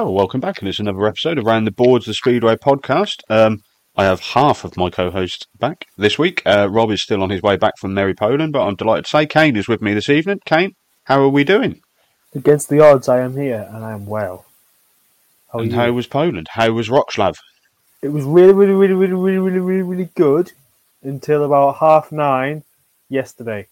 [0.00, 3.20] Well, welcome back, and it's another episode of Round the Boards, the Speedway podcast.
[3.28, 3.58] Um,
[4.00, 6.40] I have half of my co-hosts back this week.
[6.46, 9.10] Uh, Rob is still on his way back from Merry Poland, but I'm delighted to
[9.10, 10.40] say Kane is with me this evening.
[10.46, 11.82] Kane, how are we doing?
[12.34, 14.46] Against the odds, I am here and I am well.
[15.52, 15.76] How and you?
[15.76, 16.48] how was Poland?
[16.52, 17.34] How was Wroclaw?
[18.00, 20.50] It was really, really, really, really, really, really, really, really good
[21.02, 22.64] until about half nine
[23.10, 23.66] yesterday.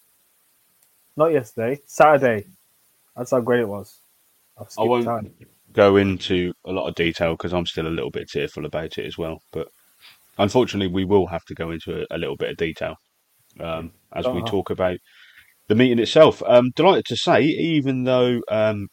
[1.17, 2.45] Not yesterday, Saturday.
[3.17, 3.97] That's how great it was.
[4.77, 5.33] I won't time.
[5.73, 9.07] go into a lot of detail because I'm still a little bit tearful about it
[9.07, 9.41] as well.
[9.53, 9.69] But
[10.39, 12.95] unfortunately, we will have to go into a, a little bit of detail
[13.61, 14.51] um, as we Uh-huh.
[14.51, 14.99] talk about
[15.69, 16.43] the meeting itself.
[16.47, 18.89] Um, delighted to say, even though um,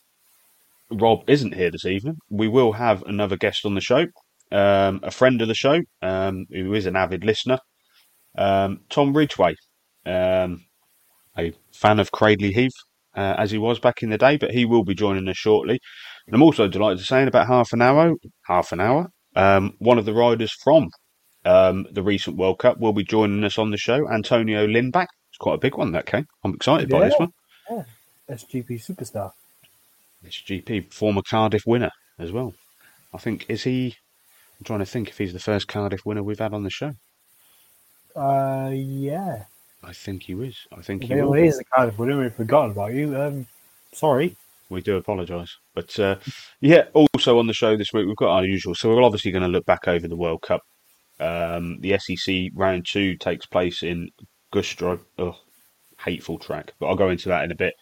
[0.91, 4.07] Rob isn't here this evening, we will have another guest on the show,
[4.51, 7.59] um, a friend of the show um, who is an avid listener,
[8.38, 9.55] um, Tom Ridgway,
[10.05, 10.66] um,
[11.38, 12.73] a fan of Cradley Heath.
[13.17, 15.79] Uh, as he was back in the day, but he will be joining us shortly.
[16.28, 18.13] And I'm also delighted to say in about half an hour,
[18.45, 19.07] half an hour,
[19.38, 20.89] um, one of the riders from
[21.45, 24.09] um, the recent World Cup will be joining us on the show.
[24.09, 25.07] Antonio Lindback.
[25.29, 26.25] It's quite a big one, that came.
[26.44, 27.28] I'm excited by this Yeah.
[27.69, 27.85] one.
[28.29, 29.31] SGP superstar.
[30.25, 32.53] SGP, former Cardiff winner as well.
[33.13, 33.95] I think, is he?
[34.59, 36.94] I'm trying to think if he's the first Cardiff winner we've had on the show.
[38.16, 39.44] Uh, yeah.
[39.84, 40.57] I think he is.
[40.75, 41.34] I think If he will.
[41.34, 43.16] is the Cardiff winner, we've forgotten about you.
[43.19, 43.47] Um,
[43.94, 44.35] sorry.
[44.69, 45.55] We do apologise.
[45.75, 46.16] But uh,
[46.59, 48.73] yeah, also on the show this week, we've got our usual.
[48.73, 50.61] So we're obviously going to look back over the World Cup.
[51.19, 54.09] Um, the SEC round two takes place in
[54.53, 54.99] Gustrow.
[55.17, 55.37] Oh,
[56.03, 56.73] hateful track.
[56.79, 57.73] But I'll go into that in a bit.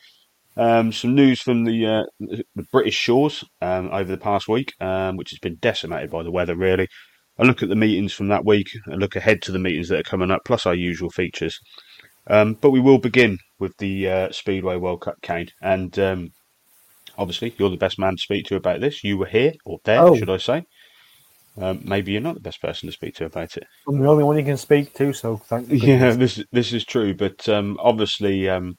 [0.55, 5.17] Um, some news from the, uh, the British shores um, over the past week, um,
[5.17, 6.87] which has been decimated by the weather, really.
[7.39, 9.99] A look at the meetings from that week, a look ahead to the meetings that
[9.99, 11.59] are coming up, plus our usual features.
[12.27, 15.49] Um, but we will begin with the uh, Speedway World Cup, Kane.
[15.59, 16.29] And um,
[17.17, 19.03] obviously, you're the best man to speak to about this.
[19.03, 20.15] You were here, or there, Oh.
[20.15, 20.65] should I say.
[21.57, 23.67] Um, maybe you're not the best person to speak to about it.
[23.87, 25.77] I'm the only one you can speak to, so thank you.
[25.77, 28.75] Yeah, this this is true, but um, obviously, um,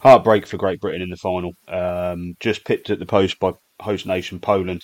[0.00, 1.52] heartbreak for Great Britain in the final.
[1.68, 4.82] Um, just pipped at the post by host nation Poland,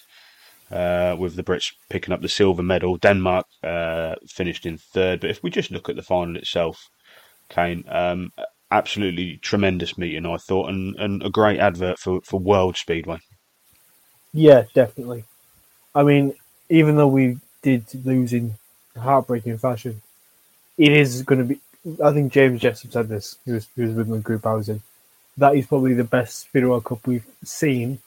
[0.73, 2.97] uh, with the Brits picking up the silver medal.
[2.97, 6.89] Denmark uh, finished in third, but if we just look at the final itself,
[7.49, 8.31] Kane, um,
[8.71, 13.19] absolutely tremendous meeting, I thought, and, and a great advert for, for World Speedway.
[14.33, 15.25] Yeah, definitely.
[15.95, 16.35] I mean,
[16.69, 18.55] even though we did lose in
[18.99, 20.03] heartbreaking fashion,
[20.79, 21.61] it is going to be.
[22.03, 23.37] I think James Jessup said this.
[23.45, 24.83] He was, he was with the group I was in.
[25.37, 27.99] That is probably the best Speed World Cup we've seen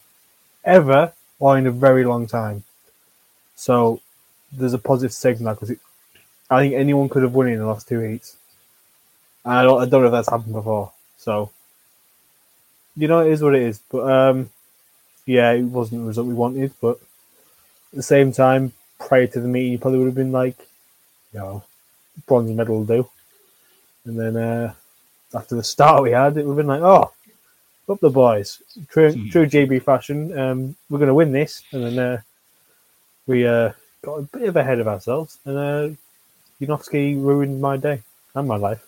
[0.63, 2.63] ever, or in a very long time.
[3.55, 4.01] So
[4.51, 5.71] there's a positive from because
[6.49, 8.37] I think anyone could have won it in the last two heats.
[9.43, 10.91] And I don't, I don't know if that's happened before.
[11.17, 11.51] So
[12.95, 13.79] you know, it is what it is.
[13.89, 14.49] But um,
[15.25, 16.99] yeah, it wasn't the result we wanted, but
[17.95, 20.57] the same time, prior to the meeting, you probably would have been like,
[21.33, 21.63] you know,
[22.27, 23.09] bronze medal will do.
[24.05, 24.73] And then uh,
[25.33, 27.11] after the start we had, it would have been like, oh,
[27.89, 29.29] up the boys, true, Hmm.
[29.29, 30.37] true JB fashion.
[30.37, 32.21] Um, we're going to win this, and then uh,
[33.27, 33.71] we uh,
[34.03, 35.89] got a bit of ahead of ourselves, and uh,
[36.61, 38.01] Janowski ruined my day
[38.33, 38.83] and my life.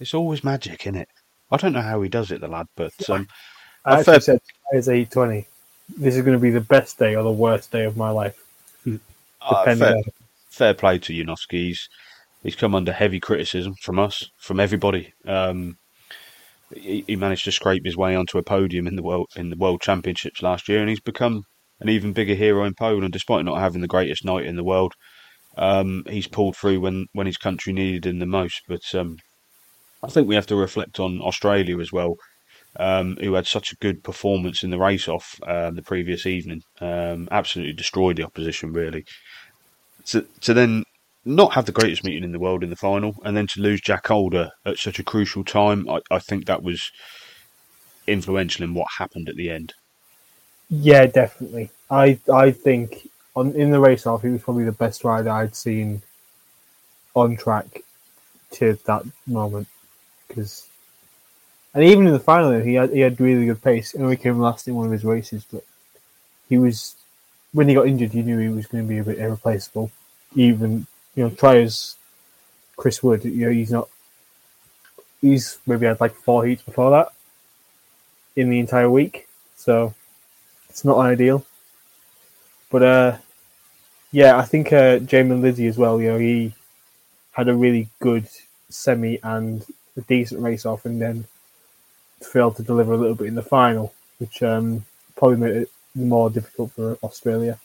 [0.00, 1.08] It's always magic, isn't it?
[1.50, 3.28] I don't know how he does it, the lad, but um,
[3.84, 4.40] I actually fair- said
[4.72, 5.46] as eight twenty.
[5.96, 8.36] This is going to be the best day or the worst day of my life,
[8.86, 8.94] uh,
[9.48, 9.78] depending.
[9.78, 10.02] fair,
[10.48, 11.68] fair play to Janowski.
[11.68, 11.88] He's,
[12.42, 15.12] he's come under heavy criticism from us, from everybody.
[15.26, 15.76] Um,
[16.74, 19.56] he, he managed to scrape his way onto a podium in the world in the
[19.56, 21.44] World Championships last year, and he's become
[21.80, 23.12] an even bigger hero in Poland.
[23.12, 24.94] Despite not having the greatest night in the world,
[25.56, 28.62] um, he's pulled through when, when his country needed him the most.
[28.68, 29.18] But um,
[30.02, 32.16] I think we have to reflect on Australia as well,
[32.76, 36.62] um, who had such a good performance in the race off uh, the previous evening.
[36.80, 39.04] Um, absolutely destroyed the opposition, really.
[40.06, 40.84] To, to then
[41.24, 43.80] not have the greatest meeting in the world in the final, and then to lose
[43.80, 46.90] Jack Holder at such a crucial time, I, I think that was
[48.06, 49.74] influential in what happened at the end.
[50.68, 51.70] Yeah, definitely.
[51.90, 55.54] I I think on in the race off, he was probably the best rider I'd
[55.54, 56.02] seen
[57.14, 57.82] on track
[58.52, 59.68] to that moment.
[60.26, 60.66] Because,
[61.74, 63.92] and even in the final, he had he had really good pace.
[63.92, 65.64] He came last in one of his races, but
[66.48, 66.96] he was
[67.52, 69.90] when he got injured, you knew he was going to be a bit irreplaceable.
[70.34, 71.96] Even you know, try as
[72.76, 73.88] Chris Wood, you know, he's not.
[75.20, 77.12] He's maybe had like four heats before that
[78.34, 79.94] in the entire week, so
[80.68, 81.44] it's not ideal.
[82.70, 83.16] But uh,
[84.10, 86.00] yeah, I think uh, Jaimon Lidsey as well.
[86.00, 86.54] You know, he
[87.32, 88.28] had a really good
[88.68, 89.64] semi and
[89.96, 91.26] a decent race off, and then
[92.24, 94.84] failed to deliver a little bit in the final, which um,
[95.16, 97.58] probably made it more difficult for Australia.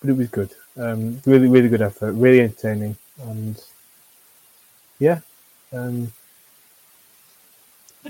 [0.00, 0.50] But it was good.
[0.76, 2.12] Um, really, really good effort.
[2.12, 3.62] Really entertaining, and
[4.98, 5.20] yeah.
[5.72, 6.12] Um,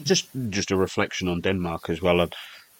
[0.02, 2.20] Just just a reflection on Denmark as well.
[2.20, 2.28] A,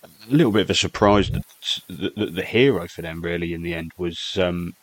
[0.02, 1.44] a little bit of a surprise that
[1.88, 4.74] the, the, the hero for them really in the end was um,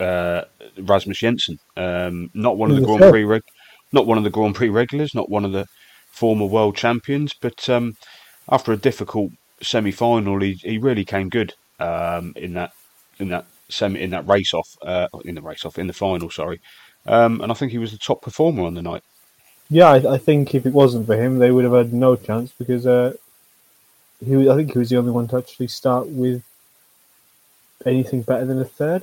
[0.00, 0.42] uh,
[0.78, 1.58] Rasmus Jensen.
[1.76, 3.10] Um, not one of the Grand.
[3.10, 3.52] Prix reg-
[3.92, 5.66] not one of the Grand Prix regulars, not one of the
[6.14, 7.96] former world champions, but um,
[8.48, 12.72] after a difficult semi final, he, he really came good um, in that
[13.18, 16.30] in that semi in that race off uh, in the race off in the final.
[16.30, 16.60] Sorry,
[17.06, 19.02] um, and I think he was the top performer on the night.
[19.68, 22.52] Yeah, I, I think if it wasn't for him, they would have had no chance
[22.52, 23.14] because uh,
[24.24, 24.48] he.
[24.48, 26.44] I think he was the only one to actually start with
[27.84, 29.02] anything better than a third.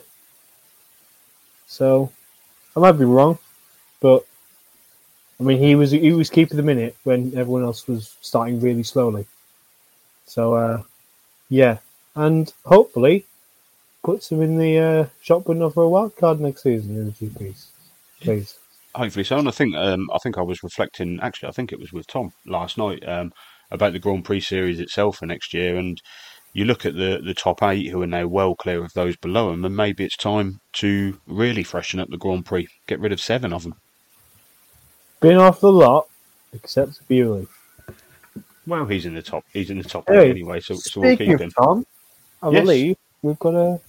[1.67, 2.11] So,
[2.75, 3.37] I might be wrong,
[4.01, 4.25] but
[5.41, 8.83] I mean, he was he was keeping the minute when everyone else was starting really
[8.83, 9.25] slowly.
[10.27, 10.83] So, uh,
[11.49, 11.79] yeah,
[12.15, 13.25] and hopefully
[14.03, 17.11] puts him in the uh, shop window for a wild card next season in the
[17.13, 17.65] GPs,
[18.19, 18.55] please.
[18.93, 19.39] Hopefully so.
[19.39, 21.19] And I think um, I think I was reflecting.
[21.23, 23.33] Actually, I think it was with Tom last night um,
[23.71, 25.75] about the Grand Prix series itself for next year.
[25.75, 25.99] And
[26.53, 29.49] you look at the the top eight who are now well clear of those below
[29.49, 32.67] them, and maybe it's time to really freshen up the Grand Prix.
[32.85, 33.73] Get rid of seven of them.
[35.21, 36.07] Been off the lot,
[36.51, 37.47] except Bewley.
[38.65, 39.43] Well, he's in the top.
[39.53, 41.51] He's in the top Hey, anyway, so, so we'll keep of him.
[41.57, 41.85] Tom,
[42.41, 42.63] I Yes.
[42.63, 43.79] believe we've got a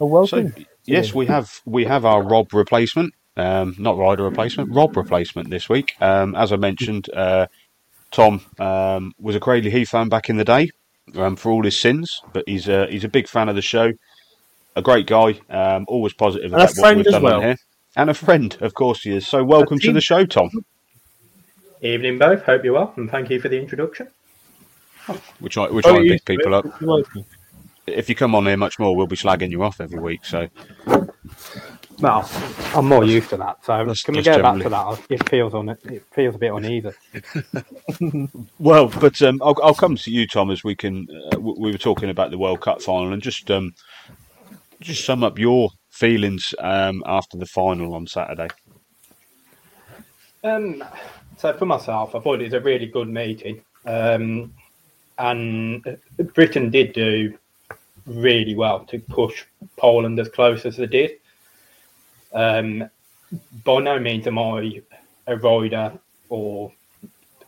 [0.00, 0.54] a So welcome.
[0.86, 5.68] yes, we have we have our Rob replacement, um, not rider replacement, Rob replacement this
[5.68, 5.94] week.
[6.00, 7.46] Um, as I mentioned, uh,
[8.10, 10.70] Tom um, was a Cradley Heath fan back in the day
[11.16, 13.92] um, for all his sins, but he's a he's a big fan of the show.
[14.76, 17.40] A great guy, um, always positive And a about what friend we've as done well.
[17.40, 17.56] here,
[17.96, 19.26] and a friend, of course, he is.
[19.26, 20.50] So welcome to the show, Tom.
[21.82, 22.42] Evening, both.
[22.44, 24.08] Hope you're well, and thank you for the introduction.
[25.40, 26.66] We try we Oh, you- pick people up.
[27.86, 30.24] If you come on here much more, we'll be slagging you off every week.
[30.24, 30.48] So
[32.00, 32.28] Well,
[32.74, 33.62] I'm more used to that.
[33.64, 35.00] So That's- can we go back to that?
[35.10, 35.78] It feels on it.
[35.84, 36.94] It feels a bit uneven.
[38.58, 41.06] Well, but um, I'll, I'll come to you, Tom, as we can.
[41.34, 43.74] Uh, we were talking about the World Cup final, and just um,
[44.80, 48.48] just sum up your feelings um, after the final on Saturday.
[50.42, 50.84] Um,
[51.38, 54.52] so for myself, I thought it was a really good meeting, um,
[55.18, 55.96] and
[56.34, 57.38] Britain did do
[58.06, 59.44] really well to push
[59.76, 61.12] Poland as close as they did.
[62.32, 62.90] Um,
[63.64, 64.82] by no means am I
[65.26, 65.92] a rider
[66.28, 66.72] or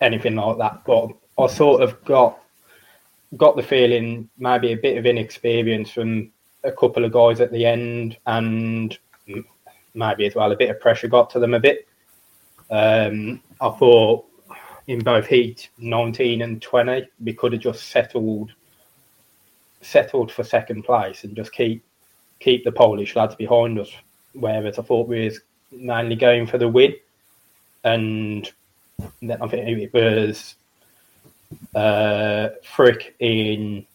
[0.01, 2.39] anything like that, but I sort of got
[3.37, 6.31] got the feeling maybe a bit of inexperience from
[6.67, 8.99] a couple of guys at the end, and
[9.95, 11.87] maybe as well a bit of pressure got to them a bit.
[12.71, 14.27] Um, I thought
[14.87, 18.53] in both heat 19 and 20, we could have just settled
[19.83, 21.85] settled for second place and just keep
[22.41, 23.91] keep the Polish lads behind us.
[24.33, 26.95] Whereas I thought we was mainly going for the win.
[27.85, 28.51] and
[29.23, 30.57] then I think it was
[31.75, 33.87] uh, Frick in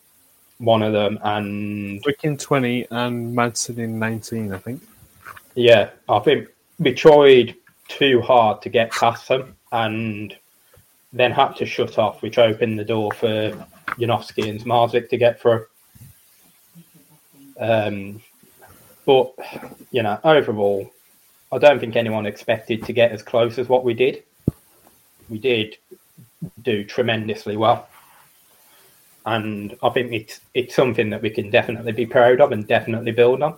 [0.62, 4.82] one of them, and Frick in 20 and Manson in 19, I think.
[5.56, 6.50] Yeah, I think
[6.80, 7.56] we tried
[7.88, 10.36] too hard to get past them and
[11.12, 13.52] then had to shut off, which opened the door for
[14.00, 15.66] Janowski and Zmarzlik to get through.
[17.60, 18.22] Um,
[19.06, 19.34] but,
[19.92, 20.90] you know, overall,
[21.52, 24.24] I don't think anyone expected to get as close as what we did.
[25.28, 25.78] We did
[26.62, 27.88] do tremendously well.
[29.26, 33.12] And I think it's it's something that we can definitely be proud of and definitely
[33.12, 33.56] build on.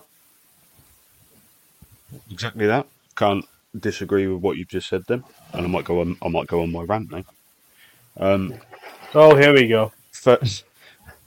[2.30, 2.86] Exactly that.
[3.16, 3.44] Can't
[3.78, 5.24] disagree with what you've just said then.
[5.52, 7.24] And I might go on I might go on my rant now.
[8.16, 8.54] Um,
[9.14, 9.92] oh, here we go.
[10.12, 10.38] For,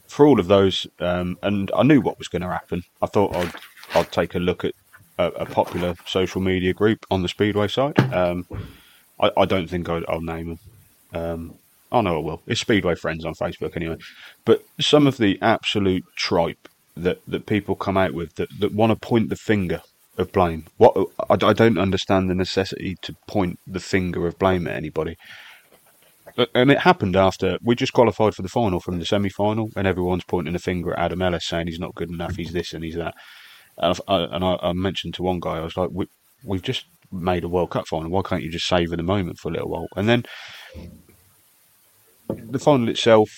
[0.07, 2.83] for all of those, um, and I knew what was going to happen.
[3.01, 3.53] I thought I'd
[3.93, 4.73] I'd take a look at
[5.17, 7.99] a, a popular social media group on the Speedway side.
[8.13, 8.47] Um,
[9.19, 10.59] I, I, don't think i will name
[11.11, 11.59] them.
[11.91, 12.41] I know I will.
[12.47, 13.97] It's Speedway Friends on Facebook anyway.
[14.45, 18.91] But some of the absolute tripe that, that people come out with that, that want
[18.91, 19.81] to point the finger
[20.17, 20.65] of blame.
[20.77, 20.97] What
[21.29, 25.15] I, I don't understand the necessity to point the finger of blame at anybody.
[26.53, 29.87] And it happened after we just qualified for the final from the semi final, and
[29.87, 32.83] everyone's pointing the finger at Adam Ellis saying he's not good enough, he's this and
[32.83, 33.15] he's that.
[33.77, 36.07] And I, and I, I mentioned to one guy, I was like, we,
[36.43, 38.11] we've just made a World Cup final.
[38.11, 39.87] Why can't you just savor the moment for a little while?
[39.95, 40.25] And then
[42.29, 43.29] the final itself,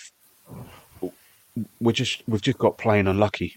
[1.79, 3.53] we just we've just got plain unlucky.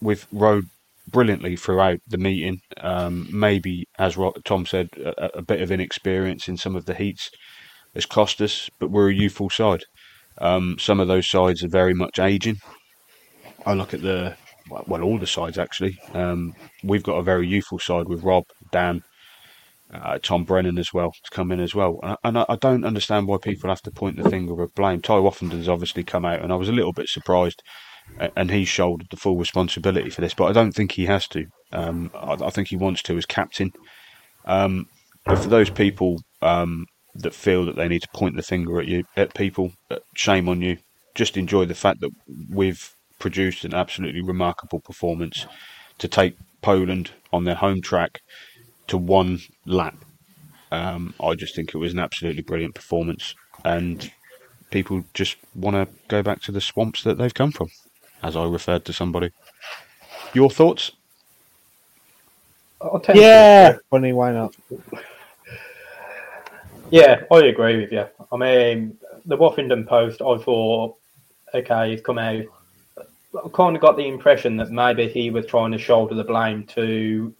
[0.00, 0.64] We've rode
[1.08, 2.60] brilliantly throughout the meeting.
[2.80, 7.30] Um, maybe, as Tom said, a, a, bit of inexperience in some of the heats
[7.94, 9.84] has cost us, but we're a youthful side.
[10.38, 12.56] Um, some of those sides are very much aging.
[13.66, 14.36] I look at the
[14.86, 15.98] well, all the sides actually.
[16.14, 19.02] Um, we've got a very youthful side with Rob, Dan,
[19.92, 22.00] uh, Tom Brennan as well to come in as well.
[22.02, 25.00] And, I, and I, don't understand why people have to point the finger of blame.
[25.00, 27.62] Tai Woffinden's obviously come out, and I was a little bit surprised,
[28.36, 30.34] and he shouldered the full responsibility for this.
[30.34, 31.46] But I don't think he has to.
[31.72, 33.72] Um, I, I, think he wants to as captain.
[34.44, 34.86] Um,
[35.24, 38.86] but for those people um, that feel that they need to point the finger at
[38.86, 40.78] you, at people, uh, shame on you.
[41.14, 42.10] Just enjoy the fact that
[42.50, 45.46] we've produced an absolutely remarkable performance
[45.98, 48.20] to take Poland on their home track
[48.92, 49.96] to one lap.
[50.70, 53.34] Um, I just think it was an absolutely brilliant performance,
[53.64, 54.10] and
[54.70, 57.68] people just want to go back to the swamps that they've come from,
[58.22, 59.30] as I referred to somebody.
[60.34, 60.92] Your thoughts?
[63.14, 64.12] yeah, funny.
[64.12, 64.54] Why not?
[66.90, 68.06] Yeah, I agree with you.
[68.30, 70.96] I mean, the Woffinden post, I thought,
[71.54, 72.44] okay, he's come out.
[72.98, 76.64] I kind of got the impression that maybe he was trying to shoulder the blame
[76.74, 77.34] to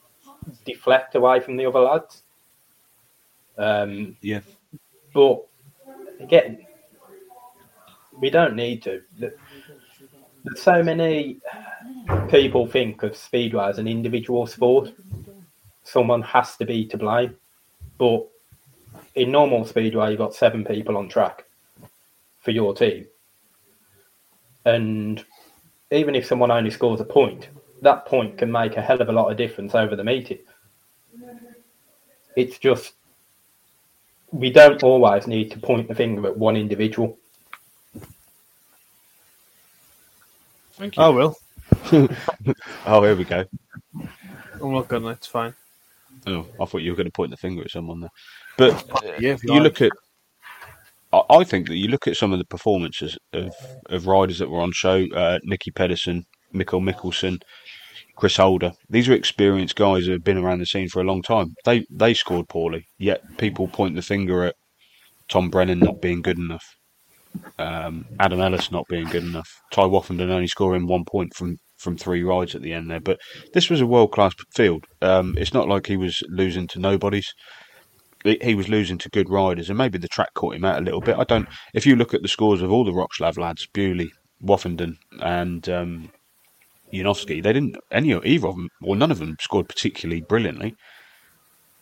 [0.64, 2.22] deflect away from the other lads.
[3.58, 4.40] Um, yeah.
[5.12, 5.46] But
[6.20, 6.66] again,
[8.18, 9.02] we don't need to.
[10.56, 11.38] So many
[12.28, 14.92] people think of speedway as an individual sport.
[15.84, 17.36] Someone has to be to blame.
[17.98, 18.26] But
[19.14, 21.44] in normal speedway, you've got seven people on track
[22.40, 23.06] for your team.
[24.64, 25.24] And
[25.90, 27.48] even if someone only scores a point,
[27.82, 30.38] that point can make a hell of a lot of difference over the meeting.
[32.36, 32.94] It's just
[34.30, 37.18] we don't always need to point the finger at one individual.
[40.72, 41.02] Thank you.
[41.02, 41.36] I will.
[42.86, 43.44] oh, here we go.
[43.94, 45.08] I'm not gonna.
[45.08, 45.54] It's fine.
[46.26, 48.10] Oh, I thought you were going to point the finger at someone there.
[48.56, 49.62] But yeah, you like.
[49.62, 49.92] look at.
[51.28, 53.54] I think that you look at some of the performances of,
[53.86, 55.04] of riders that were on show.
[55.14, 56.24] Uh, Nicki Pedersen,
[56.54, 57.42] Mikkel Michelsen,
[58.22, 58.70] Chris Holder.
[58.88, 61.56] These are experienced guys who have been around the scene for a long time.
[61.64, 64.54] They they scored poorly, yet people point the finger at
[65.28, 66.64] Tom Brennan not being good enough,
[67.58, 71.96] um, Adam Ellis not being good enough, Tai Woffinden only scoring one point from from
[71.96, 73.00] three rides at the end there.
[73.00, 73.18] But
[73.54, 74.84] this was a world class field.
[75.00, 77.26] Um, it's not like he was losing to nobodies.
[78.22, 81.00] He was losing to good riders, and maybe the track caught him out a little
[81.00, 81.18] bit.
[81.18, 81.48] I don't.
[81.74, 86.12] If you look at the scores of all the Wroclaw lads, Bewley, Woffinden, and um,
[86.92, 90.74] Janowski, they didn't any either of them or none of them scored particularly brilliantly.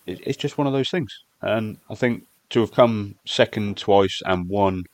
[0.07, 1.13] It, it's just one of those things,
[1.43, 4.85] and I think to have come second twice and won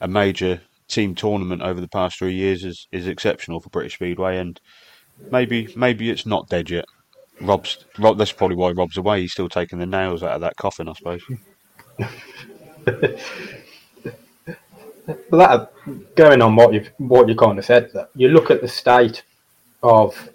[0.00, 4.38] a major team tournament over the past three years is, is exceptional for British Speedway,
[4.38, 4.60] and
[5.30, 6.84] maybe maybe it's not dead yet.
[7.40, 9.22] Rob's Rob, that's probably why Rob's away.
[9.22, 11.22] He's still taking the nails out of that coffin, I suppose.
[15.30, 15.70] that
[16.14, 19.22] going on what you what you kind of said, that you look at the state
[19.82, 20.28] of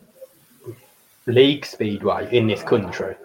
[1.25, 3.15] league speedway in this country,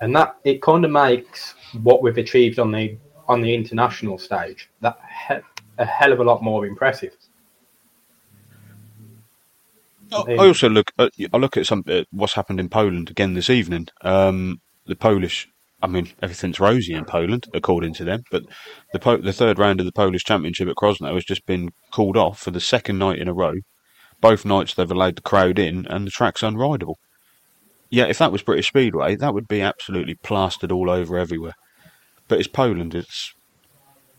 [0.00, 2.96] and that it kind of makes what we've achieved on the
[3.28, 4.98] on the international stage that
[5.28, 5.36] he-
[5.78, 7.14] a hell of a lot more impressive.
[10.12, 10.90] I also look.
[10.98, 13.88] At, I look at some uh, what's happened in Poland again this evening.
[14.02, 15.48] Um, the Polish.
[15.80, 18.24] I mean, everything's rosy in Poland, according to them.
[18.32, 18.44] But
[18.92, 22.16] the po- the third round of the Polish Championship at Krosno has just been called
[22.16, 23.54] off for the second night in a row.
[24.20, 26.96] Both nights they've allowed the crowd in, and the track's unrideable.
[27.90, 31.54] Yeah, if that was British Speedway, that would be absolutely plastered all over everywhere.
[32.26, 32.94] But it's Poland.
[32.94, 33.32] It's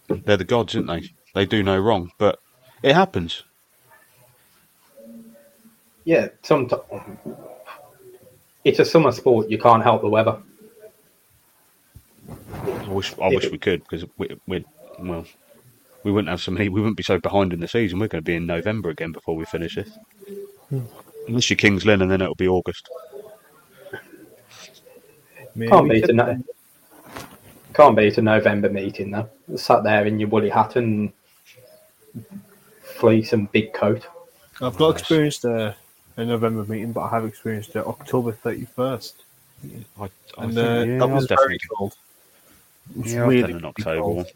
[0.07, 1.09] they're the gods, aren't they?
[1.35, 2.39] They do no wrong, but
[2.81, 3.43] it happens.
[6.05, 6.81] Yeah, sometimes
[8.63, 9.49] it's a summer sport.
[9.49, 10.37] You can't help the weather.
[12.63, 14.65] I wish I wish we could because we we
[14.99, 15.25] well
[16.03, 16.69] we wouldn't have so many.
[16.69, 17.99] We wouldn't be so behind in the season.
[17.99, 19.89] We're going to be in November again before we finish this.
[21.27, 22.89] Unless you're Kings Lynn, and then it'll be August.
[25.55, 26.43] Maybe Can't beat could- a no-
[27.73, 29.29] can't beat a November meeting though.
[29.55, 31.11] Sat there in your woolly hat and
[32.81, 34.05] fleece and big coat.
[34.61, 35.75] I've not experienced a,
[36.17, 39.13] a November meeting, but I have experienced it October 31st.
[39.99, 41.95] I, I And think, uh, yeah, that was definitely- cold.
[42.97, 44.27] It was Yeah, I've really, done an really October cold.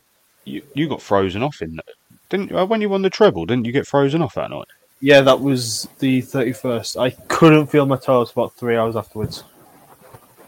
[0.46, 1.86] You you got frozen off in that,
[2.30, 2.58] didn't you?
[2.66, 4.68] When you won the treble, didn't you get frozen off that night?
[5.00, 7.02] Yeah, that was the 31st.
[7.02, 9.44] I couldn't feel my toes for about three hours afterwards.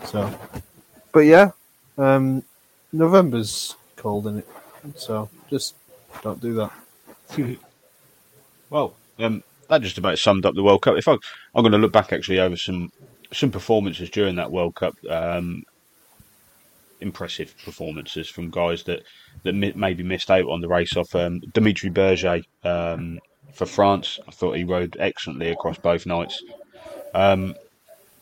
[0.05, 0.33] So,
[1.11, 1.51] but yeah,
[1.97, 2.41] um,
[2.93, 4.47] November's cold in it,
[4.95, 5.75] so just
[6.21, 6.71] don't do that.
[8.71, 10.97] Well, um, that just about summed up the World Cup.
[10.97, 12.91] If I, I'm going to look back actually over some
[13.31, 14.95] some performances during that World Cup.
[15.09, 15.63] Um,
[17.01, 19.03] impressive performances from guys that
[19.43, 21.13] that maybe missed out on the race off.
[21.15, 23.19] Um, Dimitri Berger um,
[23.53, 26.41] for France, I thought he rode excellently across both nights.
[27.13, 27.55] Um,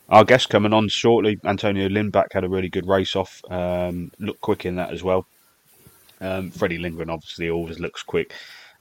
[0.10, 3.42] our guest coming on shortly, Antonio Lindback had a really good race off.
[3.50, 5.26] Um, looked quick in that as well.
[6.20, 8.34] Um, Freddie Lindgren obviously always looks quick.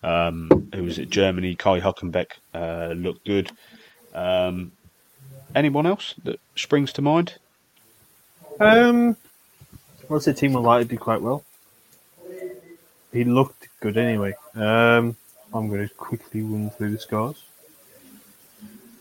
[0.02, 1.54] Um, who was at Germany?
[1.54, 3.52] Kai Huckenbeck uh, looked good.
[5.54, 7.34] Anyone else that springs to mind?
[8.58, 9.16] Um,
[10.14, 11.44] I'd say Timo Lahti did quite well.
[13.12, 14.32] He looked good anyway.
[14.54, 15.16] Um,
[15.52, 17.42] I'm going to quickly run through the scores.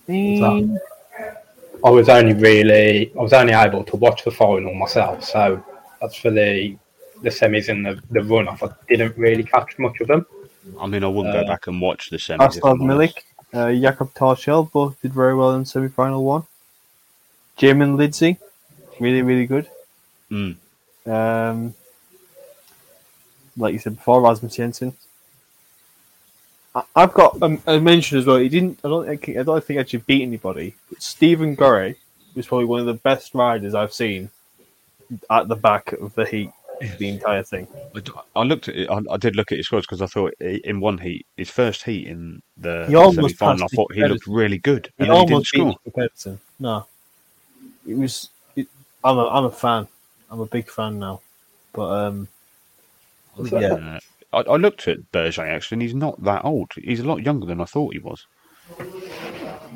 [0.10, 0.78] Um,
[1.86, 5.64] I was only really I was only able to watch the final myself, so
[6.02, 6.76] that's for the
[7.22, 8.64] the semis and the, the run off.
[8.64, 10.26] I didn't really catch much of them.
[10.80, 12.58] I mean, I wouldn't Uh, go back and watch the semis.
[12.58, 12.88] if Aslav I'm.
[12.88, 13.14] Milik,
[13.54, 16.44] uh, Jakob Tarshel both did very well in semi final one.
[17.58, 18.38] Jaimon Lidsey,
[19.00, 19.70] really, really good.
[20.30, 20.56] Mm.
[21.06, 21.74] Um,
[23.58, 24.94] like you said before, Rasmus Jensen.
[26.74, 28.38] I- I've got um, a mention as well.
[28.38, 28.80] He didn't.
[28.84, 29.38] I don't think.
[29.38, 30.76] I don't think he actually beat anybody.
[30.90, 31.98] But Steven Goret
[32.36, 34.30] was probably one of the best riders I've seen
[35.30, 36.52] at the back of the heat,
[36.98, 37.68] the entire thing.
[37.94, 38.90] I d- I looked at it.
[38.90, 41.84] I, I did look at his scores because I thought in one heat, his first
[41.84, 45.18] heat in the He almost semi-final, I thought he looked really good, He and then
[45.18, 46.40] he didn't almost beat score.
[46.60, 46.86] No,
[47.86, 48.30] it was.
[48.56, 48.68] It,
[49.04, 49.28] I'm a.
[49.28, 49.88] I'm a fan.
[50.32, 51.22] I'm a big fan now.
[51.74, 52.28] But um,
[53.40, 54.00] yeah, Uh,
[54.34, 56.72] I, I looked at Berger actually, and he's not that old.
[56.76, 58.26] He's a lot younger than I thought he was.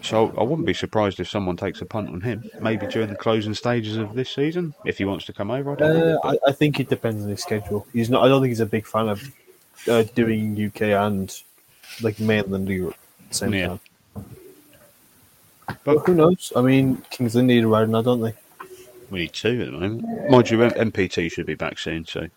[0.02, 3.15] So I wouldn't be surprised if someone takes a punt on him, maybe during the
[3.15, 5.72] closing stages of this season, if he wants to come over.
[5.72, 6.20] I don't know.
[6.24, 7.88] Uh, I, I think it depends on his schedule.
[7.91, 8.24] He's not.
[8.24, 9.24] I don't think he's a big fan of
[9.89, 11.34] uh, doing UK and
[12.02, 13.68] like mainland Europe at the same Yeah.
[13.68, 13.80] time.
[15.84, 16.54] But who knows?
[16.56, 18.34] I mean, Kings Lynn need a rider now, don't they?
[19.10, 20.30] We need two at the moment.
[20.30, 22.30] Mind you, MPT should be back soon, so a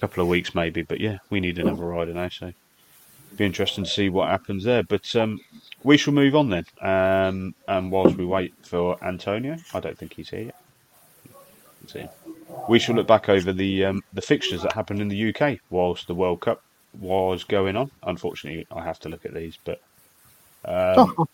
[0.00, 0.82] couple of weeks maybe.
[0.82, 2.52] But yeah, we need another rider now, so
[3.36, 4.82] be interesting to see what happens there.
[4.82, 5.40] But um,
[5.82, 6.64] we shall move on then.
[6.80, 10.54] Um, and whilst we wait for Antonio, I don't think he's here yet.
[12.68, 16.06] We shall look back over the um, the fixtures that happened in the UK whilst
[16.06, 16.62] the World Cup
[16.98, 17.90] was going on.
[18.02, 19.80] Unfortunately, I have to look at these, but
[20.64, 21.16] um,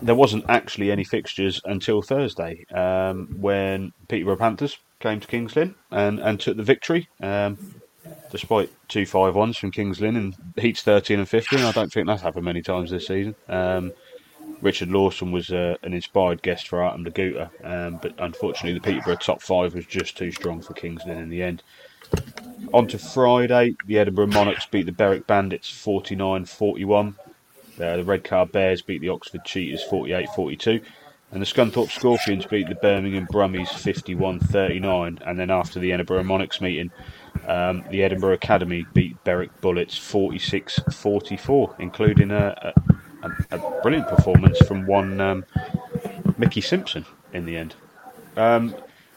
[0.00, 5.74] there wasn't actually any fixtures until Thursday um, when Peterborough Panthers came to Kings Lynn
[5.90, 7.08] and, and took the victory.
[7.22, 7.58] Um,
[8.30, 12.06] despite two five ones from Kings Lynn in heats 13 and 15, I don't think
[12.06, 13.34] that's happened many times this season.
[13.48, 13.92] Um,
[14.60, 19.16] Richard Lawson was uh, an inspired guest for Artem Laguta, um, but unfortunately, the Peterborough
[19.16, 21.62] top five was just too strong for Kings Lynn in the end.
[22.72, 27.14] On to Friday, the Edinburgh Monarchs beat the Berwick Bandits 49 41.
[27.80, 30.80] Uh, the Redcar Bears beat the Oxford Cheetahs 48 42.
[31.30, 35.18] And the Scunthorpe Scorpions beat the Birmingham Brummies 51 39.
[35.26, 36.90] And then after the Edinburgh Monarchs meeting,
[37.46, 42.72] um, the Edinburgh Academy beat Berwick Bullets 46 44, including a,
[43.22, 45.44] a, a brilliant performance from one um,
[46.38, 47.74] Mickey Simpson in the end.
[48.36, 48.74] Um,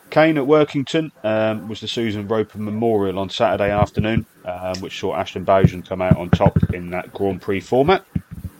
[0.09, 5.15] Kane at Workington um, was the Susan Roper Memorial on Saturday afternoon, um, which saw
[5.15, 8.03] Ashton Boughen come out on top in that Grand Prix format.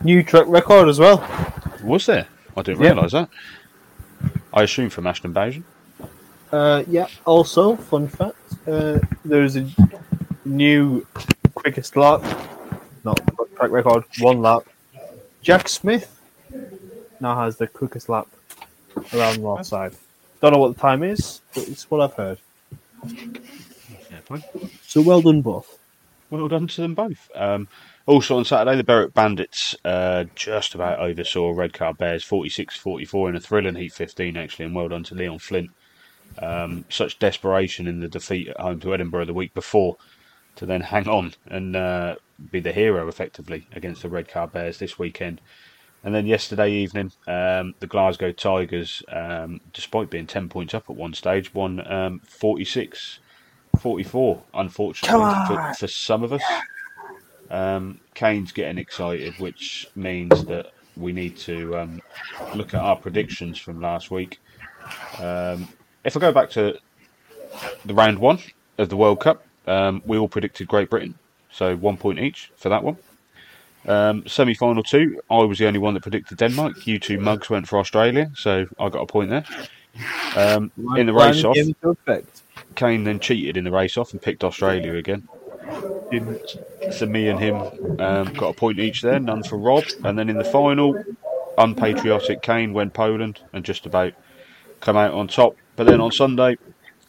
[0.04, 1.26] New track record as well.
[1.84, 2.28] Was there?
[2.58, 2.92] I didn't Yeah.
[2.92, 3.30] realise that.
[4.54, 5.64] I assume from Ashton Boughen.
[6.52, 7.08] Uh, yeah.
[7.26, 8.36] Also, fun fact:
[8.68, 9.68] uh, there's a
[10.44, 11.06] new
[11.54, 12.22] quickest lap,
[13.04, 13.20] not
[13.56, 14.64] track record, one lap.
[15.42, 16.20] Jack Smith
[17.20, 18.28] now has the quickest lap
[19.14, 19.94] around the north side.
[20.42, 22.40] Don't know what the time is, but it's what I've heard.
[24.12, 24.40] Yeah,
[24.88, 25.78] So well done, both.
[26.30, 27.30] Well done to them both.
[27.36, 27.68] Um,
[28.06, 33.40] also on Saturday, the Berwick Bandits uh, just about oversaw Redcar Bears 46-44 in a
[33.40, 35.72] thrilling Heat 15, actually, and well done to Leon Flint.
[36.40, 39.98] Um, such desperation in the defeat at home to Edinburgh the week before
[40.56, 42.16] to then hang on and uh,
[42.52, 45.42] be the hero, effectively, against the Redcar Bears this weekend.
[46.04, 50.96] And then yesterday evening, um, the Glasgow Tigers, um, despite being 10 points up at
[50.96, 53.20] one stage, won um, 46
[53.80, 56.44] 44, unfortunately, for, for some of us.
[57.52, 62.02] Um, Kane's getting excited, which means that we need to um,
[62.56, 64.40] look at our predictions from last week.
[65.20, 65.68] Um,
[66.04, 66.78] if I go back to
[67.86, 68.40] the round one
[68.78, 71.14] of the World Cup, um, we all predicted Great Britain,
[71.52, 72.98] so one point each for that one.
[73.86, 76.88] Um, Semi final two, I was the only one that predicted Denmark.
[76.88, 79.44] You two mugs went for Australia, so I got a point there.
[80.38, 82.44] Um, in the race off, Came into effect.
[82.76, 85.28] Kane then cheated in the race off and picked Australia again.
[86.92, 87.56] So me and him
[88.00, 89.84] um, got a point each there, none for Rob.
[90.04, 91.04] And then in the final,
[91.58, 94.14] unpatriotic Kane went Poland and just about
[94.82, 95.56] come out on top.
[95.76, 96.58] But then on Sunday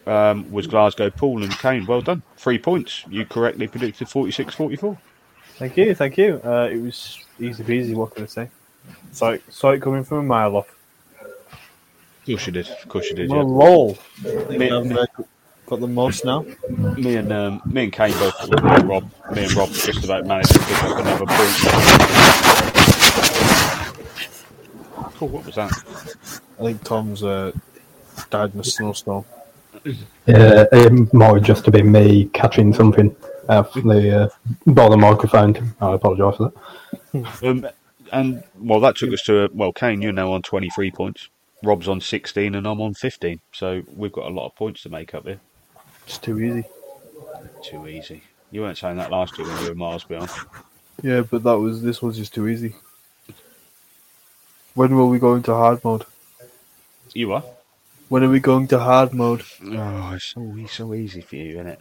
[0.07, 1.87] um, was Glasgow Poole and Kane.
[1.87, 3.05] Well done, three points.
[3.09, 4.99] You correctly predicted 46-44.
[5.57, 6.41] Thank you, thank you.
[6.45, 7.95] Uh, it was easy peasy.
[7.95, 8.49] What can I say?
[9.13, 10.69] Saw it, saw it coming from a mile off.
[12.21, 12.69] Of course you did.
[12.69, 13.31] Of course you did.
[13.31, 13.45] Well, Yeah.
[13.45, 13.99] lol.
[14.25, 15.09] I Me- I've
[15.67, 16.45] got the most now.
[16.97, 18.51] Me and um, me and Kane both.
[18.51, 19.11] Me and Rob.
[19.35, 21.53] Me and Rob just about managed to pick up another point.
[25.17, 25.29] Cool.
[25.29, 25.73] What was that?
[26.59, 27.53] I think Tom's uh,
[28.31, 29.25] died in a snowstorm.
[30.27, 33.15] Yeah, it might just have been me catching something
[33.49, 34.29] off the uh,
[34.67, 35.75] by the microphone.
[35.81, 36.53] I apologise for
[37.13, 37.43] that.
[37.43, 37.69] Um,
[38.13, 41.29] and well, that took us to a, well, Kane, you're now on 23 points.
[41.65, 43.41] Rob's on 16, and I'm on 15.
[43.53, 45.41] So we've got a lot of points to make up here.
[46.07, 46.65] It's too easy.
[47.63, 48.23] Too easy.
[48.51, 50.31] You weren't saying that last year when you were miles behind.
[51.03, 52.75] Yeah, but that was this was just too easy.
[54.75, 56.05] When will we go into hard mode?
[57.15, 57.45] You are.
[58.09, 59.43] When are we going to hard mode?
[59.65, 61.81] Oh, it's so so easy for you, isn't it?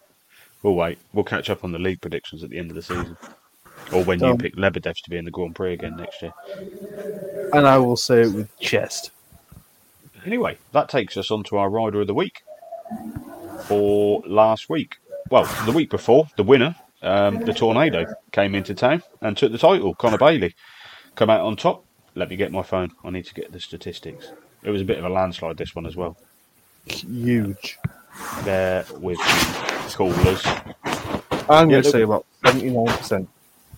[0.63, 0.99] We'll wait.
[1.13, 3.17] We'll catch up on the league predictions at the end of the season,
[3.91, 6.33] or when you Um, pick Lebedev to be in the Grand Prix again next year.
[7.53, 9.11] And I will say it with chest.
[10.25, 12.43] Anyway, that takes us on to our rider of the week
[13.71, 14.97] for last week.
[15.29, 19.57] Well, the week before, the winner, um, the Tornado, came into town and took the
[19.57, 19.95] title.
[19.95, 20.53] Connor Bailey
[21.15, 21.85] come out on top.
[22.15, 22.91] Let me get my phone.
[23.05, 24.29] I need to get the statistics.
[24.63, 26.17] It was a bit of a landslide, this one as well.
[26.85, 27.77] Huge.
[28.43, 30.43] There with the callers.
[31.49, 33.29] I'm Yeah, going to say about seventy nine percent.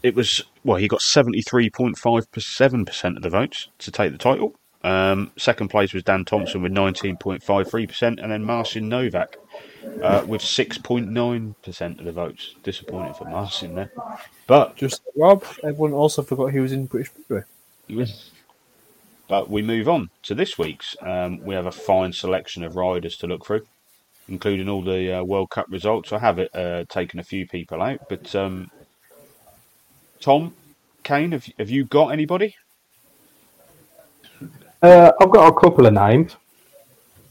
[0.02, 4.56] It was, well, he got 73.57% of the votes to take the title.
[4.84, 9.38] Um, second place was Dan Thompson with 19.53%, and then Marcin Nowak
[10.02, 12.56] uh, with 6.9% of the votes.
[12.64, 13.92] Disappointing for Marcin there.
[14.48, 17.44] But Just Rob, everyone also forgot he was in British Midway.
[19.28, 20.96] But we move on to this week's.
[21.02, 23.66] Um, we have a fine selection of riders to look through,
[24.28, 26.12] including all the uh, World Cup results.
[26.12, 28.70] I have it uh, taken a few people out, but um,
[30.20, 30.54] Tom,
[31.04, 32.56] Kane, have, have you got anybody?
[34.82, 36.36] Uh, I've got a couple of names.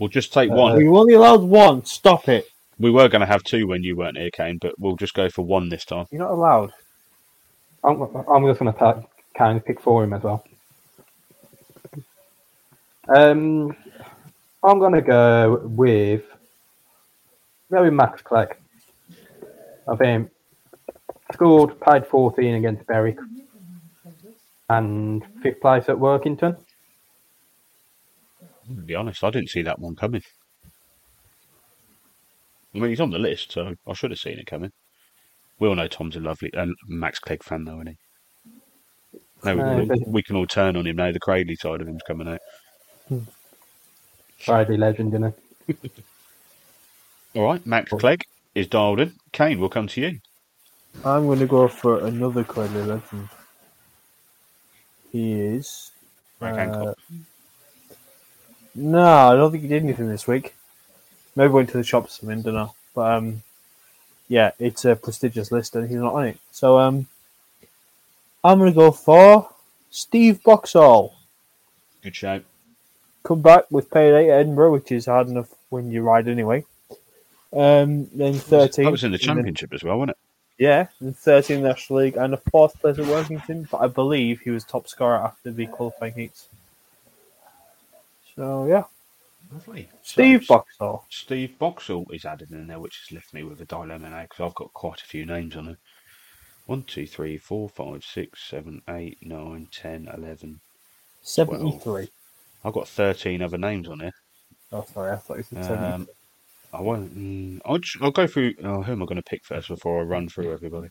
[0.02, 0.76] We'll just take one.
[0.76, 1.84] We only allowed one.
[1.84, 2.48] Stop it.
[2.76, 5.30] We were going to have two when you weren't here, Kane, but we'll just go
[5.30, 6.06] for one this time.
[6.10, 6.72] You're not allowed.
[7.84, 9.06] I'm, I'm just going to
[9.38, 10.44] kind of pick for him as well.
[13.14, 13.76] Um,
[14.64, 16.24] I'm going to go with
[17.70, 18.56] maybe Max Clegg.
[19.86, 20.32] I think
[21.32, 23.18] scored, paid 14 against Berwick,
[24.68, 26.56] and fifth place at Workington.
[28.68, 30.22] To be honest, I didn't see that one coming.
[32.74, 34.70] I mean, he's on the list, so I should have seen it coming.
[35.58, 37.96] We all know Tom's a lovely uh, Max Clegg fan, though, isn't he?
[39.44, 41.12] No, we, No, can all, we can all turn on him now.
[41.12, 42.40] The Cradley side of him's coming out.
[44.38, 45.34] Friday legend, isn't
[45.68, 45.92] it?
[47.34, 49.14] All right, Max Clegg is dialed in.
[49.32, 50.18] Kane, we'll come to you.
[51.04, 53.28] I'm going to go for another Cradley legend.
[55.10, 55.90] He is.
[56.38, 56.98] Frank uh, Hancock.
[58.74, 60.54] No, I don't think he did anything this week.
[61.36, 62.20] Maybe went to the shops.
[62.22, 62.74] I mean, don't know.
[62.94, 63.42] But um,
[64.28, 66.38] yeah, it's a prestigious list, and he's not on it.
[66.50, 67.06] So um,
[68.44, 69.50] I'm gonna go for
[69.90, 71.14] Steve Boxall.
[72.02, 72.44] Good shape.
[73.22, 76.64] Come back with payday at Edinburgh, which is hard enough when you ride anyway.
[77.52, 78.86] Um, then 13.
[78.86, 80.16] That was in the and then- championship as well, wasn't it?
[80.58, 83.88] Yeah, in 13 in the National League and a fourth place at Workington, but I
[83.88, 86.46] believe he was top scorer after the qualifying heats.
[88.36, 88.84] So yeah,
[89.50, 89.90] Lovely.
[90.02, 91.04] Steve So, Boxall.
[91.10, 94.40] Steve Boxall is added in there, which has left me with a dilemma now because
[94.44, 95.78] I've got quite a few names on it.
[96.66, 100.60] One, two, three, four, five, six, seven, eight, nine, ten, eleven.
[101.22, 102.10] 73.
[102.64, 104.12] I've got thirteen other names on here.
[104.72, 105.94] Oh, sorry, I thought you said 70.
[105.94, 106.08] Um,
[106.72, 107.16] I won't.
[107.18, 108.54] Mm, I'll, j- I'll go through.
[108.64, 110.88] Oh, who am I going to pick first before I run through everybody?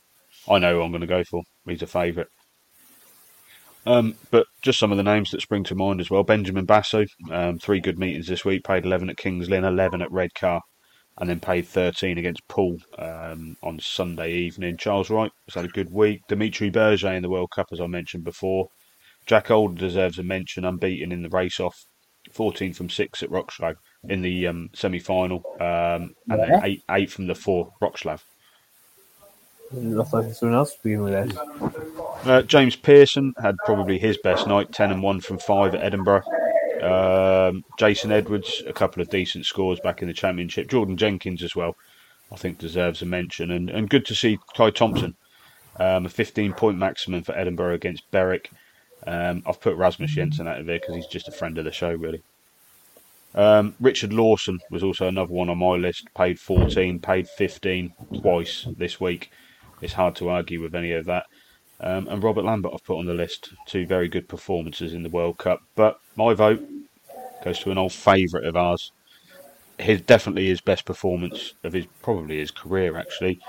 [0.49, 1.43] I know who I'm going to go for.
[1.67, 2.29] He's a favourite.
[3.85, 6.23] Um, but just some of the names that spring to mind as well.
[6.23, 8.63] Benjamin Basso, um, three good meetings this week.
[8.63, 10.61] Paid 11 at Kings Lynn, 11 at Redcar,
[11.17, 14.77] and then paid 13 against Poole um, on Sunday evening.
[14.77, 16.21] Charles Wright has had a good week.
[16.27, 18.67] Dimitri Berger in the World Cup, as I mentioned before.
[19.25, 21.75] Jack Holder deserves a mention, unbeaten in the race off.
[22.33, 23.73] 14 from 6 at Wroclaw
[24.07, 26.45] in the um, semi final, um, and Yeah.
[26.51, 28.19] then 8, 8 from the 4 Wroclaw.
[32.25, 36.23] Uh, James Pearson had probably his best night, 10 and 1 from 5 at Edinburgh.
[36.81, 40.69] Um, Jason Edwards, a couple of decent scores back in the championship.
[40.69, 41.75] Jordan Jenkins as well,
[42.31, 43.51] I think deserves a mention.
[43.51, 45.15] And, and good to see Ty Thompson,
[45.79, 48.51] um, a 15 point maximum for Edinburgh against Berwick.
[49.07, 51.71] Um, I've put Rasmus Jensen out of there because he's just a friend of the
[51.71, 52.21] show, really.
[53.33, 56.13] Um, Richard Lawson was also another one on my list.
[56.13, 59.31] Paid 14, paid 15 twice this week.
[59.81, 61.25] It's hard to argue with any of that.
[61.79, 63.53] Um, and Robert Lambert, I've put on the list.
[63.65, 65.63] Two very good performances in the World Cup.
[65.75, 66.61] But my vote
[67.43, 68.91] goes to an old favourite of ours.
[69.79, 73.39] His definitely his best performance of his probably his career actually.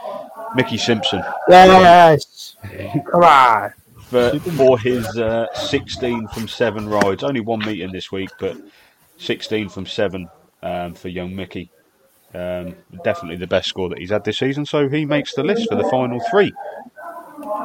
[0.54, 2.56] Mickey Simpson Yes!
[3.10, 3.72] Come on!
[4.12, 7.22] for, for his uh, 16 from seven rides.
[7.22, 8.56] Only one meeting this week, but
[9.16, 10.28] 16 from seven
[10.62, 11.70] um, for young Mickey.
[12.34, 14.64] Um, definitely the best score that he's had this season.
[14.64, 16.52] So he makes the list for the final three.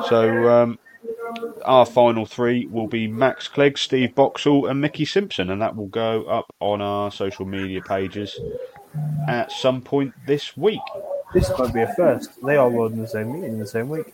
[0.09, 0.79] So um,
[1.63, 5.87] our final three will be Max Clegg, Steve Boxall, and Mickey Simpson, and that will
[5.87, 8.39] go up on our social media pages
[9.27, 10.81] at some point this week.
[11.33, 12.41] This might be a first.
[12.43, 14.13] They all rode in the same meeting in the same week.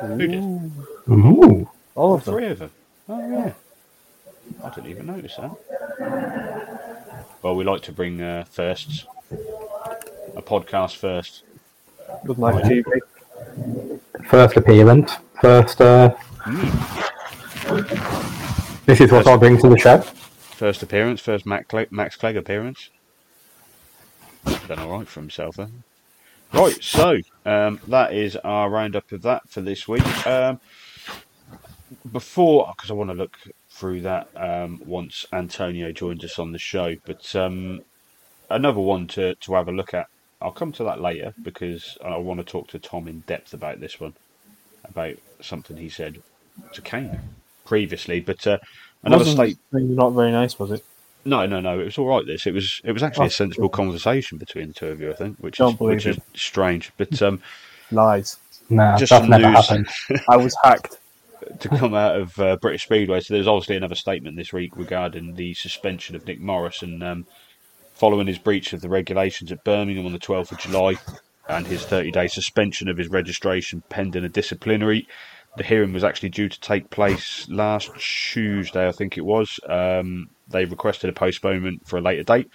[0.00, 0.34] Who did?
[1.08, 1.70] Ooh.
[1.94, 2.34] All of them.
[2.34, 2.70] Three of them.
[3.08, 3.52] Oh yeah.
[4.64, 5.50] I didn't even notice that.
[7.42, 9.06] Well, we like to bring uh, firsts.
[10.38, 11.42] A podcast first.
[12.24, 14.00] Good night, GB.
[14.26, 15.16] First appearance.
[15.42, 15.80] First.
[15.80, 16.14] Uh,
[18.86, 19.98] this is what I bring to the show.
[19.98, 22.90] First appearance, first Max Clegg, Max Clegg appearance.
[24.68, 25.82] Done all right for himself then.
[26.52, 30.26] Right, so um, that is our roundup of that for this week.
[30.26, 30.60] Um,
[32.12, 33.36] before, because I want to look
[33.70, 37.80] through that um, once Antonio joins us on the show, but um,
[38.48, 40.06] another one to, to have a look at.
[40.40, 43.80] I'll come to that later because I want to talk to Tom in depth about
[43.80, 44.14] this one,
[44.84, 46.22] about something he said
[46.72, 47.18] to Kane
[47.64, 48.20] previously.
[48.20, 48.58] But uh,
[49.02, 49.58] another Wasn't state.
[49.72, 50.84] not very nice, was it?
[51.24, 51.80] No, no, no.
[51.80, 52.24] It was all right.
[52.26, 52.80] This it was.
[52.84, 55.10] It was actually a sensible conversation between the two of you.
[55.10, 56.22] I think, which Don't is which is it.
[56.34, 56.92] strange.
[56.96, 57.42] But um,
[57.90, 58.36] Lies.
[58.70, 59.66] Nah, Just that's some never news.
[59.68, 59.88] happened.
[60.28, 60.98] I was hacked.
[61.60, 65.34] to come out of uh, British Speedway, so there's obviously another statement this week regarding
[65.34, 67.26] the suspension of Nick Morris and um,
[67.98, 70.94] following his breach of the regulations at Birmingham on the 12th of July
[71.48, 75.08] and his 30-day suspension of his registration pending a disciplinary.
[75.56, 79.58] The hearing was actually due to take place last Tuesday, I think it was.
[79.68, 82.48] Um, they requested a postponement for a later date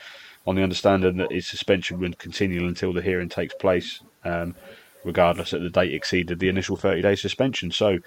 [0.47, 4.55] on the understanding that his suspension would continue until the hearing takes place, um,
[5.03, 7.69] regardless that the date exceeded the initial 30-day suspension.
[7.69, 7.99] So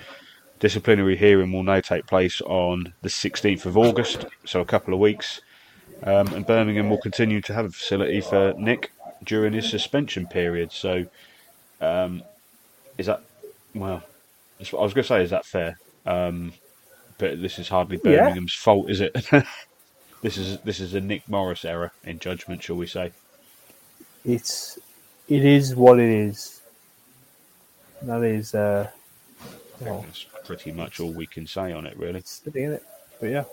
[0.58, 5.00] disciplinary hearing will now take place on the 16th of August, so a couple of
[5.00, 5.42] weeks.
[6.02, 8.92] Um, and Birmingham will continue to have a facility for Nick
[9.24, 10.72] during his suspension period.
[10.72, 11.06] So,
[11.80, 12.22] um,
[12.98, 13.22] is that
[13.74, 14.02] well?
[14.58, 15.78] that's what I was going to say, is that fair?
[16.04, 16.52] Um,
[17.18, 18.20] but this is hardly Yeah.
[18.20, 19.14] Birmingham's fault, is it?
[20.22, 23.12] this is this is a Nick Morris error in judgment, shall we say?
[24.24, 24.78] It's
[25.28, 26.60] it is what it is.
[28.02, 28.90] That is uh
[29.80, 32.18] that's pretty much all we can say on it, really.
[32.20, 32.82] it's it.
[33.20, 33.44] But yeah.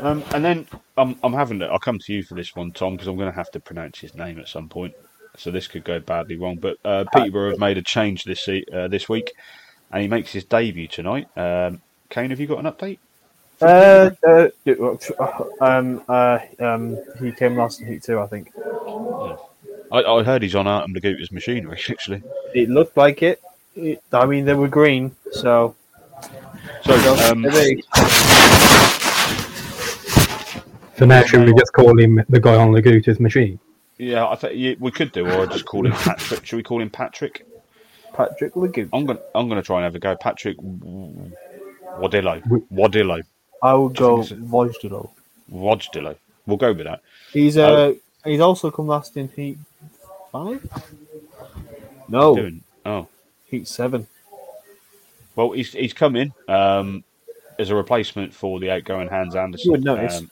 [0.00, 2.94] Um, and then I'm, I'm having to, I'll come to you for this one, Tom,
[2.94, 4.94] because I'm going to have to pronounce his name at some point.
[5.36, 6.56] So this could go badly wrong.
[6.56, 9.32] But uh, Peterborough have made a change this uh, this week,
[9.92, 11.28] and he makes his debut tonight.
[11.36, 12.98] Um, Kane, have you got an update?
[13.60, 14.48] Uh, uh,
[15.60, 18.52] um, uh, um, he came last Heat 2, I think.
[19.92, 22.22] I, I heard he's on Artem Laguta's machinery, actually.
[22.54, 23.40] It looked like it.
[23.74, 25.74] it I mean, they were green, so.
[26.84, 26.94] So,
[27.30, 27.44] um,
[30.96, 33.58] So now should we just call him the guy on Laguta's machine?
[33.98, 36.44] yeah, I think we could do, or just call him Patrick.
[36.44, 37.46] Should we call him Patrick?
[38.12, 38.88] Patrick Lagoon.
[38.92, 40.16] I'm gonna, I'm gonna try and have a go.
[40.16, 42.42] Patrick Wadillo.
[42.72, 43.22] Wadillo.
[43.62, 44.50] I would go think it's-
[45.50, 46.16] Vojdilo.
[46.46, 47.00] We'll go with that.
[47.32, 49.58] He's uh, he's also come last in Heat
[50.32, 50.92] 5?
[52.08, 53.08] No, Doing, oh.
[53.46, 54.06] Heat 7.
[55.34, 57.02] Well, he's he's come in um,
[57.58, 59.66] as a replacement for the outgoing Hans Andersen.
[59.66, 60.18] You would notice.
[60.18, 60.30] Um,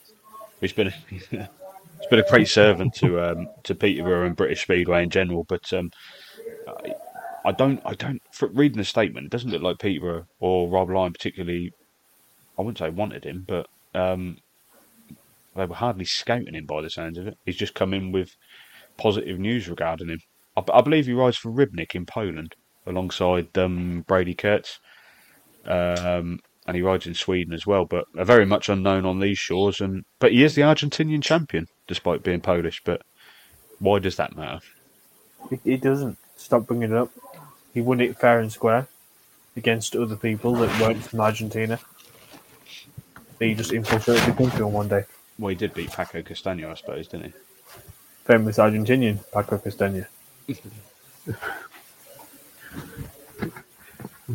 [0.60, 5.10] he's been he's been a great servant to um, to Peterborough and British Speedway in
[5.10, 5.44] general.
[5.44, 5.90] But um,
[7.44, 11.12] I, don't I don't reading the statement, it doesn't look like Peterborough or Rob Lyon
[11.12, 11.72] particularly.
[12.58, 14.38] I wouldn't say wanted him, but um,
[15.56, 17.36] they were hardly scouting him by the sounds of it.
[17.44, 18.36] He's just come in with
[18.96, 20.20] positive news regarding him.
[20.56, 22.54] I, I believe he rides for Rybnik in Poland
[22.86, 24.78] alongside um, Brady Kurtz
[25.66, 29.38] um, and he rides in Sweden as well, but are very much unknown on these
[29.38, 29.80] shores.
[29.80, 32.82] And but he is the Argentinian champion, despite being Polish.
[32.84, 33.02] But
[33.78, 34.60] why does that matter?
[35.50, 36.18] He, he doesn't.
[36.36, 37.10] Stop bringing it up.
[37.72, 38.88] He won it fair and square
[39.56, 41.78] against other people that weren't from Argentina.
[43.38, 45.04] He just infiltrated the country on one day.
[45.38, 47.32] Well, he did beat Paco Castagna, I suppose, didn't he?
[48.24, 50.06] Famous Argentinian, Paco Castagna.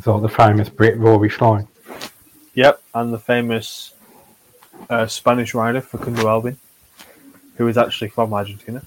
[0.03, 1.67] So the famous Brit Rory Schlein.
[2.55, 3.93] Yep, and the famous
[4.89, 6.57] uh, Spanish rider Facundo Albin,
[7.55, 8.81] who is actually from Argentina.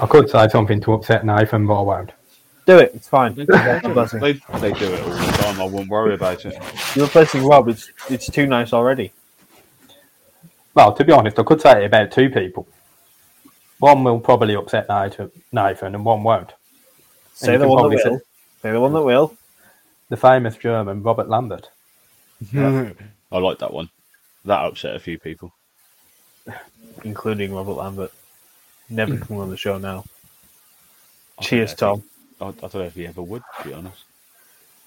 [0.00, 2.12] I could say something to upset Nathan, but I won't.
[2.66, 3.34] Do it, it's fine.
[3.34, 4.20] They, That's a blessing.
[4.20, 5.60] they, they do it all the time.
[5.60, 6.56] I won't worry about it.
[6.96, 9.12] You're replacing Rob, it's, it's too nice already.
[10.74, 12.66] Well, to be honest, I could say it about two people.
[13.78, 16.52] One will probably upset Nathan, Nathan and one won't.
[17.34, 18.20] Say you the one that probably say- will.
[18.62, 19.36] Say the one that will.
[20.08, 21.70] The famous German Robert Lambert.
[22.56, 22.92] I
[23.38, 23.88] like that one.
[24.44, 25.52] That upset a few people.
[27.04, 28.12] including Robert Lambert.
[28.90, 30.04] Never coming on the show now.
[31.38, 32.00] I Cheers, Tom.
[32.02, 34.04] he- I, I don't know if he ever would, to be honest.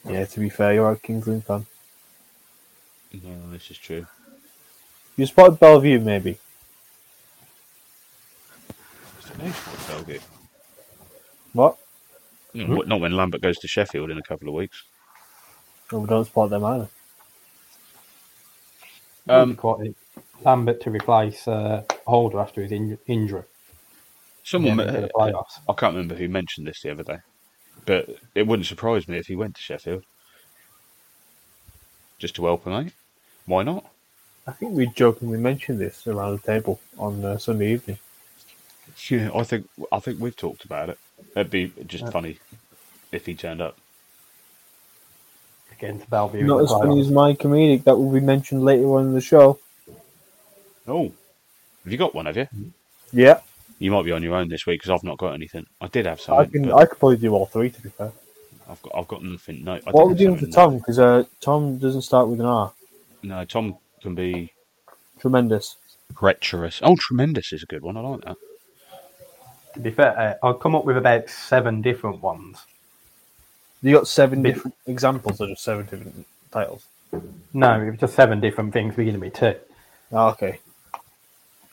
[0.07, 1.65] Yeah, to be fair, you're a Kings Lynn fan.
[3.13, 4.05] No, this is true.
[5.15, 6.37] You spotted Belle Vue, maybe.
[9.87, 10.21] Belgium.
[11.53, 11.77] What?
[12.53, 14.83] No, Not when Lambert goes to Sheffield in a couple of weeks.
[15.91, 16.87] No, we don't spot them either.
[19.29, 19.95] Um, quite
[20.43, 23.43] Lambert to replace uh, Holder after his in- injury.
[24.43, 25.59] Someone, Yeah, into the uh, playoffs.
[25.67, 27.17] I can't remember who mentioned this the other day,
[27.85, 30.03] but it wouldn't surprise me if he went to Sheffield
[32.17, 32.91] just to help him out.
[33.45, 33.85] Why not?
[34.45, 37.99] I think we jokingly mentioned this around the table on uh, Sunday evening.
[39.09, 40.97] Yeah, I think I think we've talked about it.
[41.35, 42.39] It'd be just funny
[43.11, 43.77] if he turned up.
[45.77, 46.43] Against Belle Vue.
[46.43, 49.59] Not as funny as my comedic that will be mentioned later on in the show.
[50.87, 51.11] Oh,
[51.83, 52.25] have you got one?
[52.25, 52.47] Have you?
[53.11, 53.39] Yeah,
[53.79, 55.65] You might be on your own this week because I've not got anything.
[55.79, 56.45] I did have something.
[56.47, 56.63] I can.
[56.63, 57.69] but I could probably do all three.
[57.69, 58.11] To be fair,
[58.69, 59.63] I've got I've got nothing.
[59.63, 60.77] No, I what did are we have doing for Tom?
[60.77, 62.73] Because uh, Tom doesn't start with an R.
[63.23, 64.51] No, Tom can be
[65.19, 65.77] Tremendous.
[66.17, 66.79] treacherous.
[66.83, 67.97] Oh, tremendous is a good one.
[67.97, 68.37] I like that.
[69.73, 72.57] To be fair, uh, I'll come up with about seven different ones.
[73.81, 76.85] You got seven Bit- different examples or just seven different titles?
[77.53, 79.55] No, it was just seven different things beginning with two.
[80.11, 80.59] Oh, okay.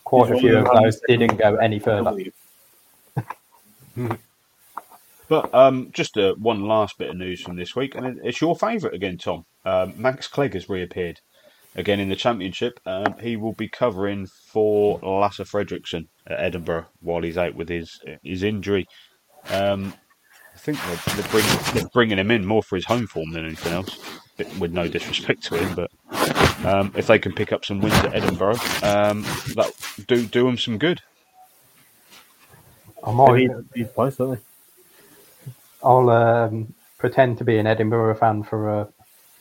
[0.04, 2.14] Quite a few of of those didn't go any further.
[5.26, 8.54] But um, just uh, one last bit of news from this week, and it's your
[8.54, 9.46] favourite again, Tom.
[9.64, 11.20] Um, Max Clegg has reappeared
[11.74, 12.78] again in the championship.
[12.84, 17.98] Um, he will be covering for Lasse Fredriksson at Edinburgh while he's out with his
[18.22, 18.86] his injury.
[19.48, 20.03] Um, I
[20.64, 23.72] think they're, they're, bring, they're bringing him in more for his home form than anything
[23.72, 23.98] else.
[24.36, 25.90] Bit- With no disrespect to him, but
[26.66, 29.22] um, if they can pick up some wins at Edinburgh, um,
[29.54, 29.70] that
[30.08, 31.00] do do them some good.
[33.04, 34.40] I They might, need these points, don't they?
[35.84, 38.88] I'll um, pretend to be an Edinburgh fan for a.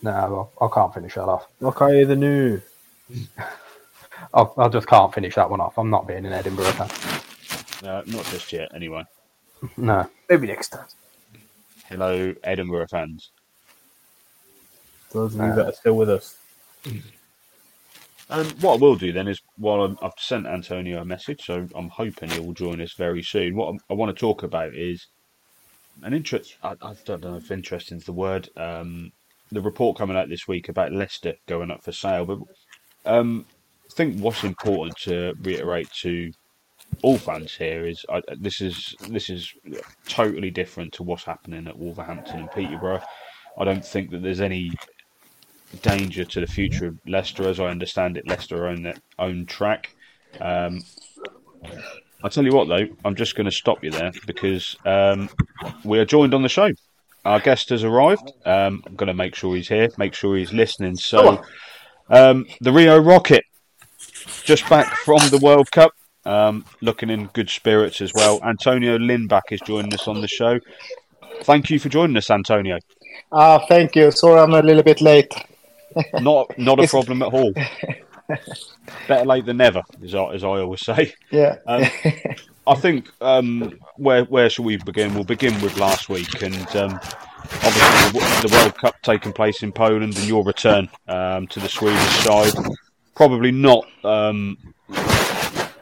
[0.04, 1.48] No, I I can't finish that off.
[1.62, 2.62] Okay, the new.
[4.34, 5.78] I, I just can't finish that one off.
[5.80, 7.90] I'm not being an Edinburgh fan.
[7.90, 9.04] Uh, not just yet, anyway.
[9.78, 10.08] No.
[10.30, 10.86] Maybe next time.
[11.90, 13.32] Hello, Edinburgh fans.
[15.12, 16.38] Those of you that are still with us.
[18.30, 21.68] And what I will do then is, while I'm, I've sent Antonio a message, so
[21.76, 23.56] I'm hoping he will join us very soon.
[23.56, 25.08] What I, I want to talk about is
[26.02, 26.58] an interest.
[26.64, 28.50] I, I don't know if interesting is the word.
[28.58, 29.12] Um,
[29.52, 32.40] the report coming out this week about Leicester going up for sale, but
[33.06, 33.46] um,
[33.86, 36.32] I think what's important to reiterate to
[37.02, 39.54] all fans here is uh, this is this is
[40.08, 43.02] totally different to what's happening at Wolverhampton and Peterborough.
[43.58, 44.72] I don't think that there's any
[45.82, 48.28] danger to the future of Leicester, as I understand it.
[48.28, 49.96] Leicester own their own track.
[50.40, 50.84] Um,
[52.24, 55.30] I tell you what, though, I'm just going to stop you there because um,
[55.84, 56.72] we are joined on the show.
[57.26, 58.32] Our guest has arrived.
[58.46, 60.96] Um, I'm going to make sure he's here, make sure he's listening.
[60.96, 61.44] So,
[62.10, 63.46] um, the Rio Rocket,
[64.44, 65.94] just back from the World Cup,
[66.26, 68.40] um, looking in good spirits as well.
[68.44, 70.60] Antonio Lindback is joining us on the show.
[71.42, 72.78] Thank you for joining us, Antonio.
[73.32, 74.12] Ah, uh, thank you.
[74.12, 75.34] Sorry, I'm a little bit late.
[76.22, 77.54] not, not a problem at all.
[79.08, 81.14] Better late than never, as I, as I always say.
[81.32, 81.58] Yeah.
[81.68, 81.84] Um,
[82.68, 85.14] I think um, where where shall we begin?
[85.14, 87.00] We'll begin with last week, and um,
[87.62, 91.68] obviously the, the, World Cup taking place in Poland, and your return um, to the
[91.68, 92.54] Swedish side.
[93.16, 93.86] Probably not.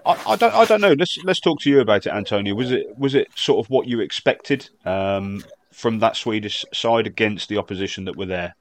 [0.06, 0.54] Um, I, I, don't.
[0.54, 0.94] I don't know.
[0.94, 2.56] Let's let's talk to you about it, Antonio.
[2.56, 7.50] Was it was it sort of what you expected um, from that Swedish side against
[7.50, 8.56] the opposition that were there?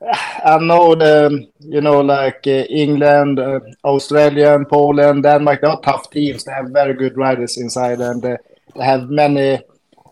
[0.44, 5.60] I know the, you know, like uh, England, uh, Australia, and Poland, Denmark.
[5.60, 6.44] They are tough teams.
[6.44, 8.36] They have very good riders inside, and uh,
[8.76, 9.62] they have many,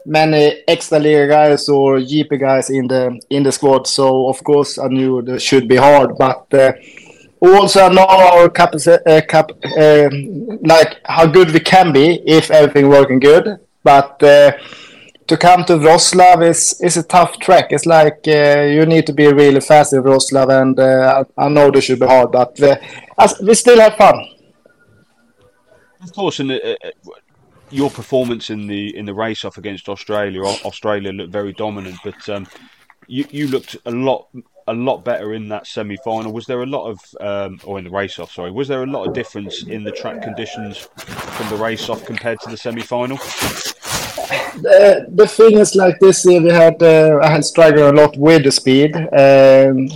[0.05, 3.87] many extra league guys or GP guys in the in the squad.
[3.87, 6.73] So of course, I knew it should be hard, but uh,
[7.41, 12.89] also know our cap, uh, cap um, like how good we can be if everything
[12.89, 14.53] working good, but uh,
[15.29, 17.67] to come to Wroclaw is is a tough track.
[17.71, 21.71] It's like uh, you need to be really fast in Wroclaw, and uh, I, know
[21.71, 22.77] this should be hard, but uh,
[23.43, 24.17] we still have fun.
[26.03, 26.75] Of course, and uh,
[27.71, 32.29] your performance in the in the race off against Australia, Australia looked very dominant, but
[32.29, 32.47] um,
[33.07, 34.29] you you looked a lot
[34.69, 36.33] a lot better in that semi final.
[36.33, 38.87] Was there a lot of, um, or in the race off, sorry, was there a
[38.87, 42.83] lot of difference in the track conditions from the race off compared to the semi
[42.83, 43.19] final?
[44.63, 48.17] the, the thing is like this year we had uh, I had struggled a lot
[48.17, 49.89] with the speed um,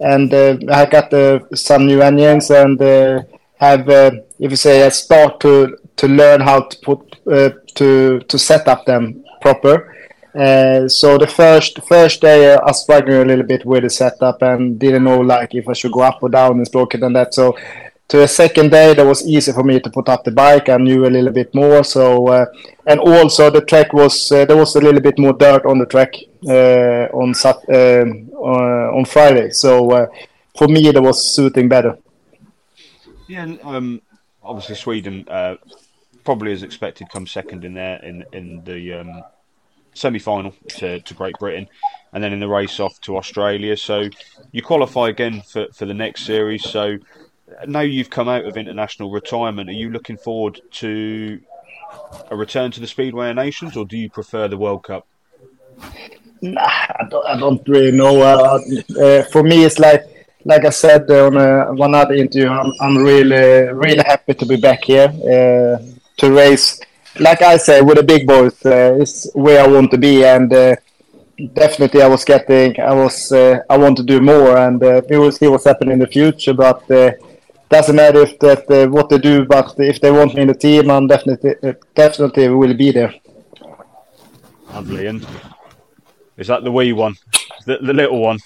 [0.00, 3.22] and uh, I got uh, some new engines and uh,
[3.58, 8.20] have uh, if you say a start to to learn how to put uh, to
[8.20, 9.94] to set up them proper.
[10.36, 15.04] So the first first day I struggled a little bit with the setup and didn't
[15.04, 17.32] know like if I should go up or down and stroke it and that.
[17.32, 17.56] So
[18.08, 20.68] to the second day that was easy for me to put up the bike.
[20.68, 21.82] I knew a little bit more.
[21.84, 22.46] So uh,
[22.86, 25.86] and also the track was uh, there was a little bit more dirt on the
[25.86, 26.14] track
[26.46, 29.50] uh, on uh, on friday.
[29.50, 30.06] So uh,
[30.56, 31.96] for me that was suiting better.
[33.26, 34.02] Yeah um,
[34.42, 35.56] obviously sweden uh,
[36.24, 39.22] probably as expected come second in there in in the um,
[39.96, 41.66] semi-final to, to great britain
[42.12, 44.04] and then in the race off to australia so
[44.52, 46.98] you qualify again for, for the next series so
[47.66, 51.40] now you've come out of international retirement, are you looking forward to
[52.30, 55.06] a return to the Speedway Nations, or do you prefer the World Cup?
[56.42, 58.20] Nah, I don't, I don't really know.
[58.20, 58.58] Uh,
[59.00, 60.02] uh, for me, it's like
[60.44, 64.56] like I said on uh, one other interview, I'm, I'm really really happy to be
[64.56, 65.82] back here uh,
[66.18, 66.80] to race.
[67.18, 70.52] Like I say, with the big boys, uh, it's where I want to be, and
[70.52, 70.76] uh,
[71.54, 75.48] definitely I was getting, I was, I want to do more, and we will see
[75.48, 76.52] what's happening in the future.
[76.52, 76.86] But
[77.68, 80.54] doesn't matter if that uh, what they do, but if they want me in the
[80.54, 83.14] team, I'm definitely uh, definitely will be there.
[84.72, 85.26] Lovely, and
[86.36, 87.16] is that the wee one,
[87.64, 88.38] the, the little one?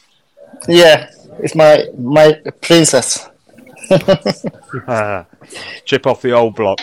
[0.69, 3.29] Yeah, it's my my princess.
[5.85, 6.81] Chip off the old block.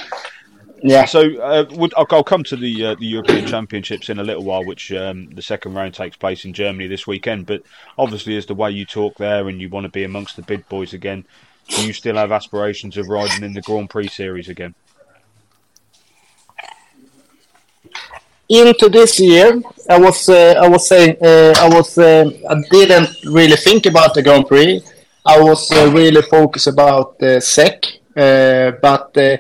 [0.84, 1.06] Yeah.
[1.06, 4.44] So uh, would, I'll, I'll, come to the uh, the European Championships in a little
[4.44, 7.46] while, which um, the second round takes place in Germany this weekend.
[7.46, 7.64] But
[7.98, 10.68] obviously, as the way you talk there, and you want to be amongst the big
[10.70, 11.26] boys again,
[11.70, 14.76] do you still have aspirations of riding in the Grand Prix series again?
[18.50, 23.10] Into this year, I was uh, I was saying uh, I was uh, I didn't
[23.26, 24.82] really think about the Grand Prix.
[25.26, 27.84] I was uh, really focused about the SEC,
[28.16, 29.38] uh, but uh,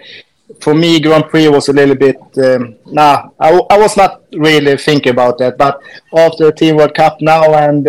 [0.62, 2.18] for me, Grand Prix was a little bit.
[2.38, 5.58] Um, nah, I, was not really thinking about that.
[5.58, 5.82] But
[6.16, 7.88] after the Team World Cup now and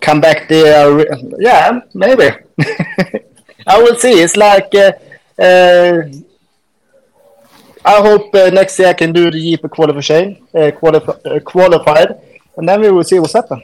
[0.00, 1.06] come back there.
[1.38, 2.28] Yeah, maybe.
[3.66, 4.22] I will see.
[4.22, 4.92] It's like uh,
[5.38, 6.02] uh,
[7.84, 12.20] I hope uh, next year I can do the GP qualification, uh, uh, qualified,
[12.56, 13.62] and then we will see what's happened.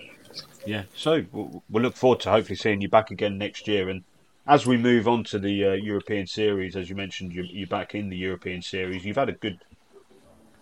[0.66, 3.88] Yeah, so we'll, we'll, look forward to hopefully seeing you back again next year.
[3.88, 4.04] And
[4.46, 7.94] as we move on to the uh, European Series, as you mentioned, you're, you're, back
[7.94, 9.04] in the European Series.
[9.04, 9.58] You've had a good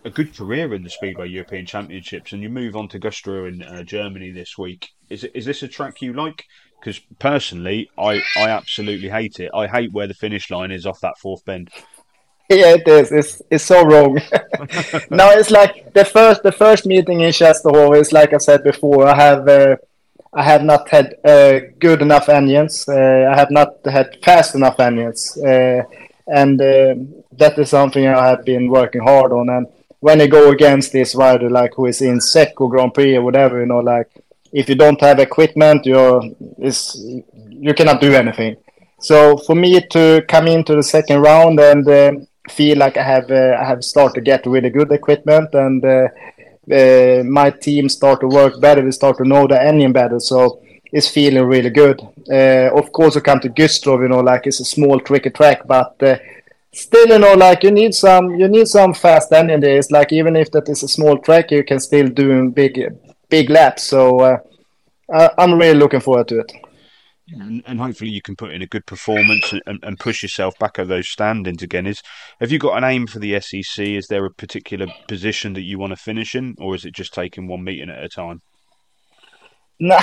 [0.03, 3.61] a good career in the Speedway European Championships, and you move on to Güstrow in
[3.61, 4.89] uh, Germany this week.
[5.09, 6.45] Is is this a track you like?
[6.79, 9.51] Because personally, I, I absolutely hate it.
[9.53, 11.69] I hate where the finish line is off that fourth bend.
[12.49, 13.11] Yeah, it is.
[13.11, 14.15] It's it's so wrong.
[15.09, 19.07] no, it's like the first the first meeting in Częstochowa is like I said before.
[19.07, 19.75] I have uh,
[20.33, 22.87] I have not had uh, good enough engines.
[22.87, 25.83] Uh, I have not had fast enough engines, uh,
[26.27, 26.95] and uh,
[27.33, 29.49] that is something I have been working hard on.
[29.49, 29.67] And
[29.99, 33.23] when I go against this rider, like who is in SEC or Grand Prix or
[33.23, 34.09] whatever, you know, like
[34.53, 36.23] if you don't have equipment, you're
[36.57, 38.55] you cannot do anything.
[38.99, 42.11] So for me to come into the second round and uh,
[42.49, 45.83] feel like I have uh, I have started to get really good equipment and
[46.71, 50.19] uh, my team start to work better, we start to know the engine better.
[50.19, 50.61] So
[50.91, 52.01] it's feeling really good.
[52.29, 55.65] Uh, of course, I come to Gustrow, you know, like it's a small tricky track,
[55.65, 56.17] but uh,
[56.71, 59.77] still, you know, like you need some you need some fast engine there.
[59.77, 62.79] It's like even if that is a small track, you can still do big
[63.29, 63.83] big laps.
[63.83, 64.37] So uh,
[65.37, 66.51] I'm really looking forward to it.
[67.33, 70.79] And, and, hopefully you can put in a good performance and, and, push yourself back
[70.79, 71.87] at those standings again.
[71.87, 72.01] Is
[72.39, 73.85] have you got an aim for the SEC?
[73.85, 77.13] Is there a particular position that you want to finish in, or is it just
[77.13, 78.41] taking one meeting at a time?
[79.79, 80.01] Nah,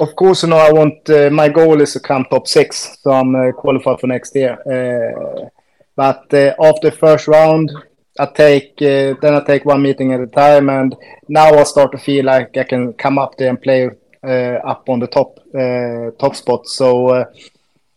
[0.00, 1.08] of course, you know I want.
[1.08, 4.58] Uh, my goal is to come top six, so I'm uh, qualified for next year.
[4.66, 5.48] Uh,
[5.94, 7.70] but uh, after first round,
[8.18, 10.96] I take uh, then I take one meeting at a time, and
[11.28, 13.90] now I start to feel like I can come up there and play
[14.24, 16.66] up on the top uh, top spot.
[16.66, 17.24] So, uh,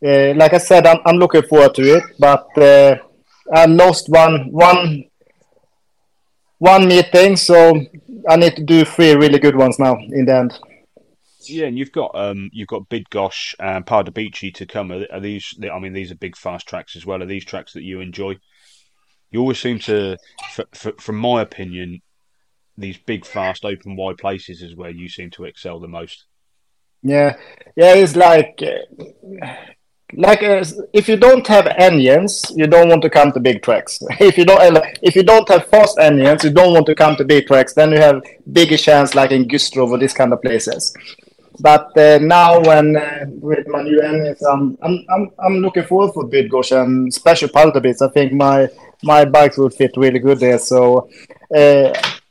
[0.02, 2.04] like I said, I'm, I'm looking forward to it.
[2.20, 5.06] But I lost one one
[6.60, 7.80] one meeting, so
[8.28, 10.60] I need to do three really good ones now in the end.
[11.50, 14.92] Yeah, and you've got um, you've got Bydgoszcz and Pardubice to come.
[14.92, 15.54] Are, are, these?
[15.72, 17.22] I mean, these are big fast tracks as well.
[17.22, 18.36] Are these tracks that you enjoy?
[19.30, 20.18] You always seem to,
[20.98, 22.02] from my opinion,
[22.78, 26.26] these big, fast, open, wide places is where you seem to excel the most.
[27.04, 27.38] Yeah,
[27.76, 29.56] yeah, it's like uh,
[30.14, 30.64] like uh,
[30.94, 34.00] if you don't have engines, you don't want to come to big tracks.
[34.20, 37.26] if you don't if you don't have fast engines, you don't want to come to
[37.26, 37.74] big tracks.
[37.74, 38.22] Then you have
[38.52, 40.96] bigger chance, like in Güstrow or this kind of places.
[41.60, 46.14] But uh, now, when uh, with my new engines, I'm, I'm I'm I'm looking forward
[46.14, 48.02] for Bydgoszcz and special Pardubice.
[48.02, 48.70] I think my
[49.04, 50.60] my bikes would fit really good there.
[50.60, 51.10] So.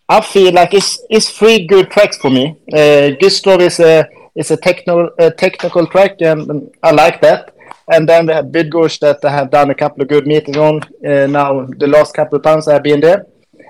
[0.09, 2.57] I feel like it's it's three good tracks for me.
[2.73, 7.53] Uh, Güstrow is a is a technical a technical track, and I like that.
[7.89, 10.83] And then we have Bydgoszcz that I have done a couple of good meetings on.
[11.05, 13.27] Uh, now the last couple of times I've been there,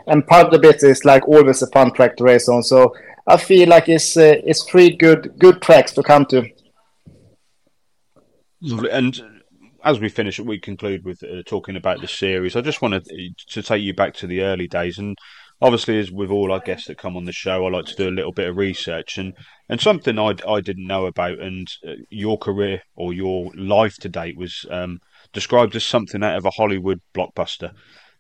[0.07, 2.63] and Pardubice is like always a fun track to race on.
[2.63, 2.95] So
[3.27, 6.49] I feel like it's uh, it's three good good tracks to come to.
[8.61, 8.91] Lovely.
[8.91, 9.21] And
[9.85, 12.57] as we finish, we conclude with uh, talking about the series.
[12.57, 13.07] I just wanted
[13.49, 15.17] to take you back to the early days and
[15.61, 18.09] obviously, as with all our guests that come on the show, I like to do
[18.09, 19.35] a little bit of research and,
[19.69, 21.39] and something I, I didn't know about.
[21.39, 25.01] And uh, your career or your life to date was um,
[25.33, 27.73] described as something out of a Hollywood blockbuster.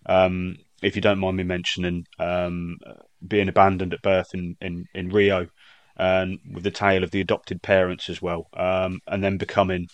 [0.07, 2.79] Um, if you don't mind me mentioning, um,
[3.27, 5.49] being abandoned at birth in, in, in Rio,
[5.97, 9.89] and with the tale of the adopted parents as well, um, and then becoming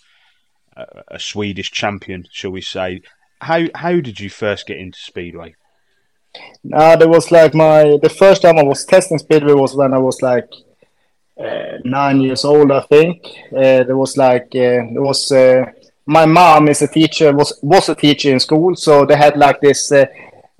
[0.75, 3.01] a, a Swedish champion, shall we say?
[3.39, 5.55] How how did you first get into speedway?
[6.63, 9.97] No, there was like my the first time I was testing speedway was when I
[9.97, 10.49] was like
[11.39, 13.25] uh, nine years old, I think.
[13.51, 15.65] Uh, there was like uh, there was uh,
[16.05, 19.59] my mom is a teacher was was a teacher in school, so they had like
[19.61, 20.05] this uh,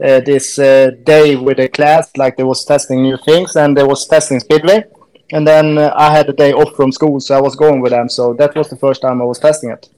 [0.04, 4.08] uh, this day with the class, like they was testing new things, and they was
[4.08, 4.84] testing speedway.
[5.32, 8.10] And then I had a day off from school, so I was going with them.
[8.10, 9.90] So that was the first time I was testing it.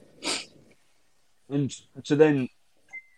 [1.48, 1.70] And
[2.04, 2.48] so then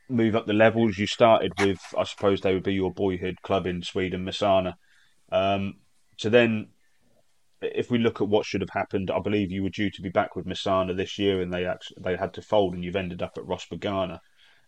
[0.08, 0.98] move up the levels.
[0.98, 4.74] You started with, I suppose they would be your boyhood club in Sweden, Masarna.
[5.30, 5.74] Um,
[6.16, 6.68] so then,
[7.60, 10.08] if we look at what should have happened, I believe you were due to be
[10.08, 13.22] back with Masarna this year, and they actually, they had to fold, and you've ended
[13.22, 13.66] up at Ross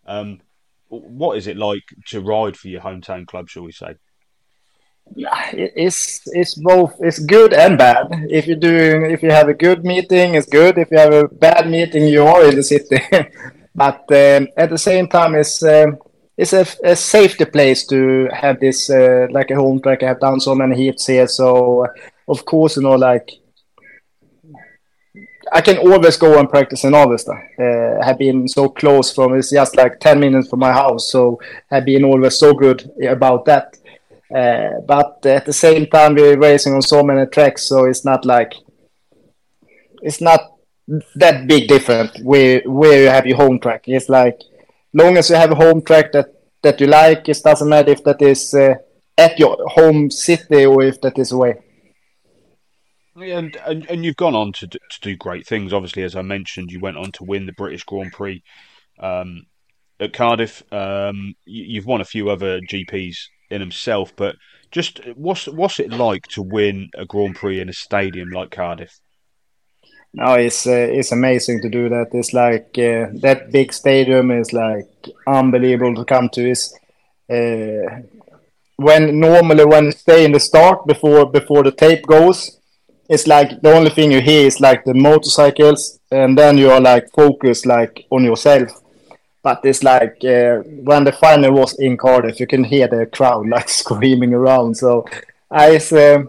[0.07, 0.41] Um,
[0.89, 3.49] what is it like to ride for your hometown club?
[3.49, 3.95] Shall we say?
[5.53, 8.07] It's it's both it's good and bad.
[8.29, 10.79] If you're doing if you have a good meeting, it's good.
[10.79, 13.01] If you have a bad meeting, you are in the city.
[13.75, 15.99] But um, at the same time, it's um,
[16.37, 20.03] it's a, a, safety place to have this uh, like a home track.
[20.03, 21.89] I have done so many heats here, so uh,
[22.29, 23.31] of course, you know, like
[25.53, 27.33] I can always go and practice in Avesta.
[27.33, 31.41] Uh, have been so close from it's just like ten minutes from my house, so
[31.71, 33.77] have been always so good about that.
[34.35, 38.25] Uh, but at the same time, we're racing on so many tracks, so it's not
[38.25, 38.55] like
[40.03, 40.41] it's not
[41.15, 43.85] that big difference where where you have your home track.
[43.87, 44.41] It's like
[44.93, 47.29] long as you have a home track that that you like.
[47.29, 48.75] It doesn't matter if that is uh,
[49.17, 51.55] at your home city or if that is away.
[53.17, 55.73] And, and and you've gone on to do, to do great things.
[55.73, 58.43] Obviously, as I mentioned, you went on to win the British Grand Prix
[58.99, 59.47] um,
[60.01, 60.63] at Cardiff.
[60.73, 63.17] Um, you, have won a few other GPs
[63.51, 64.37] in himself, but
[64.71, 68.99] just what's what's it like to win a Grand Prix in a stadium like Cardiff?
[70.13, 72.09] No, it's uh, it's amazing to do that.
[72.13, 74.89] It's like uh, that big stadium is like
[75.27, 76.51] unbelievable to come to.
[76.51, 76.75] Is
[77.31, 78.01] uh,
[78.77, 82.59] when normally when stay in the start before before the tape goes,
[83.09, 86.81] it's like the only thing you hear is like the motorcycles, and then you are
[86.81, 88.83] like focused like on yourself.
[89.45, 90.57] But it's like uh,
[90.89, 94.77] when the final was in Cardiff, you can hear the crowd like screaming around.
[94.77, 95.07] So
[95.51, 95.77] I.
[95.77, 96.25] uh,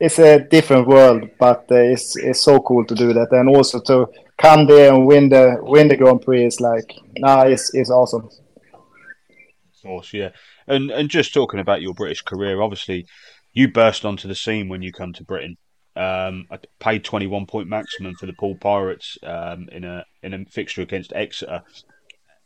[0.00, 3.80] it's a different world, but uh, it's it's so cool to do that, and also
[3.80, 4.06] to
[4.38, 8.24] come there and win the win the Grand Prix is like, nah, it's it's awesome.
[8.24, 10.30] Of course, yeah,
[10.66, 13.06] and and just talking about your British career, obviously,
[13.52, 15.56] you burst onto the scene when you come to Britain.
[15.94, 20.32] Um, I paid twenty one point maximum for the Poole Pirates um, in a in
[20.32, 21.62] a fixture against Exeter.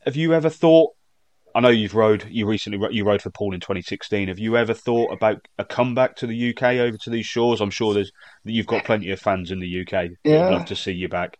[0.04, 0.90] Have you ever thought
[1.54, 2.26] I know you've rode.
[2.28, 4.28] You recently you rode for Poole in 2016.
[4.28, 7.60] Have you ever thought about a comeback to the UK over to these shores?
[7.60, 8.10] I'm sure there's
[8.44, 10.10] you've got plenty of fans in the UK.
[10.24, 10.48] Yeah.
[10.48, 11.38] Would love to see you back.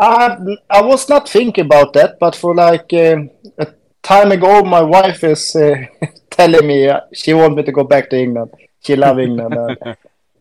[0.00, 0.38] I
[0.70, 3.16] I was not thinking about that, but for like uh,
[3.58, 5.84] a time ago, my wife is uh,
[6.30, 8.52] telling me uh, she wants me to go back to England.
[8.80, 9.76] She loves England.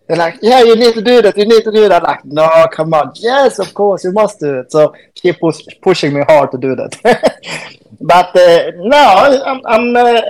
[0.07, 1.36] They're like, yeah, you need to do that.
[1.36, 2.03] You need to do that.
[2.03, 3.11] I'm like, no, come on.
[3.16, 4.72] Yes, of course, you must do it.
[4.72, 7.80] So she push, pushing me hard to do that.
[8.05, 9.03] but uh, no,
[9.45, 10.21] I'm, I'm uh,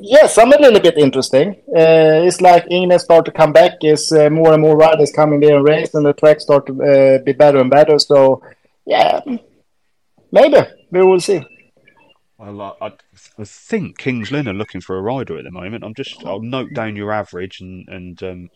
[0.00, 1.50] yes, I'm a little bit interesting.
[1.68, 3.74] Uh, it's like England start to come back.
[3.82, 6.72] Is uh, more and more riders coming there and race, and the track start to
[6.82, 7.98] uh, be better and better.
[8.00, 8.42] So
[8.84, 9.20] yeah,
[10.32, 10.58] maybe
[10.90, 11.40] we will see.
[12.36, 12.92] Well, I,
[13.38, 15.84] I think Kings Lynn are looking for a rider at the moment.
[15.84, 18.48] I'm just I'll note down your average and and um,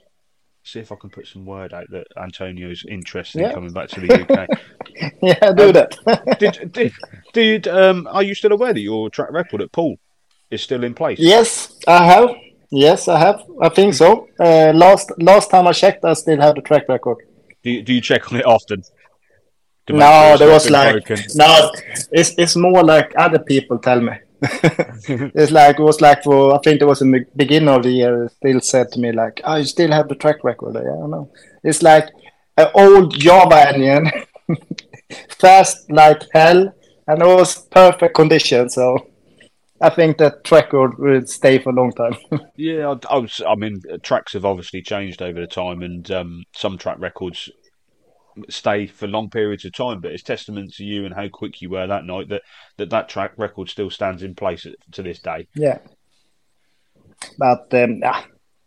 [0.65, 3.49] see if I can put some word out that Antonio's interested yeah.
[3.49, 4.49] in coming back to the UK.
[5.23, 6.37] yeah, do um, that.
[6.41, 6.93] did, did,
[7.33, 9.97] did um, are you still aware that your track record at Poole
[10.51, 11.19] is still in place?
[11.19, 12.31] Yes, I have.
[12.71, 13.45] Yes, I have.
[13.61, 14.29] I think so.
[14.41, 17.19] Uh, last last time I checked, I still have the track record.
[17.63, 18.83] Do you, do you check on it often?
[19.89, 21.25] No, there was like broken?
[21.35, 21.71] no.
[22.11, 24.13] It's it's more like other people tell me.
[25.09, 27.91] it's like it was like for I think it was in the beginning of the
[27.91, 28.29] year.
[28.29, 31.11] Still said to me like, "Oh, you still have the track record." Yeah, I don't
[31.11, 31.31] know.
[31.63, 32.09] It's like
[32.57, 34.11] an old Jawa engine,
[35.29, 36.73] fast like hell,
[37.07, 38.69] and it was perfect condition.
[38.69, 39.11] So
[39.81, 42.17] I think that track record will stay for a long time.
[42.57, 43.41] yeah, I, I, was.
[43.47, 47.51] I mean, tracks have obviously changed over the time, and um, some track records
[48.49, 50.01] stay for long periods of time.
[50.01, 52.43] But it's testament to you and how quick you were that night that
[52.77, 55.47] that, that track record still stands in place to this day.
[55.55, 55.79] Yeah,
[57.39, 58.03] but um,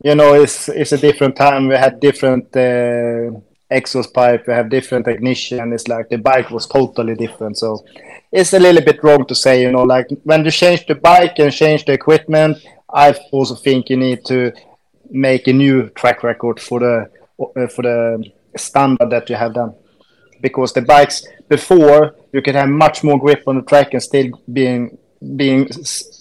[0.04, 1.68] you know, it's it's a different time.
[1.68, 3.40] We had different uh,
[3.70, 4.48] exhaust pipe.
[4.48, 5.74] We have different ignition.
[5.74, 7.58] It's like the bike was totally different.
[7.58, 7.84] So
[8.32, 9.62] it's a little bit wrong to say.
[9.62, 12.58] You know, like when you change the bike and change the equipment,
[12.94, 14.52] I also think you need to
[15.10, 17.10] make a new track record for the
[17.40, 19.74] uh, for the standard that you have done.
[20.42, 24.30] Because the bikes before you can have much more grip on the track and still
[24.52, 24.98] being
[25.36, 25.68] being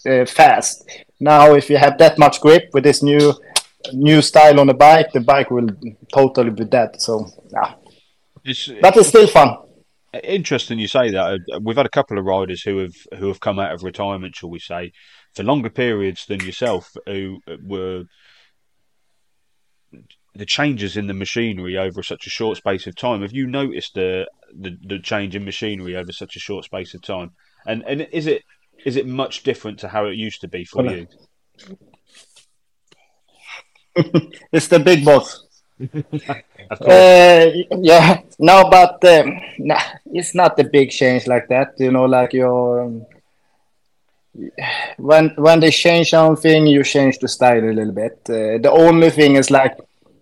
[0.09, 0.89] uh, fast.
[1.21, 3.35] Now, if you have that much grip with this new
[3.93, 5.69] new style on the bike, the bike will
[6.13, 7.01] totally be dead.
[7.01, 7.75] So, yeah.
[8.45, 9.57] It's, but it's still fun.
[10.25, 11.61] Interesting you say that.
[11.63, 14.51] We've had a couple of riders who have who have come out of retirement, shall
[14.51, 14.93] we say,
[15.35, 18.05] for longer periods than yourself, who were
[20.37, 23.23] the changes in the machinery over such a short space of time.
[23.23, 27.03] Have you noticed the, the the, change in machinery over such a short space of
[27.03, 27.31] time?
[27.67, 28.43] And and is it
[28.85, 31.07] is it much different to how it used to be for you?
[34.53, 35.43] it's the big boss.
[35.83, 41.75] uh, yeah, no, but um, nah, it's not a big change like that.
[41.79, 43.07] You know, like your um,
[44.99, 48.19] when when they change something, you change the style a little bit.
[48.29, 49.77] Uh, the only thing is like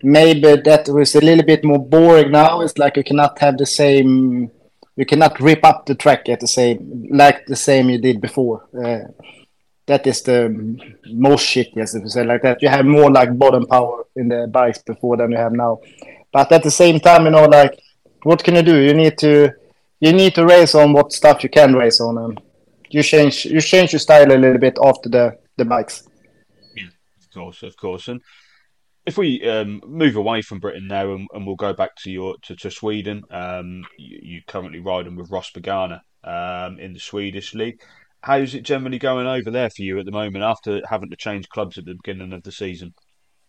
[0.04, 2.60] maybe that was a little bit more boring now.
[2.60, 4.50] It's like you cannot have the same,
[4.96, 8.68] you cannot rip up the track at the same, like the same you did before.
[8.76, 9.08] Uh,
[9.86, 10.48] that is the
[11.06, 12.62] most shittiest, if you say like that.
[12.62, 15.80] You have more like bottom power in the bikes before than you have now.
[16.32, 17.78] But at the same time, you know, like
[18.22, 18.80] what can you do?
[18.80, 19.52] You need to,
[20.00, 22.40] you need to race on what stuff you can race on, and
[22.88, 26.08] you change, you change your style a little bit after the the bikes.
[26.76, 26.88] Yeah,
[27.20, 28.20] of course, of course, and
[29.06, 32.36] if we um, move away from Britain now and, and, we'll go back to your
[32.42, 37.80] to, to Sweden, um, you, you, currently riding with Rospiggarna um, in the Swedish league.
[38.22, 41.48] how's it generally going over there for you at the moment after having to change
[41.48, 42.94] clubs at the beginning of the season?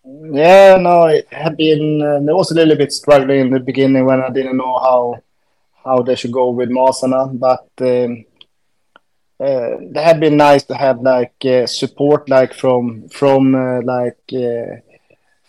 [0.06, 2.01] Yeah, no, it had been.
[2.01, 5.24] Uh, was a little bit struggling in the beginning when I didn't know how
[5.84, 8.26] how they should go with Masarna, but um,
[9.39, 14.20] uh, it had been nice to have like uh, support, like from from uh, like
[14.34, 14.82] uh,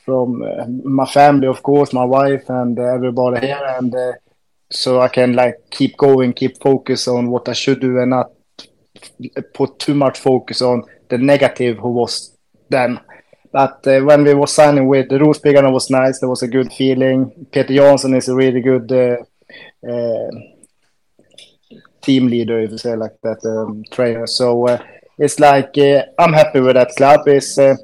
[0.06, 3.94] from uh, my family, of course, my wife and everybody here, and
[4.70, 8.30] so I can like keep going, keep focus on what I should do, and not
[9.52, 12.36] put too much focus on the negative who was
[12.70, 13.00] then.
[13.52, 16.18] But uh, when we were signing with the Rospiggarna was nice.
[16.18, 17.46] There was a good feeling.
[17.52, 19.16] Peter Jansson is a really good uh,
[19.90, 20.30] uh,
[22.02, 24.26] team leader, if you say like that, um, trainer.
[24.26, 24.82] So uh,
[25.18, 27.26] it's like uh, I'm happy with that club.
[27.26, 27.76] It's uh,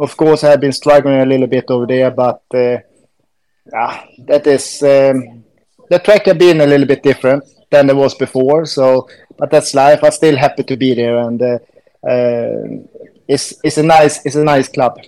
[0.00, 2.42] of course I've been struggling a little bit over there, but
[3.74, 5.44] ah, that is um,
[5.88, 8.66] the track has been a little bit different than it was before.
[8.66, 10.02] So, but that's life.
[10.02, 11.40] I'm still happy to be there, and
[13.28, 14.98] it's it's a nice it's a nice club.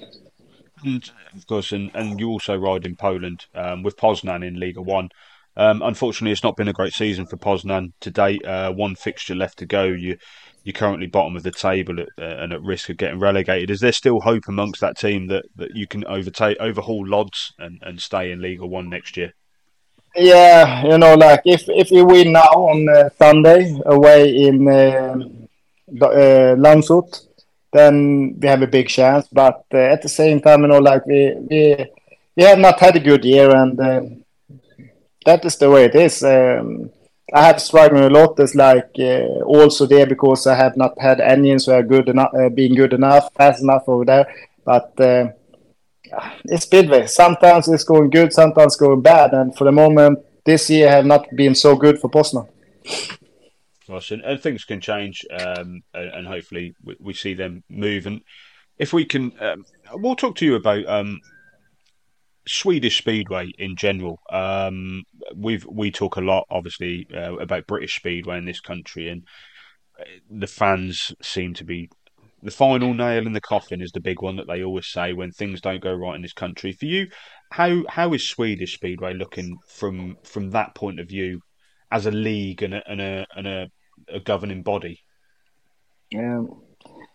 [0.84, 4.82] And of course, and, and you also ride in Poland um, with Poznan in Liga
[4.82, 5.08] One.
[5.56, 8.44] Um, unfortunately, it's not been a great season for Poznan to date.
[8.44, 9.84] Uh, one fixture left to go.
[9.84, 10.16] You
[10.64, 13.70] you're currently bottom of the table at, uh, and at risk of getting relegated.
[13.70, 17.78] Is there still hope amongst that team that, that you can overtake overhaul Lodz and,
[17.82, 19.32] and stay in League One next year?
[20.14, 25.14] Yeah, you know, like if if we win now on uh, Sunday away in uh,
[26.04, 27.26] uh, Landshut,
[27.72, 29.26] then we have a big chance.
[29.32, 31.86] But uh, at the same time, you know, like we we
[32.36, 34.02] we have not had a good year, and uh,
[35.24, 36.22] that is the way it is.
[36.22, 36.90] Um,
[37.32, 38.38] I have struggled a lot.
[38.40, 42.30] It's like uh, also there because I have not had engines who are good enough,
[42.34, 44.34] uh, being good enough, fast enough over there.
[44.64, 45.28] But uh,
[46.44, 47.06] it's speedway.
[47.06, 51.26] Sometimes it's going good, sometimes going bad, and for the moment, this year have not
[51.34, 52.48] been so good for Poznan
[54.10, 58.06] and, and, things can change, um, and, hopefully we, we, see them move.
[58.06, 58.22] And
[58.78, 61.20] if we can, um, we'll talk to you about um,
[62.46, 64.20] Swedish speedway in general.
[64.30, 65.04] Um,
[65.34, 69.24] we've we talk a lot, obviously, uh, about British speedway in this country, and
[69.98, 71.88] uh, the fans seem to be
[72.42, 75.30] the final nail in the coffin is the big one that they always say when
[75.30, 76.72] things don't go right in this country.
[76.72, 77.06] For you,
[77.52, 81.40] how how is Swedish speedway looking from from that point of view
[81.90, 83.66] as a league and a and a, and a,
[84.08, 84.98] a governing body?
[86.10, 86.42] Yeah.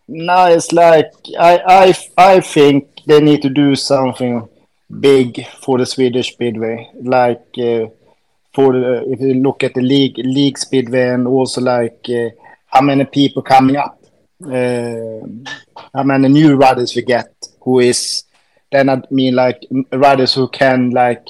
[0.08, 4.48] No, it's like I, I, I think they need to do something
[5.00, 7.88] big for the Swedish speedway, like uh,
[8.54, 12.30] for the, if you look at the league league speedway and also like uh,
[12.68, 14.04] how many people coming up,
[14.46, 15.52] uh,
[15.94, 18.24] how many new riders we get, who is
[18.72, 21.26] then I mean like riders who can like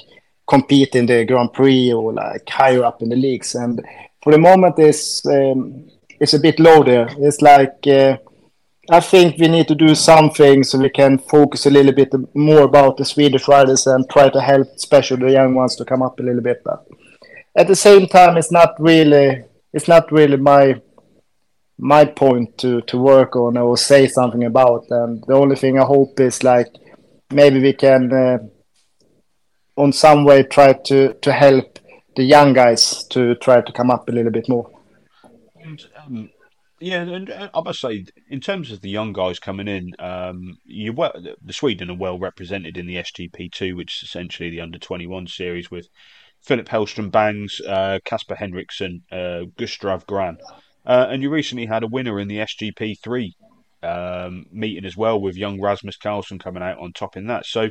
[0.47, 3.53] compete in the Grand Prix or like higher up in the leagues.
[3.55, 3.82] And
[4.24, 5.89] for the moment, it's um,
[6.20, 7.08] it's a bit low there.
[7.20, 8.18] It's like uh,
[8.89, 12.61] I think we need to do something so we can focus a little bit more
[12.61, 16.19] about the Swedish riders and try to help, especially the young ones, to come up
[16.19, 16.61] a little bit.
[16.63, 16.85] But
[17.55, 20.81] at the same time, it's not really it's not really my
[21.77, 24.85] my point to to work on or say something about.
[24.89, 26.67] And the only thing I hope is like
[27.31, 28.13] maybe we can.
[28.13, 28.38] Uh,
[29.77, 31.79] on some way try to to help
[32.15, 34.69] the young guys to try to come up a little bit more.
[35.63, 36.29] And, um,
[36.80, 40.93] yeah, and I must say, in terms of the young guys coming in, um, you
[40.93, 45.07] the Sweden are well represented in the SGP two, which is essentially the under twenty
[45.07, 45.88] one series with
[46.41, 47.59] Philip Hellstrom Bangs,
[48.05, 50.38] Casper uh, Henriksson, uh, Gustav Grahn,
[50.86, 53.36] uh, and you recently had a winner in the SGP three
[53.84, 57.45] um, meeting as well with young Rasmus Carlson coming out on top in that.
[57.45, 57.69] So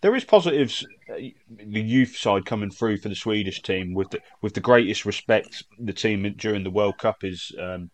[0.00, 0.84] there is positives.
[1.08, 5.04] Uh, the youth side coming through for the Swedish team with the with the greatest
[5.04, 5.62] respect.
[5.78, 7.90] The team during the World Cup is um,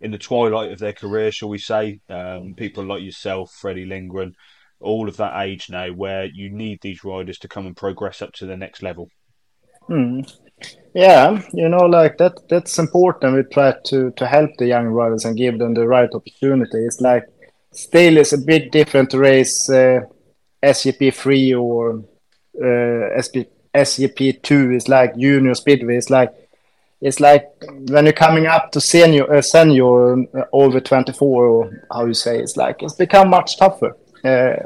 [0.00, 2.00] in the twilight of their career, shall we say?
[2.08, 4.34] Um, people like yourself, Freddie Lindgren,
[4.80, 8.32] all of that age now, where you need these riders to come and progress up
[8.34, 9.08] to the next level.
[9.86, 10.20] Hmm.
[10.94, 12.48] Yeah, you know, like that.
[12.48, 13.36] That's important.
[13.36, 16.78] We try to to help the young riders and give them the right opportunity.
[16.78, 17.24] It's like
[17.72, 19.68] still it's a bit different to race.
[19.68, 20.00] Uh,
[20.62, 22.02] SGP3 or
[22.64, 25.96] uh, SP, SGP2 is like junior speedway.
[25.96, 26.30] It's like
[27.00, 27.46] it's like
[27.88, 32.38] when you're coming up to senior uh, senior uh, over 24 or how you say
[32.38, 33.96] it's like it's become much tougher.
[34.24, 34.56] Uh,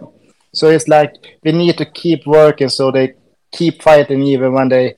[0.52, 1.14] so it's like
[1.44, 3.14] we need to keep working so they
[3.52, 4.96] keep fighting even when they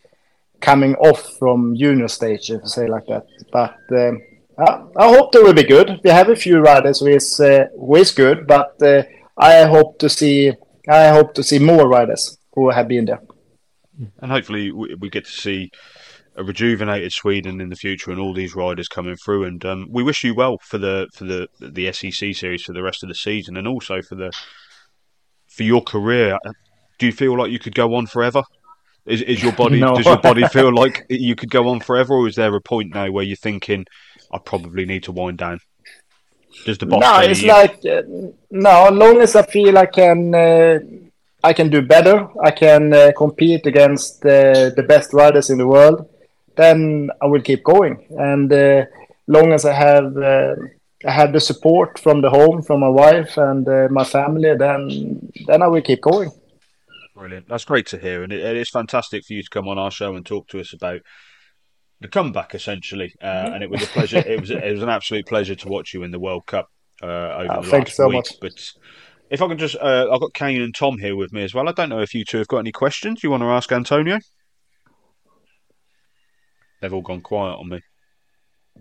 [0.61, 3.27] coming off from junior stage, if you say like that.
[3.53, 4.23] But um,
[4.59, 6.01] I, I, hope they will be good.
[6.05, 9.03] We have a few riders who is uh, who is good, but uh,
[9.37, 10.53] I hope to see
[10.89, 13.21] I hope to see more riders who have been there.
[14.21, 15.71] And hopefully, we get to see
[16.37, 19.45] a rejuvenated Sweden in the future and all these riders coming through.
[19.45, 22.83] And um, we wish you well for the for the the SEC series for the
[22.83, 24.33] rest of the season and also for the
[25.49, 26.39] for your career.
[26.99, 28.43] Do you feel like you could go on forever?
[29.05, 29.95] Is, is your body No.
[29.97, 32.95] does your body feel like you could go on forever, or is there a point
[32.95, 33.85] now where you're thinking
[34.33, 35.59] I probably need to wind down?
[36.65, 38.03] Does the boss No, it's you- like uh,
[38.51, 38.87] no.
[38.87, 40.79] As long as I feel I can, uh,
[41.43, 42.29] I can do better.
[42.43, 46.09] I can uh, compete against uh, the best riders in the world.
[46.57, 48.07] Then I will keep going.
[48.11, 48.85] And uh,
[49.27, 50.55] long as I have, uh,
[51.07, 55.31] I have the support from the home, from my wife and uh, my family, then
[55.47, 56.31] then I will keep going.
[57.15, 57.49] Brilliant.
[57.49, 59.91] That's great to hear, and it, it is fantastic for you to come on our
[59.91, 61.01] show and talk to us about
[62.01, 63.15] the comeback, essentially.
[63.23, 64.19] Uh, and it was a pleasure.
[64.19, 66.69] it was it was an absolute pleasure to watch you in the World Cup
[67.03, 68.17] uh, over Oh, the last so week.
[68.17, 68.41] much.
[68.41, 68.73] But
[69.31, 71.69] if I can just, uh, I've got Cain and Tom here with me as well.
[71.69, 74.19] I don't know if you two have got any questions you want to ask Antonio.
[76.83, 77.81] They've all gone quiet on me.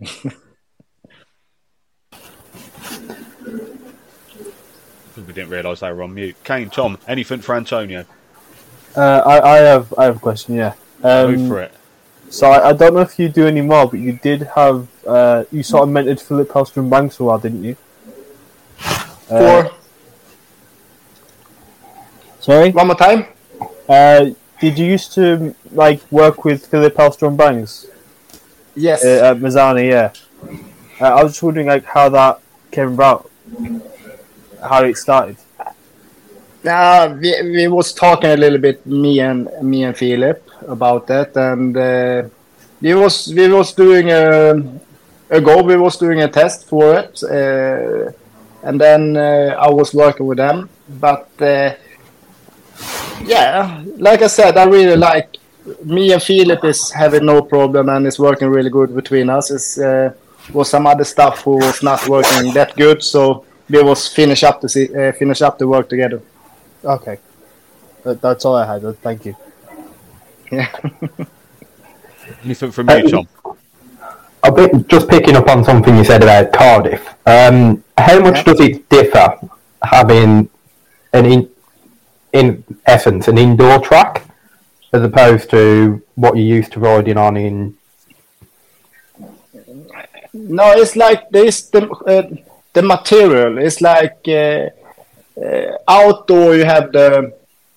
[5.14, 6.36] We didn't realise they were on mute.
[6.42, 8.06] Cain, Tom, anything for Antonio?
[8.96, 10.54] Uh, I, I have I have a question.
[10.54, 10.72] Yeah.
[11.02, 11.72] Um, Go for it.
[12.30, 15.44] So I, I don't know if you do any more, but you did have uh,
[15.52, 17.76] you sort of mentored Philip Hellstrom Bangs a while, didn't you?
[19.30, 19.74] Uh, For
[22.40, 22.70] sorry.
[22.70, 23.26] one more time.
[23.86, 24.30] Uh,
[24.60, 27.86] did you used to like work with Philip Hellstrom Bangs
[28.74, 29.04] Yes.
[29.04, 29.88] uh, Mazzani?
[29.88, 30.12] Yeah.
[31.00, 33.30] Uh, I was just wondering like how that came about,
[34.62, 35.36] how it started.
[36.64, 41.36] Nah, we, we was talking a little bit me and me and Philip about that,
[41.36, 42.22] and uh,
[42.80, 44.54] we was we was doing a
[45.30, 45.62] a go.
[45.62, 48.12] We was doing a test for it, uh,
[48.62, 50.68] and then uh, I was working with them.
[50.88, 51.74] But uh,
[53.24, 55.38] yeah, like I said, I really like
[55.84, 59.50] me and Philip is having no problem, and it's working really good between us.
[59.50, 60.12] It's uh,
[60.52, 64.60] was some other stuff who was not working that good, so we was finish up
[64.60, 66.20] the se- uh, finish up the work together.
[66.84, 67.18] Okay.
[68.02, 68.82] That, that's all I had.
[68.98, 69.36] Thank you.
[70.50, 70.68] Yeah.
[72.44, 73.28] Anything from you, Tom?
[74.44, 77.06] A bit, just picking up on something you said about Cardiff.
[77.26, 78.42] Um, how much Yeah.
[78.42, 79.38] does it differ
[79.82, 80.50] having
[81.12, 81.50] an in,
[82.32, 84.24] in essence an indoor track
[84.92, 87.76] as opposed to what you're used to riding on in?
[90.34, 92.28] No, it's like this the uh,
[92.72, 93.58] the material.
[93.58, 94.70] It's like uh,
[95.40, 96.56] uh, outdoor.
[96.56, 97.34] You have the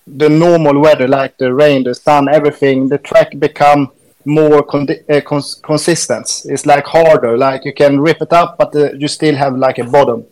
[0.08, 2.90] the normal weather, like the rain, the sun, everything.
[2.90, 3.92] The track become
[4.26, 6.44] more con- uh, cons- consistent.
[6.46, 7.38] It's like harder.
[7.38, 10.26] Like you can rip it up, but uh, you still have like a bottom.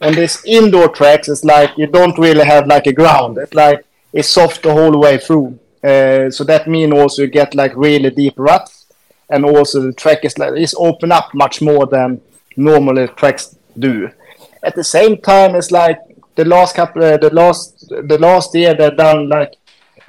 [0.00, 3.38] On this indoor tracks, it's like you don't really have like a ground.
[3.38, 5.58] It's like it's soft the whole way through.
[5.84, 8.86] Uh, so that means also you get like really deep ruts
[9.28, 12.20] and also the track is like is open up much more than
[12.56, 14.10] normally tracks do.
[14.62, 15.98] At the same time, it's like
[16.36, 19.54] the last couple, uh, the last, the last year they done like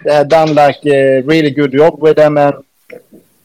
[0.03, 2.55] they had done like a really good job with them and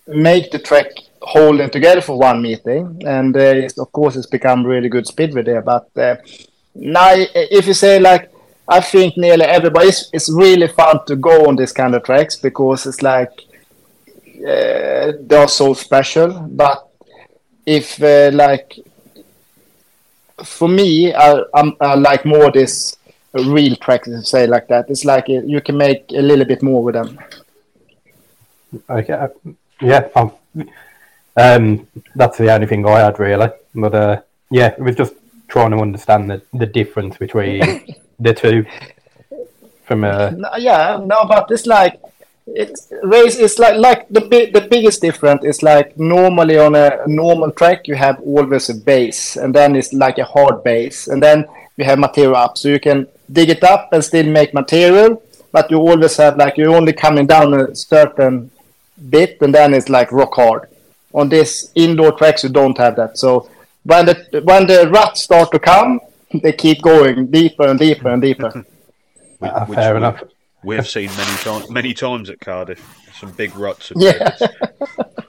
[0.07, 0.87] make the track
[1.23, 3.03] holding together for one meeting.
[3.07, 5.63] And uh, of course, it's become really good speed with there.
[5.63, 6.17] But uh,
[6.75, 8.30] now, if you say like.
[8.69, 12.37] I think nearly everybody, it's, it's really fun to go on this kind of tracks
[12.37, 13.33] because it's like
[14.47, 16.33] uh, they're so special.
[16.49, 16.87] But
[17.67, 18.79] if uh, like
[20.45, 22.97] for me, I, I'm, I like more this
[23.35, 24.89] real tracks, say like that.
[24.89, 27.19] It's like uh, you can make a little bit more with them.
[28.89, 29.29] Okay, uh,
[29.81, 30.33] yeah, um,
[31.37, 33.49] um, that's the only thing I had really.
[33.75, 35.15] But uh, yeah, it was just
[35.49, 37.85] trying to understand the, the difference between
[38.21, 38.67] the two.
[39.85, 42.01] From No, yeah, no, but it's like
[42.47, 43.37] it's race.
[43.37, 47.89] It's like like the big the biggest difference is like normally on a normal track
[47.89, 51.45] you have always a base, and then it's like a hard base, and then
[51.77, 55.71] you have material up, so you can dig it up and still make material, but
[55.71, 58.51] you always have like you're only coming down a certain
[59.09, 60.69] bit, and then it's like rock hard.
[61.13, 63.19] On this indoor tracks, you don't have that.
[63.19, 63.49] So
[63.85, 66.01] when the when the ruts start to come,
[66.43, 68.49] they keep going deeper and deeper and deeper.
[69.39, 70.23] Which- uh, which fair we- enough.
[70.63, 72.87] We have seen many times, many times at Cardiff.
[73.19, 73.91] Some big ruts.
[73.91, 74.37] Of Yeah.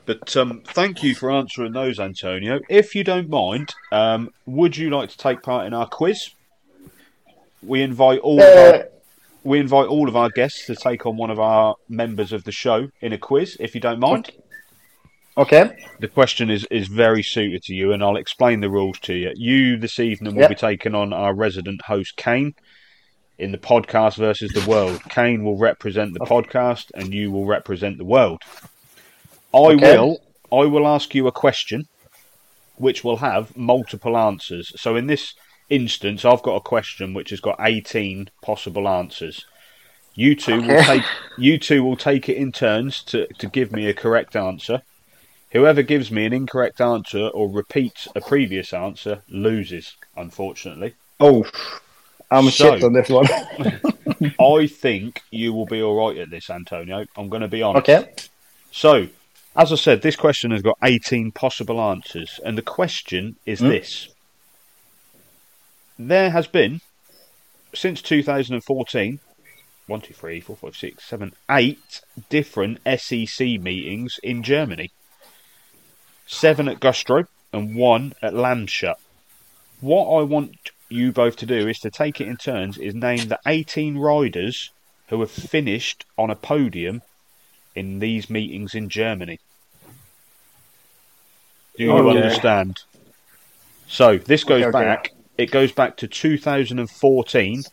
[0.05, 2.59] But um, thank you for answering those, Antonio.
[2.67, 6.31] If you don't mind, um, would you like to take part in our quiz?
[7.63, 8.87] We invite all of Uh, our,
[9.45, 12.51] we invite all of our guests to take on one of our members of the
[12.51, 13.55] show in a quiz.
[13.59, 14.31] If you don't mind,
[15.37, 15.71] okay.
[15.99, 19.31] the question is is very suited to you, and I'll explain the rules to you.
[19.35, 20.49] You this evening will Yep.
[20.49, 22.53] be taking on our resident host Cain
[23.37, 25.01] in the podcast versus the world.
[25.09, 28.41] Cain will represent the podcast, and you will represent the world.
[29.53, 29.97] I Okay.
[29.97, 30.19] will.
[30.51, 31.85] I will ask you a question,
[32.75, 34.71] which will have multiple answers.
[34.75, 35.33] So in this
[35.69, 39.45] instance, I've got a question which has got eighteen possible answers.
[40.13, 41.03] You two will take.
[41.37, 44.81] You two will take it in turns to to give me a correct answer.
[45.51, 49.95] Whoever gives me an incorrect answer or repeats a previous answer loses.
[50.15, 51.45] Unfortunately, Oh,
[52.31, 53.27] I'm So- shit on this one.
[54.39, 57.05] I think you will be all right at this, Antonio.
[57.15, 57.89] I'm going to be honest.
[57.89, 58.13] okay.
[58.71, 59.07] So,
[59.55, 63.67] as I said, this question has got 18 possible answers, and the question is hmm?
[63.69, 64.09] this.
[65.99, 66.81] There has been,
[67.73, 69.19] since 2014,
[69.87, 74.91] 1, 2, 3, 4, 5, 6, 7, 8 different SEC meetings in Germany.
[76.31, 78.95] Seven at Gustrow and one at Landshut.
[79.81, 83.27] What I want you both to do is to take it in turns, is name
[83.27, 84.71] the 18 riders
[85.09, 87.01] who have finished on a podium
[87.75, 89.39] in these meetings in Germany.
[91.77, 92.17] Do you oh, Okay.
[92.17, 92.77] understand?
[93.87, 94.85] So this goes Okay, okay.
[94.85, 95.11] back.
[95.37, 97.63] It goes back to 2014.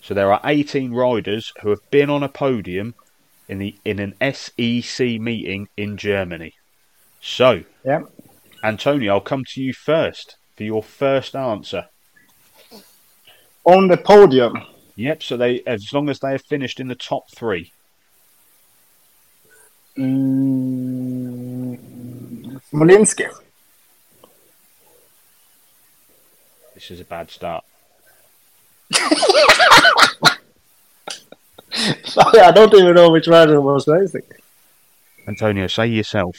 [0.00, 2.94] So there are 18 riders who have been on a podium
[3.48, 6.54] in the in an SEC meeting in Germany.
[7.20, 8.02] So, Yeah.
[8.62, 11.86] Antonio, I'll come to you first for your first answer.
[13.64, 14.54] On the podium.
[14.96, 15.22] Yep.
[15.22, 17.72] So they, as long as they have finished in the top three.
[19.98, 21.78] Mm,
[22.72, 23.28] Molinsky.
[26.74, 27.64] This is a bad start.
[32.04, 34.22] Sorry, I don't even know which rider was racing.
[35.26, 36.36] Antonio, say yourself.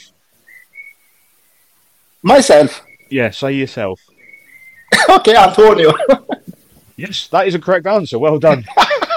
[2.24, 2.84] Myself.
[3.10, 4.02] Yeah, say yourself.
[5.10, 5.94] okay, Antonio.
[7.00, 8.18] Yes, that is a correct answer.
[8.18, 8.66] Well done.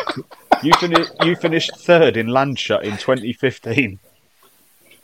[0.62, 3.98] you, fini- you finished third in Landshut in 2015.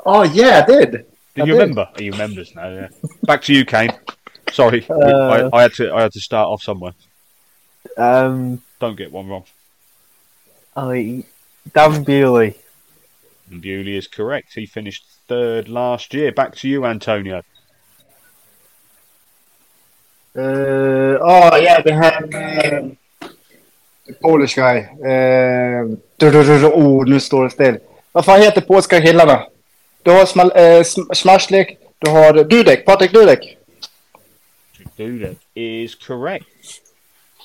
[0.05, 0.91] oh yeah, I did.
[1.35, 1.53] Do I you did.
[1.53, 1.89] remember?
[1.97, 2.69] Are you members now?
[2.69, 2.89] Yeah.
[3.23, 3.93] Back to you, Cain.
[4.53, 5.91] Sorry, Uh, I, I had to.
[5.91, 6.93] I had to start off somewhere.
[7.97, 9.45] Um, Don't get one wrong.
[10.77, 11.25] I
[11.75, 12.57] Dan Bewley.
[13.49, 14.53] Bewley is correct.
[14.53, 16.31] He finished third last year.
[16.31, 17.41] Back to you, Antonio.
[20.37, 22.97] Uh, oh yeah, we have um,
[24.07, 24.79] the Polish guy.
[25.01, 25.97] Uh,
[26.75, 27.79] oh, nu står det still.
[28.13, 29.47] Vad fan heter polska killarna?
[30.03, 30.83] Du har Smal, uh,
[31.15, 33.57] Smashlik, du har Dudek, Patrik Dudek.
[34.97, 36.83] Dudek is correct.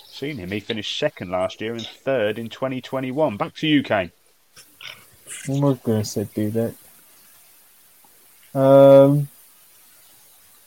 [0.10, 0.52] Seen him.
[0.52, 3.38] He finished second last year and third in 2021.
[3.38, 4.12] Back to you, Kane.
[5.50, 6.74] I was going to say do that.
[8.54, 9.28] Um,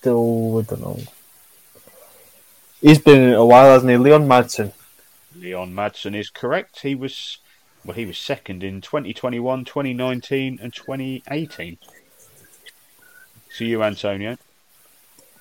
[0.00, 0.98] still, I don't know.
[2.84, 3.96] He's been in a while, hasn't he?
[3.96, 4.74] Leon Madsen.
[5.34, 6.80] Leon Madsen is correct.
[6.80, 7.38] He was
[7.82, 11.78] well, he was second in 2021, 2019, and 2018.
[13.56, 14.36] To you, Antonio.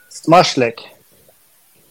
[0.09, 0.79] Smashlik,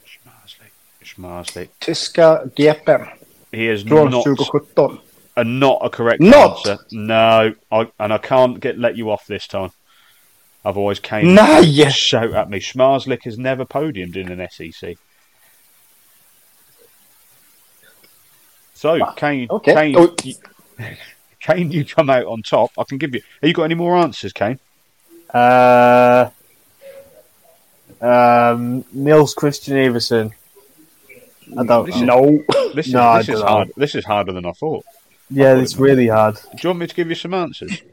[0.06, 0.72] Schmarslik.
[1.04, 1.68] Schmarslik.
[1.82, 3.08] tyska GPn
[3.52, 4.98] He is från not 2017.
[5.36, 6.66] a not a correct Not?
[6.66, 6.78] answer.
[6.92, 9.70] No, I, and I can't get let you off this time.
[10.64, 11.90] Otherwise, Cain Nej!
[11.90, 12.58] shout at me.
[12.58, 14.96] Schmarslik has never podiumed in an SEC.
[18.82, 19.74] So, Cain, okay.
[19.74, 20.12] Cain, Oh.
[20.24, 20.34] you,
[21.40, 22.72] Cain, you come out on top.
[22.76, 23.20] I can give you.
[23.40, 24.58] Have you got any more answers, Cain?
[25.32, 26.30] Uh,
[28.00, 30.32] um, Niels-Kristian Iversen.
[31.56, 32.22] I don't This know.
[32.24, 32.44] No.
[32.74, 33.52] This is, No, I this is don't know.
[33.52, 33.72] hard.
[33.76, 34.84] This is harder than I thought.
[35.30, 36.34] Yeah, it's really hard.
[36.36, 37.72] Do you want me to give you some answers?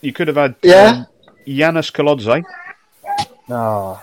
[0.00, 0.90] You could have had Yeah.
[0.90, 1.06] um,
[1.44, 2.44] Janusz Kolodziej,
[3.48, 3.98] No.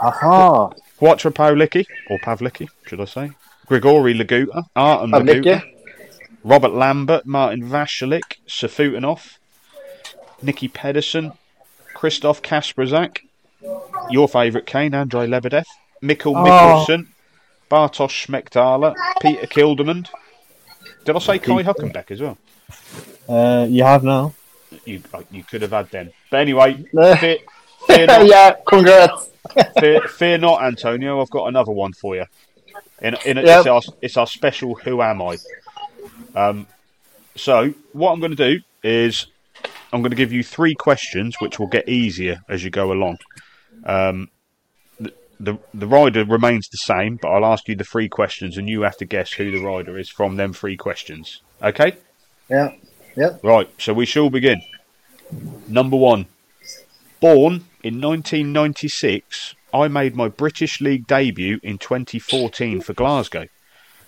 [0.00, 0.70] Aha.
[0.98, 3.30] Quattro Pawlicki, or Pawlicki, should I say?
[3.68, 5.42] Grigori Laguta, Artem Pawlicki.
[5.44, 5.62] Laguta,
[6.46, 9.38] Robert Lambert, Martin Vaculik, Sayfutdinov,
[10.42, 11.32] Nicki Pedersen,
[11.94, 13.18] Krzysztof Kasprzak,
[14.10, 15.64] your favourite Cain, Andrei Lebedev,
[16.02, 16.44] Mikkel Oh.
[16.44, 17.08] Michelsen,
[17.68, 20.08] Bartosz Smektala, Peter Kildemand.
[21.04, 22.38] Did I say Kai Huckenbeck as well?
[23.28, 24.32] Uh, you have now.
[24.84, 26.10] You uh, you could have had them.
[26.30, 27.16] But anyway, Eh.
[27.16, 27.38] fear,
[27.88, 29.30] fear, not, yeah, congrats.
[29.80, 31.20] fear, fear not, Antonio.
[31.20, 32.26] I've got another one for you.
[33.02, 33.46] In, in Yep.
[33.46, 35.38] it's, our, it's our special Who Am I?
[36.34, 36.66] Um,
[37.34, 39.26] so, what I'm going to do is
[39.92, 43.18] I'm going to give you three questions, which will get easier as you go along.
[43.84, 44.30] Um,
[44.98, 48.68] the, the the rider remains the same, but I'll ask you the three questions, and
[48.68, 51.42] you have to guess who the rider is from them three questions.
[51.62, 51.94] Okay?
[52.48, 52.72] Yeah.
[53.16, 53.38] Yeah.
[53.42, 54.60] Right, so we shall begin.
[55.68, 56.26] Number one.
[57.18, 63.46] Born in 1996, I made my British League debut in 2014 for Glasgow,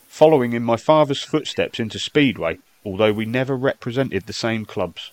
[0.09, 5.13] following in my father's footsteps into Speedway, although we never represented the same clubs.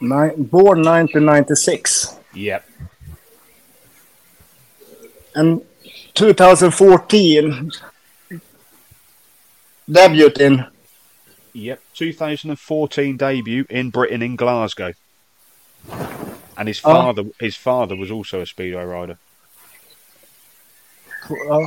[0.00, 2.18] Nine, born 1996.
[2.34, 2.64] Yep.
[5.34, 5.62] And
[6.14, 7.72] 2014,
[9.90, 10.66] debut in.
[11.52, 14.92] Yep, 2014 debut in Britain in Glasgow.
[16.56, 16.92] And his Oh.
[16.92, 19.18] father, his father was also a speedway rider.
[21.50, 21.66] uh,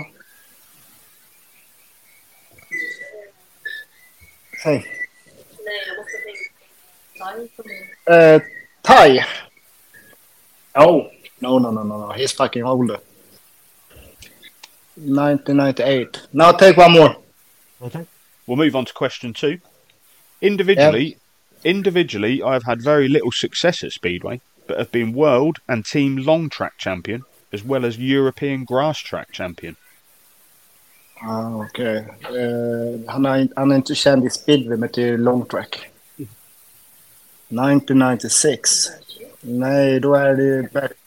[4.63, 4.83] hey,
[8.07, 8.39] uh,
[8.83, 9.25] Thai.
[10.75, 11.09] Oh
[11.41, 12.11] no no no no no!
[12.13, 12.97] He's fucking older.
[14.95, 16.27] 1998.
[16.33, 17.15] Now take one more.
[17.81, 18.05] Okay.
[18.45, 19.59] We'll move on to question two.
[20.41, 21.17] Individually,
[21.63, 26.17] individually, I have had very little success at speedway, but have been world and team
[26.17, 29.75] long track champion as well as European grass track champion.
[31.21, 31.97] Ah, Okej.
[31.97, 35.87] Eh, han, är, han är inte känd i speedway, men det är long track.
[37.51, 38.69] 1996.
[39.41, 40.73] Nej, då är det...
[40.73, 40.91] Back...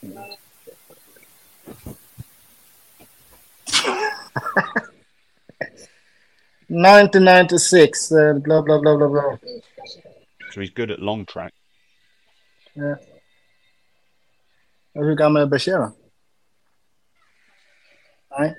[6.69, 9.39] ...1996, eh, bla bla bla bla bla.
[10.55, 11.53] So he's good at long track.
[12.75, 12.97] Yeah.
[14.95, 15.93] Och Hur gammal är Bashir då?
[18.39, 18.55] Nej.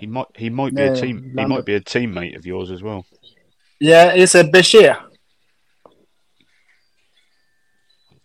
[0.00, 2.70] He might he might be a Yeah, team he might be a teammate of yours
[2.70, 3.04] as well.
[3.80, 4.96] Yeah, it's a Bashir.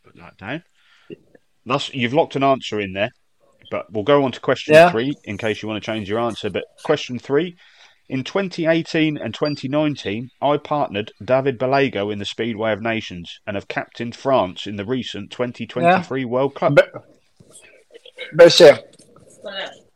[0.04, 0.64] Put that down.
[1.66, 3.12] That's you've locked an answer in there,
[3.72, 4.92] but we'll go on to question Yeah.
[4.92, 6.50] three in case you want to change your answer.
[6.50, 7.56] But question three.
[8.10, 13.68] In 2018 and 2019, I partnered David Bellego in the Speedway of Nations and have
[13.68, 16.76] captained France in the recent 2023 World Cup.
[16.76, 17.04] Ba-
[18.36, 18.80] Bashir.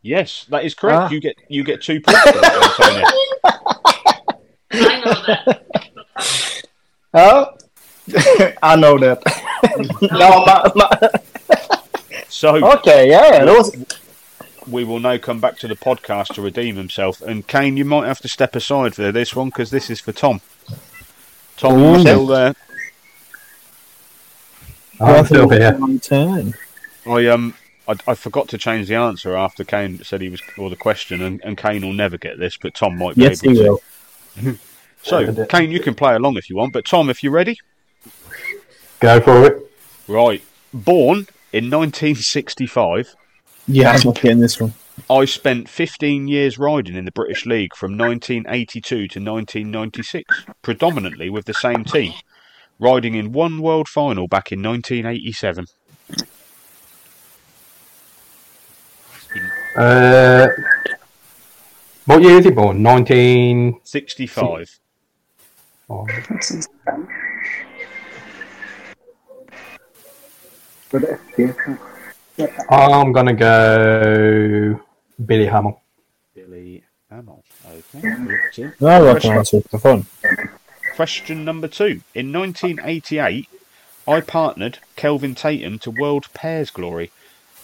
[0.02, 0.98] Yes, that is correct.
[1.00, 1.10] Ah.
[1.10, 2.40] You get you get two points, for.
[4.72, 5.64] I know that.
[7.14, 7.54] Ja,
[8.64, 9.22] I know that.
[10.02, 10.90] ja, ma, ma.
[12.30, 13.46] So Okej, ja, ja.
[13.46, 13.72] då-
[14.70, 17.22] we will now come back to the podcast to redeem himself.
[17.22, 20.12] And Cain, you might have to step aside for this one because this is for
[20.12, 20.42] Tom.
[21.58, 22.54] Tom, you still there?
[25.00, 25.78] I'm still here.
[26.02, 26.54] Turn.
[27.06, 27.54] I um
[27.88, 31.22] I, I forgot to change the answer after Cain said he was or the question,
[31.22, 33.80] and, and Cain will never get this, but Tom might be Yes, he able
[34.36, 34.44] to.
[34.44, 34.58] will.
[35.04, 37.58] So Cain, you can play along if you want, but Tom, if you're ready,
[39.00, 39.72] Go for it.
[40.08, 40.44] right.
[40.74, 43.16] Born in 1965,
[43.68, 44.74] Yeah, I'm not getting this one.
[45.10, 51.46] I spent 15 years riding in the British League from 1982 to 1996, predominantly with
[51.46, 52.14] the same team,
[52.80, 55.66] riding in one world final back in 1987.
[59.76, 60.48] Uh,
[62.06, 62.82] what year is he born?
[62.82, 63.82] 19.
[63.84, 64.80] 65.
[65.90, 66.06] Oh,
[72.70, 74.80] I'm gonna go
[75.26, 75.82] Billy Hamill.
[76.36, 77.44] Billy Hamill.
[77.66, 78.16] Okay.
[78.26, 78.82] let's.
[78.82, 80.06] No, I can answer for fun.
[80.96, 82.02] Question number two.
[82.14, 83.50] In 1988,
[84.08, 87.12] I partnered Kelvin Tatum to World Pairs Glory.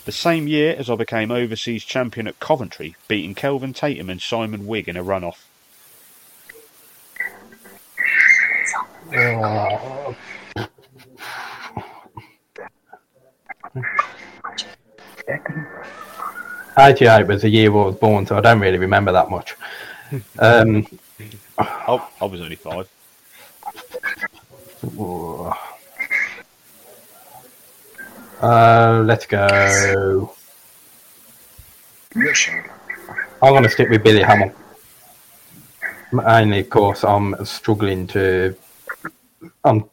[0.06, 4.68] The same year as I became overseas champion at Coventry, beating Kelvin Tatum and Simon
[4.68, 5.38] Wigg in a runoff.
[9.16, 10.16] Oh.
[16.78, 19.56] Eighty-eight was the year I was born, so I don't really remember that much.
[20.40, 20.86] Um,
[21.58, 22.90] Oh, I was only five.
[28.42, 30.34] uh, let's go.
[32.16, 34.52] I'm going to stick with Billy Hamill.
[36.12, 38.56] Mainly, of course, I'm struggling to.
[39.64, 39.90] I'm.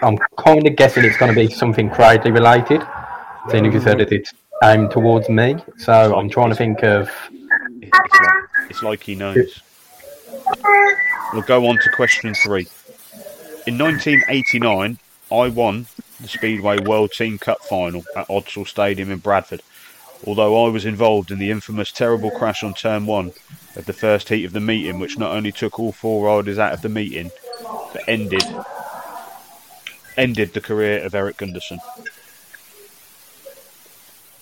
[0.00, 2.82] I'm kind of guessing it's going to be something Cradley related,
[3.50, 5.56] seeing if you said that it's aimed towards me.
[5.78, 7.10] So I'm trying to think of.
[7.80, 9.60] It's like, it's like he knows.
[11.32, 12.66] We'll go on to question three.
[13.66, 14.98] In 1989,
[15.30, 15.86] I won
[16.20, 19.62] the Speedway World Team Cup final at Odsal Stadium in Bradford.
[20.26, 23.32] Although I was involved in the infamous terrible crash on turn one
[23.76, 26.72] of the first heat of the meeting, which not only took all four riders out
[26.72, 27.30] of the meeting,
[27.92, 28.42] but ended
[30.16, 31.78] ended the career of Erik Gundersen,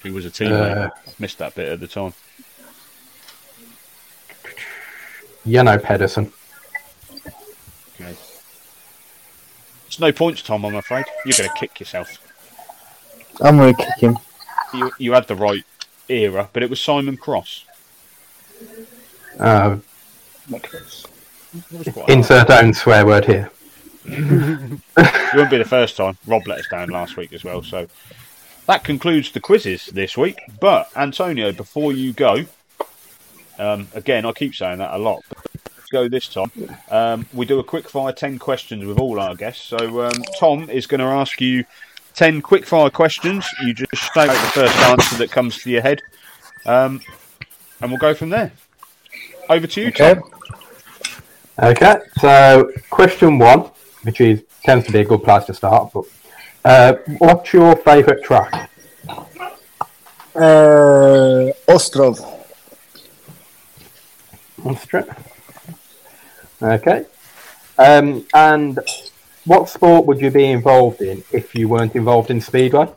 [0.06, 0.76] who was a teammate.
[0.76, 0.90] Uh.
[1.18, 2.14] Missed that bit at the time.
[5.46, 5.78] Jan O.
[5.78, 6.32] Pedersen.
[7.94, 8.14] Okay.
[9.86, 10.64] It's no points, Tom.
[10.64, 12.18] I'm afraid you're going to kick yourself.
[13.40, 14.18] I'm going to kick him.
[14.74, 15.64] You you had the right
[16.08, 17.64] era, but it was Simon Cross.
[19.38, 19.76] Uh,
[20.52, 20.62] It
[21.72, 23.50] was quite insert own swear word here.
[24.04, 26.16] it wouldn't be the first time.
[26.26, 27.62] Rob let us down last week as well.
[27.62, 27.86] So
[28.66, 30.38] that concludes the quizzes this week.
[30.60, 32.44] But Antonio, before you go,
[33.58, 35.22] um, again, I keep saying that a lot.
[35.76, 36.50] Let's go this time.
[36.90, 39.64] Um, we do a quick fire ten questions with all our guests.
[39.64, 41.64] So um, Tom is going to ask you
[42.14, 43.46] ten quick fire questions.
[43.62, 46.02] You just state the first answer that comes to your head,
[46.66, 47.00] um,
[47.80, 48.52] and we'll go from there.
[49.48, 50.14] Over to you, Okay.
[50.14, 50.30] Tom.
[51.58, 53.70] Okay, so question one,
[54.02, 55.90] which is tends to be a good place to start.
[55.94, 56.04] But
[56.66, 58.70] uh, what's your favourite track?
[60.34, 62.20] Uh, Ostrov.
[64.64, 65.16] Austria.
[66.60, 67.04] Okay,
[67.78, 68.78] um, and
[69.44, 72.88] what sport would you be involved in if you weren't involved in speedway?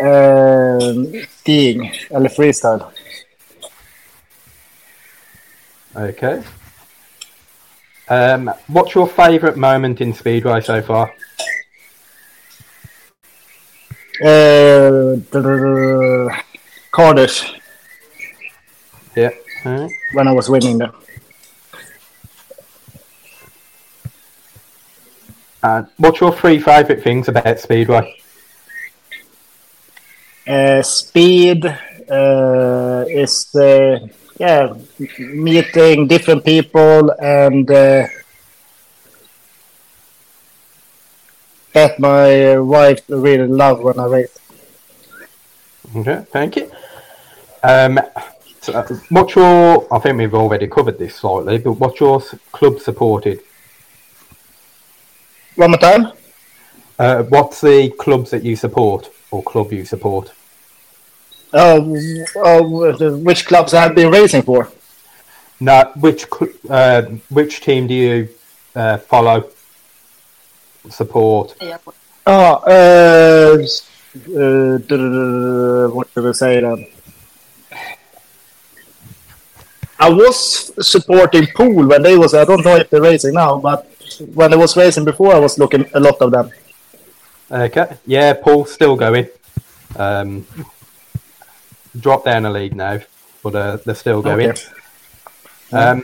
[0.00, 2.92] Um, skiing, eller freestyle.
[5.96, 6.42] Okay.
[8.08, 11.14] Um, what's your favourite moment in speedway so far?
[14.20, 15.16] Uh,
[16.90, 17.44] Cardiff,
[19.16, 19.30] Yeah.
[19.64, 19.90] alright.
[20.12, 20.92] when I was winning there.
[25.62, 28.16] And what's your three favourite things about speedway?
[30.46, 33.98] Uh, speed uh, is uh,
[34.38, 34.74] yeah
[35.18, 37.70] meeting different people and
[41.72, 44.38] that my wife really love when I race.
[45.96, 46.70] Okay, thank you.
[47.62, 48.00] Um,
[48.60, 49.86] so, uh, what's your?
[49.92, 52.20] I think we've already covered this slightly, but what's your
[52.52, 53.40] club supported?
[55.56, 56.12] One more time.
[56.98, 60.32] Uh, what's the clubs that you support or club you support?
[61.52, 64.70] Oh, oh, which clubs I have been racing for?
[65.60, 66.26] No, which
[66.70, 68.28] uh, which team do you
[68.74, 69.50] uh, follow?
[70.90, 71.56] Support?
[72.26, 76.86] Oh, uh, uh, duh, duh, duh, what should I say then?
[79.98, 82.34] I was supporting Poole when they was.
[82.34, 83.86] I don't know if they're racing now, but
[84.34, 86.50] when they was racing before, I was looking a lot of them.
[87.50, 89.28] Okay, yeah, Poole's still going.
[89.96, 90.46] Um,
[91.98, 93.00] drop down a lead now,
[93.42, 94.50] but uh, they're still going.
[94.50, 94.62] Okay.
[95.72, 96.02] Um,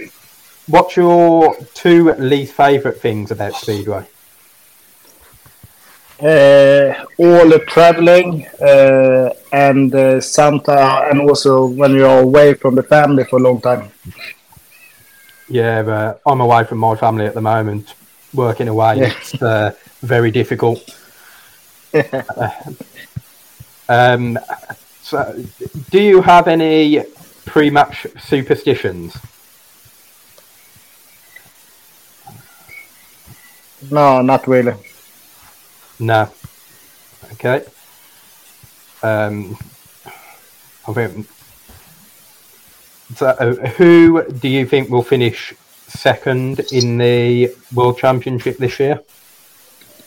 [0.67, 4.05] what's your two least favourite things about speedway?
[6.21, 12.83] Uh, all the traveling uh, and uh, Santa, and also when you're away from the
[12.83, 13.89] family for a long time.
[15.49, 17.95] Yeah, uh, I'm away from my family at the moment,
[18.35, 18.99] working away.
[18.99, 19.13] Yeah.
[19.17, 19.73] It's uh,
[20.03, 20.81] very difficult.
[23.89, 24.39] Um,
[25.03, 25.45] so,
[25.91, 27.05] do you have any
[27.47, 29.17] pre-match superstitions?
[33.91, 34.75] No, not really.
[35.99, 36.31] No.
[37.33, 37.65] Okay.
[39.03, 39.57] Um,
[40.87, 41.29] I think.
[43.17, 45.55] So, uh, who do you think will finish
[45.87, 49.01] second in the World Championship this year?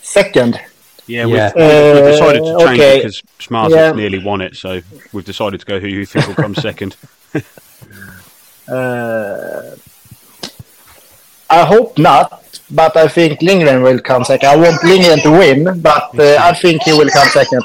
[0.02, 0.60] Second.
[1.06, 1.50] Yeah, Yeah.
[1.56, 2.96] We've, we've decided to Uh, change okay.
[2.96, 3.92] it because Smart's Yeah.
[3.92, 4.80] nearly won it, so
[5.12, 6.96] we've decided to go who you think will come second.
[8.68, 9.74] Uh,
[11.50, 14.48] I hope not, but I think Lindgren will come second.
[14.48, 17.64] I want Lindgren to win, but uh, I think he will come second.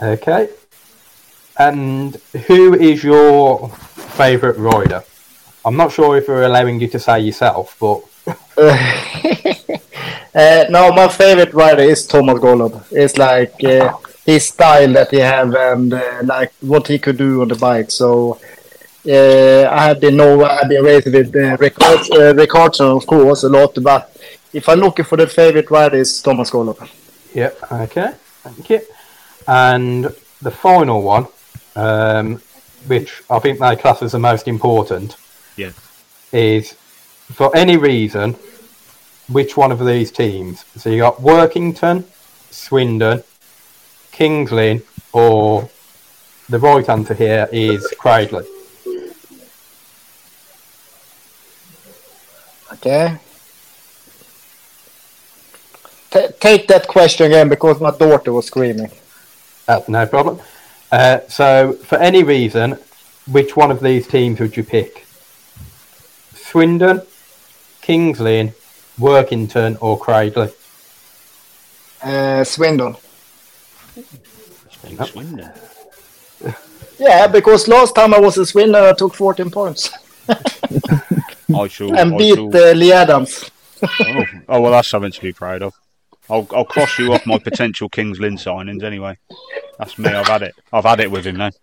[0.00, 0.48] Okay.
[1.58, 2.16] And
[2.46, 5.04] who is your favourite rider?
[5.64, 8.02] I'm not sure if we're allowing you to say yourself, but
[10.34, 12.82] Uh, no, my favorite rider is Tomasz Gollob.
[12.90, 13.92] It's like uh,
[14.24, 17.90] his style that he have and uh, like what he could do on the bike.
[17.90, 18.40] So
[19.08, 23.42] uh, I have been know I've been racing with uh, records, uh, Rickardsson, of course,
[23.44, 23.76] a lot.
[23.82, 24.14] But
[24.52, 26.88] if I'm looking for the favorite rider, is Tomasz Gollob.
[27.34, 27.72] Yep.
[27.72, 28.12] Okay.
[28.42, 28.80] Thank you.
[29.48, 30.04] And
[30.40, 31.26] the final one,
[31.76, 32.40] um,
[32.86, 35.16] which I think they class as the most important,
[35.56, 35.70] Yeah.
[36.32, 36.74] is
[37.32, 38.36] for any reason,
[39.28, 40.64] which one of these teams?
[40.76, 42.04] So you got Workington,
[42.50, 43.22] Swindon,
[44.10, 45.68] Kings Lynn, or
[46.48, 48.44] the right answer here is Cradley.
[52.84, 53.16] Okay.
[56.10, 58.90] Ta take that question again because my daughter was screaming.
[59.66, 60.40] That's no problem.
[60.90, 62.76] Uh, so, for any reason,
[63.30, 65.06] which one of these teams would you pick?
[66.34, 67.02] Swindon,
[67.80, 68.52] Kings Lynn,
[68.98, 70.50] Workington, or Cradley?
[72.02, 72.96] Uh, Swindon.
[75.06, 75.52] Swindon.
[76.98, 79.88] Yeah, because last time I was in Swindon, I took 14 points
[81.54, 81.96] I shall.
[81.96, 83.50] and I beat shall, uh, Lee Adams.
[83.82, 85.74] oh, oh, well, that's something to be proud of.
[86.30, 89.18] I'll I'll cross you off my potential Kings Lynn signings anyway.
[89.78, 90.10] That's me.
[90.10, 90.54] I've had it.
[90.72, 91.50] I've had it with him now.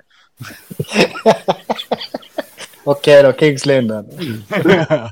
[2.86, 4.44] Okay, då, Kings Lynn then.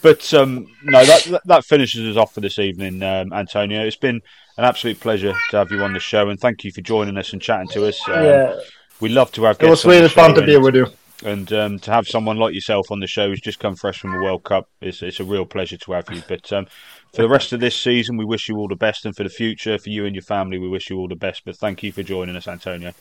[0.00, 3.84] But um, no, that, that finishes us off for this evening, um, Antonio.
[3.84, 4.22] It's been
[4.56, 7.32] an absolute pleasure to have you on the show, and thank you for joining us
[7.32, 8.00] and chatting to us.
[8.08, 8.60] Um, Yeah,
[9.00, 9.60] we love to have.
[9.60, 9.66] You.
[9.66, 10.86] It was guests on the really fun to be with you.
[11.24, 14.12] And um, to have someone like yourself on the show who's just come fresh from
[14.12, 16.22] the World Cup, it's, it's a real pleasure to have you.
[16.28, 16.66] But um,
[17.12, 19.28] for the rest of this season, we wish you all the best, and for the
[19.28, 21.42] future, for you and your family, we wish you all the best.
[21.44, 22.92] But thank you for joining us, Antonio.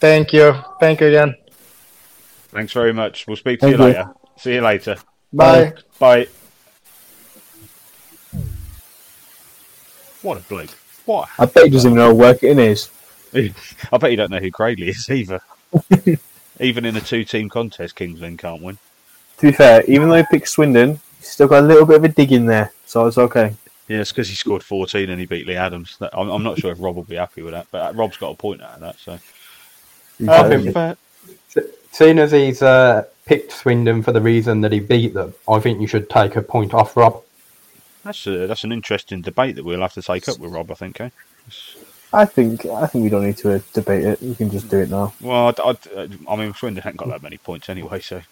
[0.00, 0.54] Thank you.
[0.80, 1.34] Thank you again.
[2.48, 3.26] Thanks very much.
[3.26, 3.90] We'll speak to Thank you you.
[3.90, 4.10] later.
[4.38, 4.96] See you later.
[5.32, 5.74] Bye.
[5.98, 6.28] Bye.
[10.22, 10.70] What a bloke.
[11.04, 11.28] What?
[11.38, 12.90] I bet he doesn't even know what work it is.
[13.34, 15.40] I bet you don't know who Cradley is either.
[16.60, 18.78] Even in a two-team contest, Kings Lynn can't win.
[19.38, 22.04] To be fair, even though he picked Swindon, he's still got a little bit of
[22.04, 23.54] a dig in there, so it's okay.
[23.88, 25.98] Yeah, it's because he scored 14 and he beat Lee Adams.
[26.12, 28.36] I'm, I'm not sure if Rob will be happy with that, but Rob's got a
[28.36, 28.98] point out of that.
[28.98, 29.18] So,
[30.28, 30.96] I think- fair-
[31.92, 35.80] Seeing as he's uh, picked Swindon for the reason that he beat them, I think
[35.80, 37.22] you should take a point off Rob.
[38.02, 40.72] that's a, that's an interesting debate that we'll have to take up with Rob.
[40.72, 41.00] I think.
[41.00, 41.10] Eh?
[42.14, 44.20] I think I think we don't need to uh, debate it.
[44.22, 45.12] We can just do it now.
[45.20, 48.00] Well, I, I, I mean, Swindon hasn't got that many points anyway.
[48.00, 48.22] So,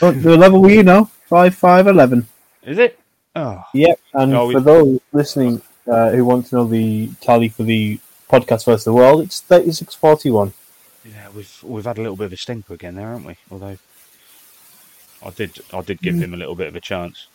[0.00, 2.28] the level we you know five five eleven.
[2.62, 2.98] is it?
[3.36, 4.00] Oh, Yep.
[4.14, 7.98] And Oh, we- for those listening uh, who want to know the tally for the
[8.30, 10.52] podcast versus the world, it's thirty six forty one.
[11.04, 13.36] yeah, we've we've had a little bit of a stinker again there, haven't we?
[13.50, 13.78] Although,
[15.24, 17.26] I did I did give him a little bit of a chance.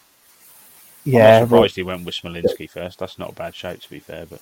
[1.05, 2.99] I'm Yeah, not but he went with Smolinski first.
[2.99, 4.25] That's not a bad shout, to be fair.
[4.25, 4.39] But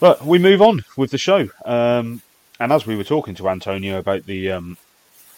[0.00, 1.48] but we move on with the show.
[1.64, 2.22] Um,
[2.58, 4.78] and as we were talking to Antonio about the um,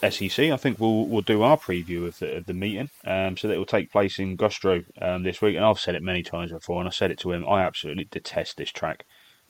[0.08, 2.90] SEC, I think we'll we'll do our preview of the, of the meeting.
[3.04, 5.56] Um, so that it will take place in Gustrow um, this week.
[5.56, 7.46] And I've said it many times before, and I said it to him.
[7.48, 9.04] I absolutely detest this track.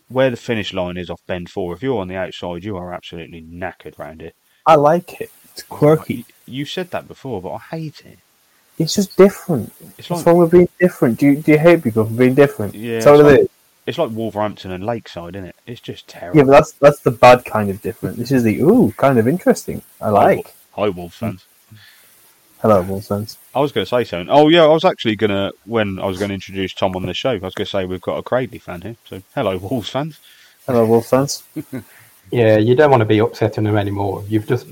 [0.09, 1.75] Where the finish line is off bend four.
[1.75, 4.35] If you're on the outside, you are absolutely knackered round it.
[4.67, 5.31] I like it.
[5.53, 6.25] It's quirky.
[6.47, 8.19] You said that before, but I hate it.
[8.79, 9.73] It's just different.
[9.99, 11.19] It's What's wrong with being different?
[11.19, 12.75] Do you, do you hate people for being different?
[12.75, 13.49] Yeah, So it like- is.
[13.89, 15.57] It's like Wolverhampton and Lakeside, isn't it?
[15.67, 16.37] It's just terrible.
[16.39, 18.17] Yeah, but that's that's the bad kind of different.
[18.19, 19.83] This is the ooh kind of interesting.
[20.01, 20.55] I like.
[20.73, 21.45] Hi, Wolves fans.
[22.61, 23.39] Hello, Wolves fans.
[23.55, 24.29] I was going to say something.
[24.31, 27.07] Oh, yeah, I was actually going to, when I was going to introduce Tom on
[27.07, 28.97] the show, I was going to say we've got a Cradley fan here.
[29.09, 30.19] So, hello, Wolves fans.
[30.67, 31.43] Hello, Wolves fans.
[32.31, 34.23] Yeah, you don't want to be upsetting them anymore.
[34.29, 34.67] You've just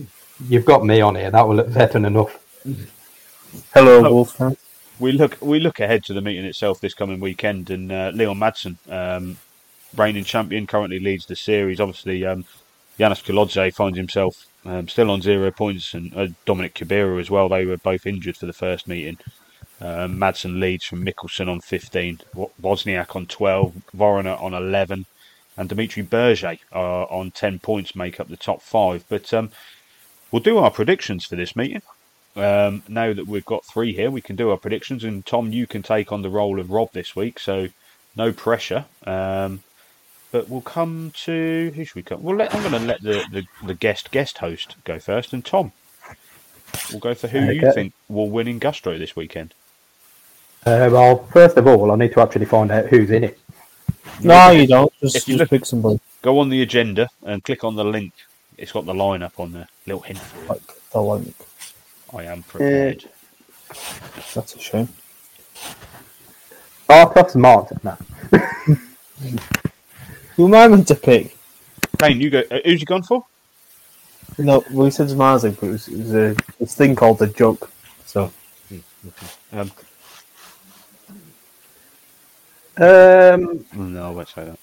[0.47, 1.30] you've got me on here.
[1.30, 2.38] That will upset them enough.
[3.72, 4.12] Hello, Oh.
[4.12, 4.59] Wolves fans.
[4.98, 8.39] We look we look ahead to the meeting itself this coming weekend, and uh, Leon
[8.39, 9.36] Madsen, um,
[9.94, 11.81] reigning champion, currently leads the series.
[11.81, 12.47] Obviously, um,
[12.98, 17.48] Janusz Kolodziej finds himself um, still on zero points, and uh, Dominik Kubera as well.
[17.48, 19.18] They were both injured for the first meeting.
[19.82, 25.05] Um, Madsen leads from Michelsen on 15, Wo- Wozniak on 12, Voroner on 11,
[25.59, 29.05] and Dimitri Bergé uh, on 10 points make up the top five.
[29.10, 29.51] But um,
[30.31, 31.82] we'll do our predictions for this meeting.
[32.37, 35.05] Um, now that we've got three here, we can do our predictions.
[35.05, 37.69] And Tom, you can take on the role of Rob this week, so
[38.15, 38.85] no pressure.
[39.05, 39.63] Um,
[40.33, 42.23] but we'll come to who should we come?
[42.23, 45.45] Well, let, I'm going to let the, the, the guest guest host go first, and
[45.45, 45.73] Tom,
[46.91, 49.55] we'll go for who you think will win in Gustrow this weekend.
[50.67, 53.39] Uh, well, first of all, I need to actually find out who's in it.
[54.23, 54.93] No, you don't.
[55.01, 56.01] Just, If you just look- pick somebody.
[56.23, 58.13] Go on the agenda and click on the link.
[58.59, 59.69] It's got the lineup on there.
[59.87, 60.49] Little hint for you.
[60.49, 61.35] Like the link.
[62.16, 63.05] I am prepared.
[64.34, 64.88] That's a shame.
[66.88, 67.84] Arthur Smart.
[67.84, 67.97] No.
[70.36, 71.36] Who am I meant to pick?
[71.98, 72.43] Cain, you go.
[72.51, 73.24] Uh, who's you gone for?
[74.38, 77.26] No, well, he said Zmarzlik, but it was, it was a this thing called the
[77.26, 77.70] joke.
[78.05, 78.32] So
[79.52, 79.70] Um,
[82.78, 84.59] Um, no, I won't say that.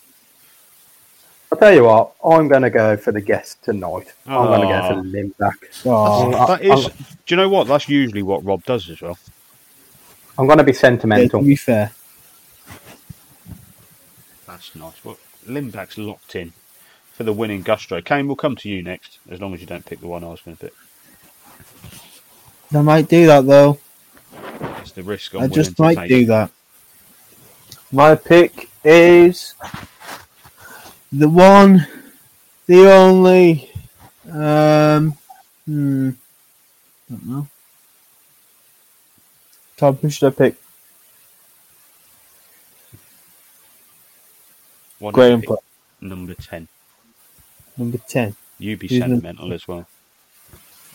[1.53, 2.15] I'll tell you what.
[2.25, 4.11] I'm going to go for the guest tonight.
[4.25, 5.03] I'm going to go for ah.
[5.03, 5.85] Lindback.
[5.85, 6.85] Ah, oh, That is.
[7.27, 7.67] Do you know what?
[7.67, 9.19] That's usually what Rob does as well.
[10.35, 11.41] I'm going to be yeah, sentimental.
[11.41, 11.91] to be fair.
[14.47, 15.05] That's nice.
[15.05, 16.53] Well, Lindback's locked in
[17.11, 18.03] for the winning Gustrow.
[18.03, 20.29] Cain, we'll come to you next, as long as you don't pick the one I
[20.29, 20.73] was going to pick.
[22.75, 23.77] I might do that though.
[24.81, 26.09] It's the risk I'm I willing just to might take.
[26.09, 26.49] do that.
[27.91, 29.53] My pick is
[31.13, 31.87] the one,
[32.67, 33.69] the only.
[34.29, 35.17] Um,
[35.65, 36.09] hmm,
[37.09, 37.47] don't know.
[39.77, 40.55] Tom, who should I pick?
[44.99, 45.49] One Graham pick,
[46.01, 46.67] number ten.
[47.77, 48.35] number ten.
[48.57, 49.87] You be Who's sentimental as well.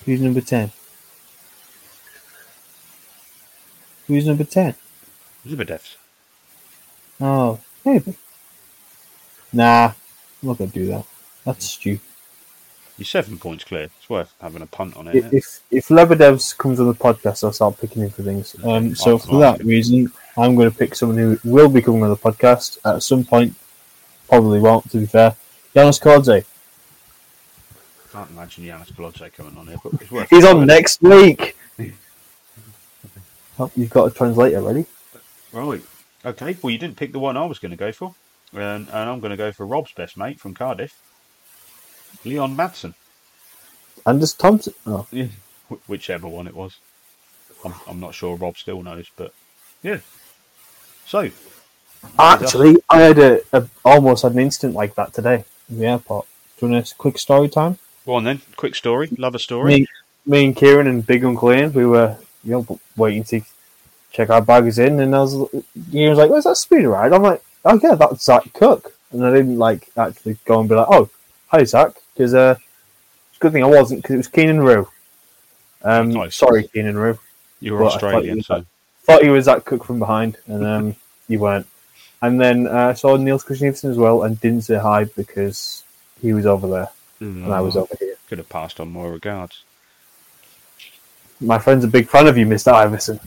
[0.05, 0.73] Who's number ten?
[4.09, 4.74] Who's number 10?
[5.47, 5.97] Zibadevs.
[7.20, 8.16] Oh, maybe.
[9.53, 9.93] Nah,
[10.43, 11.05] I'm not going to do that.
[11.44, 12.01] That's stupid.
[12.97, 13.85] You're seven points clear.
[13.85, 15.15] It's worth having a punt on it.
[15.15, 18.56] If if, if Lebedevs comes on the podcast, I'll start picking him for things.
[18.65, 22.02] Um, so I'll- for that reason, I'm going to pick someone who will be coming
[22.02, 23.55] on the podcast at some point.
[24.28, 25.36] Probably won't, to be fair.
[25.74, 26.44] Janos Kodze.
[28.12, 31.56] Can't imagine Janusz Kolodziej coming on here, but it's worth He's on next week.
[33.60, 34.86] Oh, you've got a translator ready?
[35.52, 35.82] Right.
[36.24, 36.56] Okay.
[36.62, 38.15] Well, you didn't pick the one I was going to go for,
[38.53, 41.01] and, and I'm going to go for Rob's best mate from Cardiff,
[42.25, 42.95] Leon Madsen.
[44.07, 44.75] Anders Thomsen.
[44.87, 45.27] Oh, Yeah.
[45.87, 46.79] Whichever one it was.
[47.65, 49.35] I'm, I'm not sure Rob still knows, but
[49.83, 49.99] yeah.
[51.05, 51.31] So,
[52.19, 56.27] actually, I had a, a almost had an instant like that today in the airport.
[56.59, 57.79] Do you want a quick story time?
[58.09, 58.41] go on then.
[58.57, 59.09] Quick story.
[59.19, 59.81] Love a story.
[59.81, 59.87] Me,
[60.25, 63.43] me and Kieran and Big Uncle Ian, we were you know waiting to
[64.11, 65.35] check our bags in, and I was
[65.93, 69.24] Ian was like, "Where's that speeder ride?" I'm like, "Oh yeah, that's Zach Cook," and
[69.24, 71.09] I didn't like actually go and be like, "Oh,
[71.48, 72.56] hi Zach," because uh,
[73.30, 74.89] it's a good thing I wasn't because it was Keenan Rew.
[75.82, 76.36] Um, Nice.
[76.36, 77.18] sorry, Keenan Rew.
[77.60, 78.64] You were Well, I thought Australian, you- so
[79.05, 80.97] Thought he was Zach Cook from behind, and um,
[81.28, 81.66] you weren't.
[82.20, 85.82] And then uh, I saw Niels Christensen as well, and didn't say hi because
[86.20, 86.89] he was over there
[87.20, 88.14] and I was over here.
[88.28, 89.62] could have passed on more regards.
[91.40, 92.72] My friend's a big fan of you, Mr.
[92.72, 93.18] Iversen.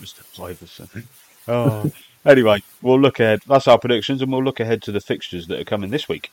[0.00, 0.22] Mr.
[0.36, 1.04] Iversen.
[1.48, 1.90] Oh.
[2.24, 3.40] anyway, we'll look ahead.
[3.46, 6.30] That's our predictions, and we'll look ahead to the fixtures that are coming this week,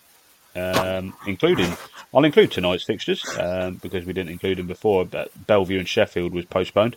[0.55, 1.75] um, including.
[2.13, 5.05] I'll include tonight's fixtures um, because we didn't include them before.
[5.05, 6.95] But Belle Vue and Sheffield was postponed,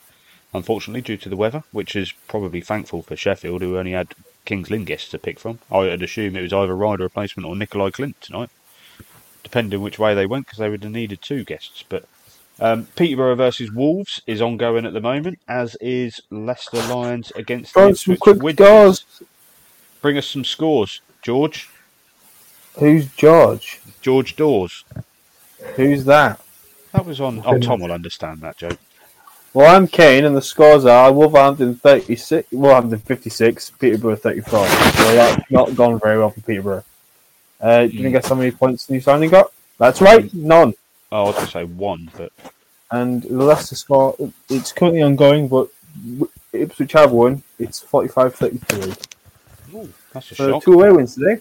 [0.53, 4.15] unfortunately, due to the weather, which is probably thankful for Sheffield, who only had
[4.45, 5.59] Kings Lynn guests to pick from.
[5.71, 8.51] I would assume it was either Ryder replacement or Nicolai Klindt tonight,
[9.43, 11.85] depending which way they went, because they would have needed two guests.
[11.89, 12.05] But
[12.61, 17.81] um, Peterborough versus Wolves is ongoing at the moment, as is Leicester Lions against the
[17.81, 19.05] Throw some quick scores.
[20.03, 21.69] Bring us some scores, George.
[22.79, 23.81] Who's George?
[24.01, 24.85] George Dawes.
[25.77, 26.41] Who's that?
[26.93, 27.43] That was on.
[27.45, 28.79] Oh, Tom will understand that joke.
[29.55, 34.67] Well, I'm Cain, and the scores are Wolverhampton 36, Wolverhampton 56, Peterborough 34.
[34.67, 36.85] So that's not gone very well for Peterborough.
[37.61, 38.13] Uh, do you Hmm.
[38.13, 39.51] guess how many points New Signing got?
[39.79, 40.75] That's right, none.
[41.11, 42.33] Oh, I was going to say one, but
[42.91, 44.15] And the Leicester score,
[44.49, 45.69] it's currently ongoing, but
[46.53, 47.43] Ipswich have won.
[47.59, 48.95] It's 45 33.
[49.75, 50.65] ooh, that's a So shock.
[50.65, 51.41] two away wins today.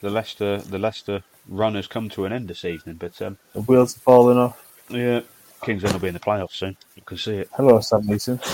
[0.00, 3.60] The Leicester, the Leicester run has come to an end this evening, but um, The
[3.62, 4.84] wheels are falling off.
[4.88, 5.20] yeah,
[5.62, 6.76] Kings Lynn will be in the playoffs soon.
[6.96, 7.48] You can see it.
[7.56, 8.38] Hello, Sam Mason.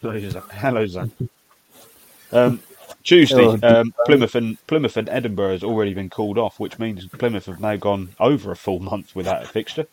[0.00, 0.50] Hello, Zach.
[0.52, 1.08] Hello, Zach.
[2.32, 2.60] Um,
[3.10, 7.04] Tuesday, Hello, um, Plymouth and Plymouth and Edinburgh has already been called off, which means
[7.06, 9.88] Plymouth have now gone over a full month without a fixture.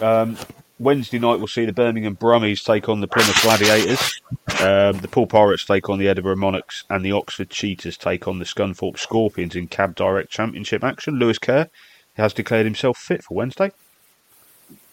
[0.00, 0.38] Um,
[0.78, 4.22] Wednesday night, we'll see the Birmingham Brummies take on the Plymouth Gladiators.
[4.58, 8.38] Um, the Poole Pirates take on the Edinburgh Monarchs, and the Oxford Cheetahs take on
[8.38, 11.16] the Scunthorpe Scorpions in Cab Direct Championship action.
[11.18, 11.68] Lewis Kerr
[12.14, 13.70] has declared himself fit for Wednesday.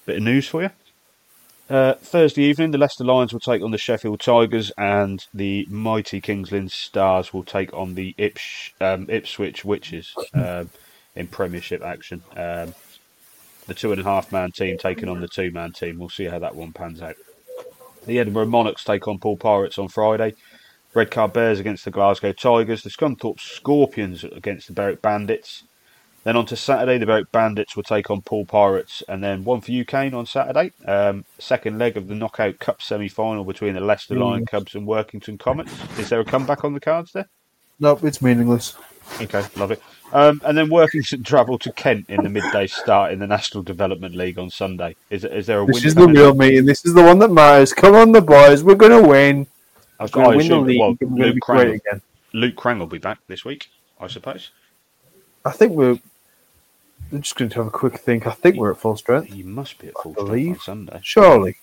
[0.05, 0.69] Bit of news for you.
[1.67, 6.21] Uh, Thursday evening, the Leicester Lions will take on the Sheffield Tigers, and the mighty
[6.21, 10.69] Kings Lynn Stars will take on the Ips- um, Ipswich Witches um,
[11.15, 12.21] in Premiership action.
[12.35, 12.75] Um,
[13.65, 15.97] the two and a half man team taking on the two man team.
[15.97, 17.15] We'll see how that one pans out.
[18.05, 20.35] The Edinburgh Monarchs take on Poole Pirates on Friday.
[20.93, 22.83] Redcar Bears against the Glasgow Tigers.
[22.83, 25.63] The Scunthorpe Scorpions against the Berwick Bandits.
[26.25, 29.61] Then on to Saturday, the Berwick Bandits will take on Poole Pirates, and then one
[29.61, 30.71] for you, Cain, on Saturday.
[30.85, 35.37] Um, second leg of the Knockout Cup semi-final between the Leicester Lion Cubs and Workington
[35.37, 35.71] Comets.
[35.99, 37.27] Is there a comeback on the cards there?
[37.79, 38.75] Nope, it's meaningless.
[39.21, 39.81] Okay, love it.
[40.13, 44.15] Um, and then Workington travel to Kent in the midday start in the National Development
[44.15, 44.95] League on Sunday.
[45.11, 45.85] Is, is there a This win?
[45.85, 46.65] is the real meeting.
[46.65, 47.71] This is the one that matters.
[47.71, 48.63] Come on, the boys.
[48.63, 49.45] We're going to win.
[49.99, 50.79] I was We're going going to win the league.
[50.79, 52.01] well, and we're going to Luke Crang, again.
[52.33, 53.69] Luke Crang will be back this week,
[53.99, 54.49] I suppose.
[55.45, 55.99] I think we're.
[57.15, 58.27] I'm just going to have a quick think.
[58.27, 59.33] I think we're at full strength.
[59.33, 60.59] You must be at full strength on.
[60.59, 60.99] Sunday.
[61.01, 61.55] Surely.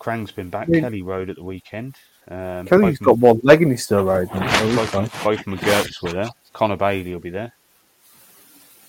[0.00, 0.66] Crang's been back.
[0.66, 1.94] Kelly rode at the weekend.
[2.26, 4.34] Um, Kelly's both, got one leg and he's still riding.
[4.34, 5.04] So he's fine.
[5.04, 6.30] both, both McGurks were there.
[6.52, 7.52] Connor Bailey will be there.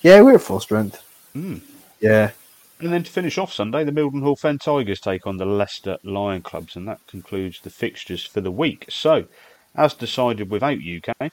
[0.02, 1.00] Yeah, we're at full strength.
[1.32, 1.58] Hmm.
[2.00, 2.32] Yeah.
[2.80, 6.42] And then to finish off Sunday, the Mildenhall Fen Tigers take on the Leicester Lion
[6.42, 8.86] Cubs, and that concludes the fixtures for the week.
[8.88, 9.26] So,
[9.76, 11.30] as decided without UK,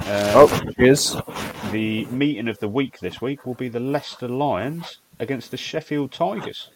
[0.00, 1.16] uh, Oh, here's.
[1.72, 6.12] the meeting of the week this week will be the Leicester Lions against the Sheffield
[6.12, 6.70] Tigers.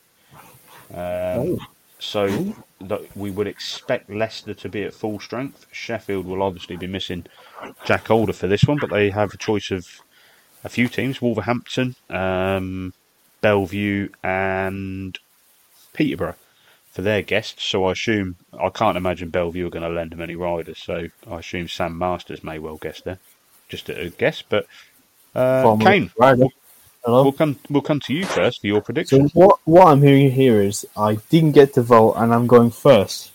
[0.95, 1.59] Um,
[1.99, 5.67] So that we would expect Leicester to be at full strength.
[5.71, 7.27] Sheffield will obviously be missing
[7.85, 9.87] Jack Holder for this one, but they have a choice of
[10.65, 12.95] a few teams: Wolverhampton, um,
[13.43, 15.19] Belle Vue, and
[15.93, 16.37] Peterborough.
[16.91, 17.65] For their guests.
[17.65, 20.79] So I assume I can't imagine Belle Vue are going to lend them any riders.
[20.79, 23.19] So I assume Sam Masters may well guest there.
[23.69, 24.67] Just a guess, but
[25.35, 26.11] uh, Cain.
[26.19, 27.23] Hello.
[27.23, 29.31] we'll come we'll come to you first for your So prediction.
[29.33, 33.31] what what I'm hearing here is I didn't get to vote and I'm going first.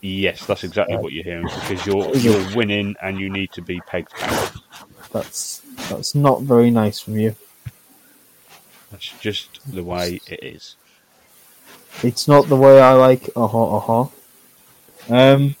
[0.00, 3.80] Yes, that's exactly what you're hearing because you're you're winning and you need to be
[3.80, 4.52] pegged back.
[5.12, 7.34] That's that's not very nice from you.
[8.90, 10.76] That's just the way it is.
[12.02, 13.30] It's not the way I like.
[13.36, 13.76] Uh huh.
[13.76, 14.06] Uh huh.
[15.08, 15.56] Um,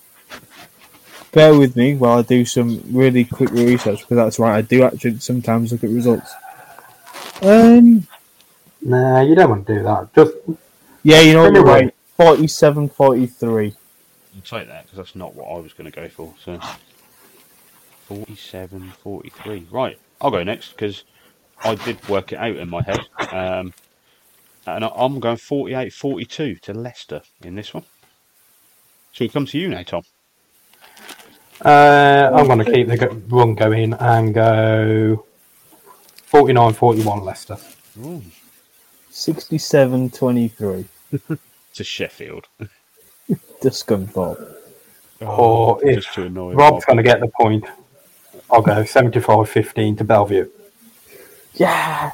[1.32, 4.56] bear with me while I do some really quick research because that's right.
[4.56, 6.32] I do actually sometimes look at results.
[7.42, 8.06] Um,
[8.82, 10.14] Nah, you don't want to do that.
[10.14, 10.32] Just
[11.02, 11.84] yeah, you know what, you're Anyway.
[11.86, 11.94] right.
[12.16, 13.74] 47 43.
[14.34, 16.34] I'll take that because that's not what I was going to go for.
[16.44, 16.58] So
[18.08, 19.66] 47, 43.
[19.70, 21.04] Right, I'll go next because
[21.64, 23.06] I did work it out in my head.
[23.32, 23.74] Um,
[24.66, 27.84] and I- I'm going 48, 42 to Leicester in this one.
[29.12, 30.02] So we come to you now, Tom.
[31.64, 35.24] uh, I'm going to keep the go- run going and go
[36.30, 37.56] 49-41 Leicester.
[38.04, 38.22] Ooh.
[39.10, 40.84] 67 23.
[41.74, 42.46] To Sheffield.
[43.28, 44.54] The Scunthorpe.
[45.20, 47.66] Or if just to annoy Rob's going to get the point,
[48.50, 50.50] I'll go 75-15 to Belle Vue.
[51.52, 52.12] Yeah!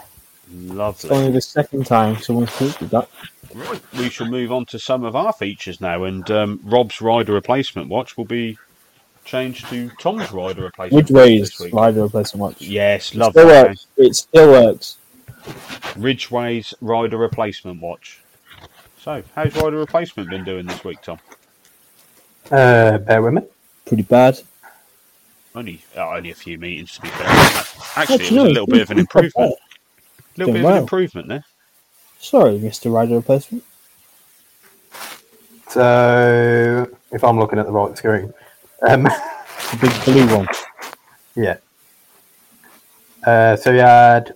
[0.55, 1.09] Lovely.
[1.09, 3.09] It's only the second time someone's predicted that.
[3.55, 7.33] Right, we shall move on to some of our features now, and um, Rob's rider
[7.33, 8.59] replacement watch will be
[9.25, 11.75] changed to Tom's rider replacement watch Ridgway's this week.
[11.75, 12.61] rider replacement watch.
[12.63, 13.67] Yes, It still that.
[13.69, 13.87] works.
[13.97, 14.97] It still works.
[15.97, 18.21] Ridgway's rider replacement watch.
[19.01, 21.19] So, how's rider replacement been doing this week, Tom?
[22.51, 23.43] Uh, bear with me.
[23.87, 24.39] Pretty bad.
[25.55, 27.27] Only uh, only a few meetings to be fair.
[27.97, 29.55] Actually, it was no, a little bit of an improvement.
[30.35, 30.77] A little Doing bit of well.
[30.77, 31.45] an improvement there.
[32.19, 32.93] Sorry, Mr.
[32.93, 33.65] Rider replacement.
[35.69, 38.33] So, if I'm looking at the right screen,
[38.89, 40.47] um, The big blue one.
[41.35, 41.57] yeah.
[43.27, 44.35] Uh, so we had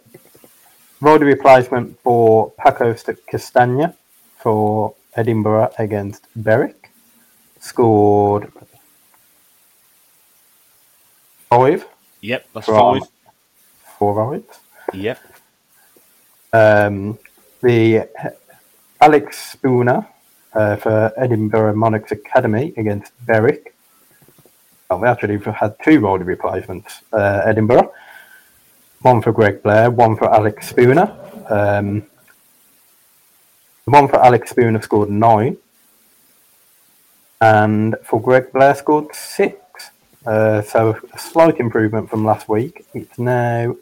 [1.01, 3.95] rider replacement for Paco St- Castagna
[4.39, 6.91] for Edinburgh against Berwick.
[7.61, 8.53] Scored
[11.51, 11.87] five
[12.21, 13.09] Yep, that's from five.
[13.99, 14.59] four rides.
[14.95, 15.19] Yep.
[16.53, 17.19] Um,
[17.63, 18.09] the
[19.01, 20.07] Alex Spooner
[20.55, 23.75] uh, for Edinburgh Monarchs Academy against Berwick.
[24.89, 27.03] Well, we actually had two rider replacements.
[27.13, 27.93] Uh, Edinburgh,
[29.03, 31.15] one for Greg Blair, one for Alex Spooner.
[31.49, 32.07] Um,
[33.85, 35.57] the one for Alex Spooner scored nine,
[37.41, 39.91] and for Greg Blair scored six.
[40.25, 42.85] Uh, so a slight improvement from last week.
[42.95, 43.77] It's now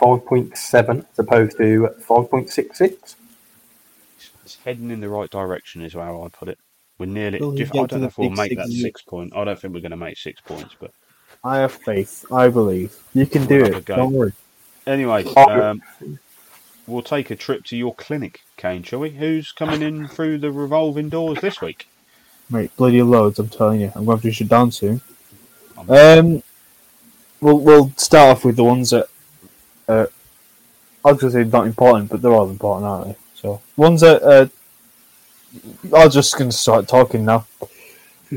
[0.00, 3.16] 5.7 as opposed to 5.66.
[4.44, 6.58] It's heading in the right direction, is how I put it.
[6.98, 7.38] We're nearly.
[7.38, 9.32] Will do I don't know if we'll big make that six six point.
[9.36, 10.90] I don't think we're going to make six points, but
[11.44, 12.24] I have faith.
[12.32, 12.96] I believe.
[13.14, 13.86] You can do We'll have it.
[13.86, 14.32] Don't worry.
[14.86, 15.82] anyway, um,
[16.86, 19.10] we'll take a trip to your clinic, Cain, shall we?
[19.10, 21.86] Who's coming in through the revolving doors this week?
[22.50, 23.92] Mate, bloody loads, I'm telling you.
[23.94, 25.00] I'm going to have to shut down soon.
[25.88, 26.42] Um,
[27.40, 29.06] we'll, we'll start off with the ones that
[29.88, 30.06] uh,
[31.04, 33.16] I was going to say not important, but they're all important, aren't they?
[33.34, 34.48] So, ones that uh,
[35.96, 37.46] I'm just going to start talking now.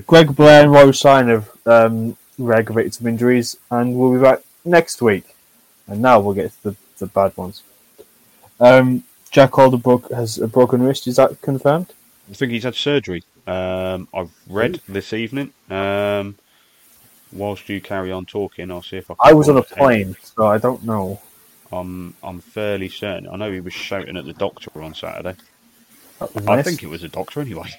[0.08, 5.02] Greg Blair and Roy Sign have um, aggravated some injuries, and we'll be back next
[5.02, 5.36] week.
[5.88, 7.64] And now we'll get to the, the bad ones.
[8.60, 11.08] Um, Jack Alderbrook has a broken wrist.
[11.08, 11.94] Is that confirmed?
[12.30, 13.24] I think he's had surgery.
[13.48, 15.52] Um, I've read this evening.
[15.70, 16.38] Um,
[17.34, 19.16] whilst you carry on talking, I'll see if I.
[19.16, 21.20] Can I was on a plane, so I don't know.
[21.72, 23.28] I'm I'm fairly certain.
[23.30, 25.36] I know he was shouting at the doctor on Saturday.
[26.48, 27.70] I think it was a doctor anyway.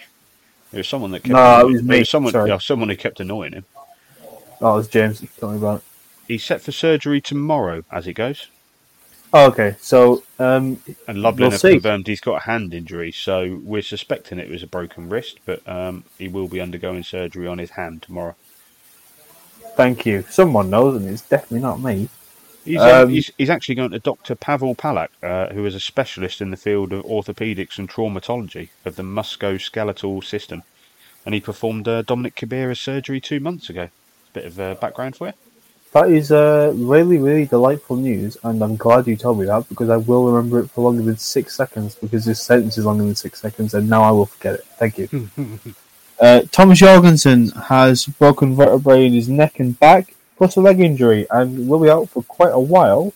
[0.73, 1.32] It was someone that kept.
[1.35, 2.32] No, it annoying- was me, someone.
[2.32, 2.51] sorry.
[2.51, 3.64] Yeah, someone who kept annoying him.
[4.60, 5.23] Oh, it was James.
[5.39, 5.85] Tell me about it.
[6.28, 8.47] He's set for surgery tomorrow, as it goes.
[9.35, 11.73] Oh, okay, so um, And Lublin We'll have see.
[11.73, 15.66] confirmed he's got a hand injury, so we're suspecting it was a broken wrist, but
[15.66, 18.35] um, he will be undergoing surgery on his hand tomorrow.
[19.74, 20.23] thank you.
[20.28, 22.09] Someone knows, and it's definitely not me.
[22.65, 24.35] He's, um, he's, he's actually going to Dr.
[24.35, 28.97] Pavel Palak, uh, who is a specialist in the field of orthopedics and traumatology of
[28.97, 30.63] the musculoskeletal system.
[31.25, 33.85] And he performed uh, Dominik Kubera's surgery two months ago.
[33.85, 33.91] A
[34.33, 35.33] Bit of uh, background for you.
[35.93, 39.91] That is uh, really, really delightful news, and I'm glad you told me that because
[39.91, 43.15] I will remember it for longer than six seconds because this sentence is longer than
[43.15, 44.65] six seconds, and now I will forget it.
[44.79, 45.29] Thank you.
[46.21, 51.24] uh, Thomas Jorgensen has broken vertebrae in his neck and back, plus a leg injury,
[51.31, 53.12] and will be out for quite a while.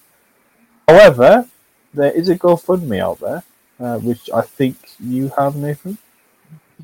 [0.86, 1.48] However,
[1.92, 3.42] there is a GoFundMe out there,
[3.80, 5.98] uh, which I think you have, Nathan.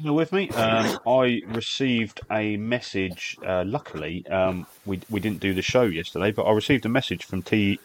[0.01, 0.49] You're with me.
[0.51, 3.37] Um, I received a message.
[3.47, 7.25] Uh, luckily, um, we we didn't do the show yesterday, but I received a message
[7.25, 7.79] from T,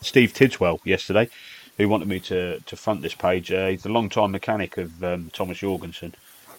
[0.00, 1.28] Steve Tidswell yesterday,
[1.76, 3.52] who wanted me to to front this page.
[3.52, 6.14] Uh, he's a long-time mechanic of um, Thomas Jorgensen,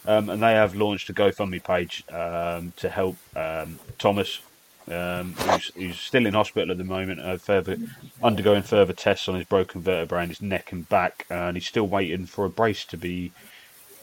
[0.05, 4.39] um, and they have launched a GoFundMe page um, to help um, Thomas,
[4.91, 7.77] um, who's, who's still in hospital at the moment, uh, further
[8.21, 11.87] undergoing further tests on his broken vertebrae in his neck and back, and he's still
[11.87, 13.31] waiting for a brace to be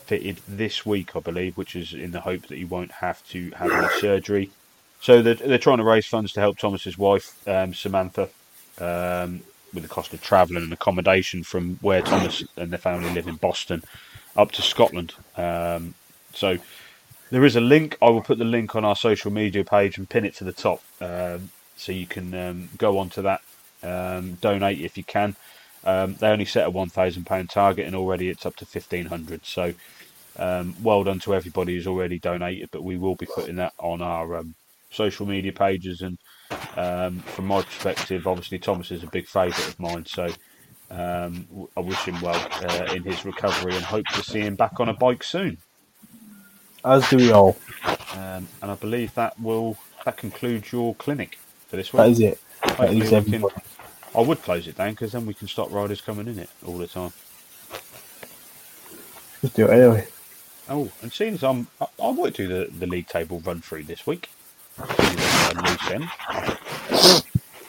[0.07, 3.51] fitted this week, I believe, which is in the hope that he won't have to
[3.53, 4.51] have any surgery.
[5.01, 8.29] So they're, they're trying to raise funds to help Thomas's wife, um, Samantha,
[8.79, 9.43] um,
[9.75, 13.37] with the cost of travelling and accommodation from where Thomas and their family live in
[13.37, 13.85] Boston
[14.37, 15.15] up to Scotland.
[15.37, 15.95] Um,
[16.33, 16.57] so
[17.31, 17.97] there is a link.
[18.01, 20.53] I will put the link on our social media page and pin it to the
[20.53, 23.43] top, um, so you can um, go onto that,
[23.83, 25.37] um, donate if you can.
[25.85, 29.07] Um, they only set a one thousand pound target, and already it's up to fifteen
[29.07, 29.47] hundred.
[29.47, 29.75] So
[30.37, 34.03] um, well done to everybody who's already donated, but we will be putting that on
[34.03, 34.55] our um,
[34.91, 36.03] social media pages.
[36.03, 36.19] And
[37.25, 40.29] from my perspective, obviously Thomas is a big favourite of mine, so
[40.91, 44.89] I wish him well uh, in his recovery and hope to see him back on
[44.89, 45.59] a bike soon.
[46.85, 47.57] As do we all.
[48.15, 51.39] Um, and I believe that will that concludes your clinic
[51.69, 52.03] for this week.
[52.03, 52.41] That is it.
[52.79, 53.45] That is can-
[54.17, 56.79] I would close it down because then we can stop riders coming in it all
[56.79, 57.13] the time.
[59.43, 60.09] Just do it anyway.
[60.69, 63.85] Oh, and seeing as I'm, I, I might do the, the league table run through
[63.85, 64.31] this week.
[65.01, 66.13] See what's a loose end.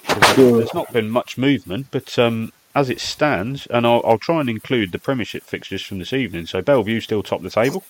[0.08, 0.60] 'Cause Do it.
[0.60, 4.50] There's not been much movement, but um, as it stands, and I'll, I'll try and
[4.50, 6.48] include the Premiership fixtures from this evening.
[6.48, 7.84] So Belle Vue still top the table,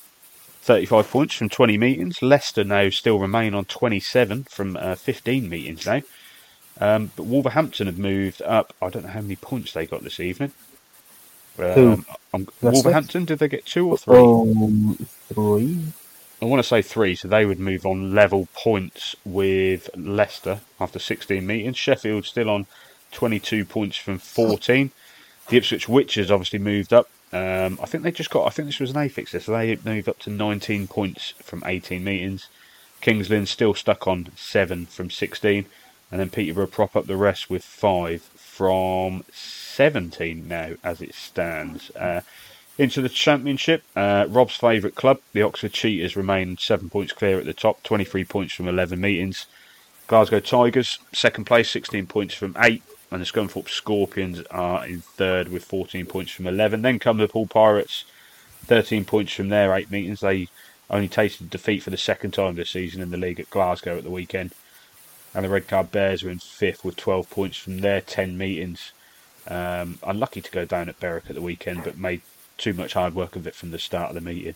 [0.61, 2.21] 35 points from 20 meetings.
[2.21, 6.01] Leicester now still remain on 27 from uh, 15 meetings now.
[6.79, 8.73] Um, but Wolverhampton have moved up.
[8.81, 10.53] I don't know how many points they got this evening.
[11.59, 12.05] Um,
[12.61, 14.15] Wolverhampton, did they get two or three?
[14.15, 14.97] Um,
[15.33, 15.79] three.
[16.41, 20.99] I want to say three, so they would move on level points with Leicester after
[20.99, 21.77] 16 meetings.
[21.77, 22.65] Sheffield still on
[23.11, 24.91] 22 points from 14.
[25.49, 27.09] The Ipswich Witches obviously moved up.
[27.31, 28.47] Um, I think they just got.
[28.47, 31.63] I think this was an A fixture, so they moved up to 19 points from
[31.65, 32.47] 18 meetings.
[33.01, 35.65] Kings Lynn still stuck on seven from 16,
[36.11, 41.91] and then Peterborough prop up the rest with five from 17 now as it stands.
[41.91, 42.21] Uh,
[42.77, 47.45] into the championship, uh, Rob's favourite club, the Oxford Cheetahs, remain seven points clear at
[47.45, 49.45] the top, 23 points from 11 meetings.
[50.07, 52.81] Glasgow Tigers, second place, 16 points from eight,
[53.11, 56.81] and the Scunthorpe Scorpions are in third with 14 points from 11.
[56.81, 58.05] Then come the Poole Pirates,
[58.65, 60.19] 13 points from their eight meetings.
[60.19, 60.47] They
[60.89, 64.03] only tasted defeat for the second time this season in the league at Glasgow at
[64.03, 64.53] the weekend.
[65.33, 68.91] And the Redcar Bears are in fifth with 12 points from their 10 meetings.
[69.47, 72.21] Um, unlucky to go down at Berwick at the weekend, but made
[72.57, 74.55] too much hard work of it from the start of the meeting.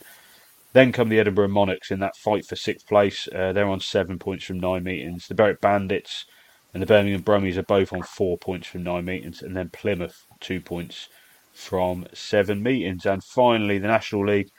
[0.74, 3.28] Then come the Edinburgh Monarchs in that fight for sixth place.
[3.34, 5.28] Uh, they're on seven points from nine meetings.
[5.28, 6.26] The Berwick Bandits
[6.74, 9.42] and the Birmingham Brummies are both on four points from nine meetings.
[9.42, 11.08] And then Plymouth, two points
[11.54, 13.06] from seven meetings.
[13.06, 14.50] And finally, the National League,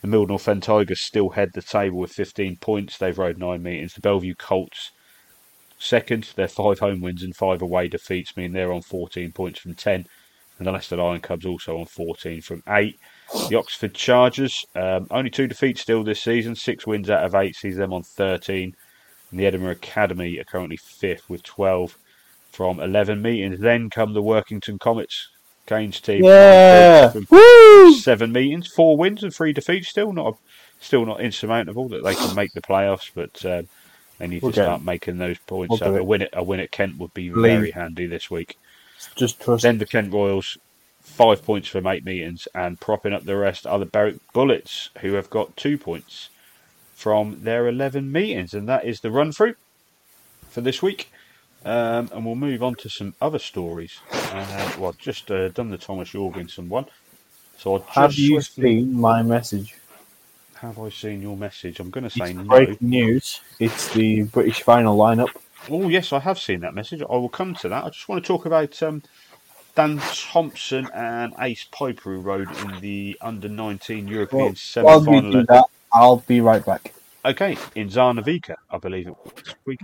[0.00, 2.98] the Fen Tigers still head the table with 15 points.
[2.98, 3.94] They've rode nine meetings.
[3.94, 4.92] The Belle Vue Colts,
[5.78, 6.30] second.
[6.36, 10.06] Their five home wins and five away defeats mean they're on 14 points from 10
[10.58, 12.98] and the Leicester Lion Cubs also on 14 from 8.
[13.48, 17.56] The Oxford Chargers, um, only two defeats still this season, six wins out of eight,
[17.56, 18.74] sees them on 13.
[19.36, 21.98] And the Edinburgh Academy are currently fifth with 12
[22.52, 23.60] from 11 meetings.
[23.60, 25.28] Then come the Workington Comets,
[25.66, 27.12] Cain's team, Yeah.
[27.28, 27.92] Woo!
[27.96, 29.88] seven meetings, four wins and three defeats.
[29.88, 30.38] Still not,
[30.80, 33.68] still not insurmountable that they can make the playoffs, but um,
[34.18, 35.68] they need to get start making those points.
[35.68, 38.56] We'll So a win at a win at Kent would be very handy this week.
[39.16, 39.64] Just trust.
[39.64, 40.56] Then the Kent Royals,
[41.02, 45.12] five points from eight meetings, and propping up the rest are the Berwick Bullets, who
[45.12, 46.30] have got two points
[46.96, 48.54] from their 11 meetings.
[48.54, 49.54] And that is the run through
[50.50, 51.10] for this week.
[51.64, 53.98] Um, and we'll move on to some other stories.
[54.12, 56.86] Uh, well, I've just uh, done the Thomas Jorgensen one.
[57.58, 59.76] So I'll just Have you swiftly- seen my message?
[60.60, 61.80] Have I seen your message?
[61.80, 62.44] I'm going to say It's no.
[62.44, 63.42] breaking news.
[63.60, 65.28] It's the British final lineup.
[65.68, 67.02] Oh, yes, I have seen that message.
[67.02, 67.84] I will come to that.
[67.84, 69.02] I just want to talk about um,
[69.74, 75.44] Dan Thompson and Ace Pijper, who rode in the under 19 European Well, semi final.
[75.96, 76.92] I'll be right back.
[77.24, 79.76] Okay, in Žarnovica, I believe it was.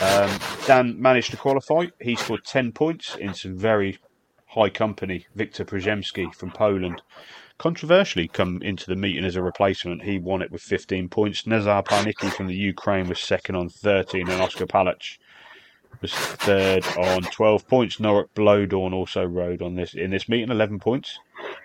[0.00, 1.86] Um, Dan managed to qualify.
[2.00, 3.98] He scored 10 points in some very
[4.46, 5.26] high company.
[5.36, 7.02] Wiktor Przyjemski from Poland.
[7.58, 10.04] Controversially, come into the meeting as a replacement.
[10.04, 11.48] He won it with 15 points.
[11.48, 15.18] Nazar Parnitskyi from the Ukraine was second on 13, and Oskar Paluch
[16.00, 17.96] was third on 12 points.
[17.96, 21.18] Norick Blödorn also rode on this in this meeting, 11 points.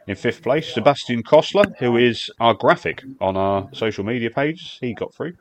[0.07, 4.93] In fifth place, Sebastian Kostler, who is our graphic on our social media pages, he
[4.93, 5.33] got through.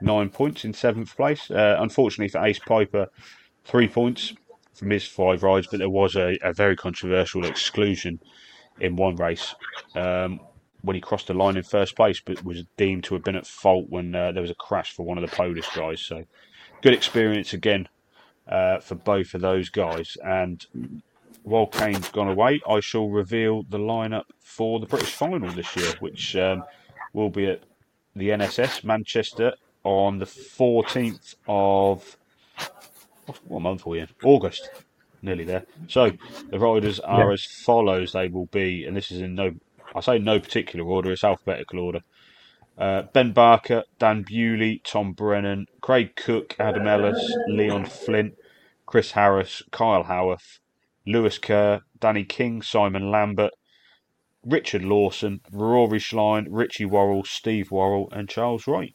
[0.00, 1.50] Nine points in seventh place.
[1.50, 3.08] Uh, unfortunately for Ace Pijper,
[3.64, 4.34] three points
[4.74, 8.20] from his five rides, but there was a, a very controversial exclusion
[8.80, 9.54] in one race
[9.96, 10.40] um,
[10.82, 13.46] when he crossed the line in first place, but was deemed to have been at
[13.46, 16.00] fault when uh, there was a crash for one of the Polish guys.
[16.00, 16.24] So,
[16.80, 17.88] good experience again
[18.48, 20.16] uh, for both of those guys.
[20.24, 20.64] And
[21.42, 25.92] while Cain's gone away, I shall reveal the lineup for the British final this year,
[26.00, 26.64] which um,
[27.12, 27.62] will be at
[28.14, 29.54] the NSS Manchester
[29.84, 32.16] on the 14th of
[33.46, 34.08] what month are we in?
[34.24, 34.68] August.
[35.20, 35.64] Nearly there.
[35.88, 36.12] So
[36.50, 38.12] the riders are as follows.
[38.12, 39.54] They will be, and this is in no,
[39.94, 41.10] I say no particular order.
[41.10, 42.00] It's alphabetical order.
[42.78, 48.34] Uh, ben Barker, Dan Bewley, Tom Brennan, Craig Cook, Adam Ellis, Leon Flint,
[48.86, 50.60] Chris Harris, Kyle Howarth,
[51.04, 53.52] Lewis Kerr, Danny King, Simon Lambert,
[54.44, 58.94] Richard Lawson, Rory Schlein, Richie Worrall, Steve Worrall, and Charles Wright.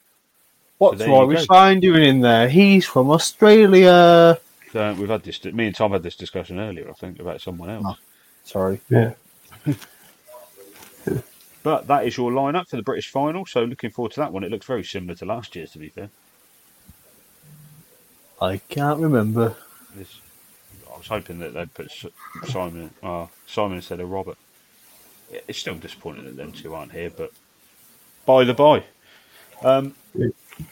[0.77, 1.41] What's there you Rory go.
[1.43, 2.47] Schlein doing in there?
[2.47, 4.39] He's from Australia.
[4.73, 5.43] Uh, we've had this.
[5.43, 6.89] Me and Tom had this discussion earlier.
[6.89, 7.85] I think about someone else.
[7.87, 7.97] Oh.
[8.43, 8.81] Sorry.
[8.89, 9.13] Yeah.
[11.63, 13.45] But that is your lineup for the British final.
[13.45, 14.43] So looking forward to that one.
[14.43, 16.09] It looks very similar to last year's, to be fair.
[18.41, 19.55] I can't remember.
[19.95, 20.19] This,
[20.93, 21.89] I was hoping that they'd put
[22.45, 24.37] Simon, uh, Simon instead of Robert.
[25.47, 27.31] It's still disappointing that them two aren't here, but
[28.25, 28.83] by the by.
[29.63, 29.95] Um,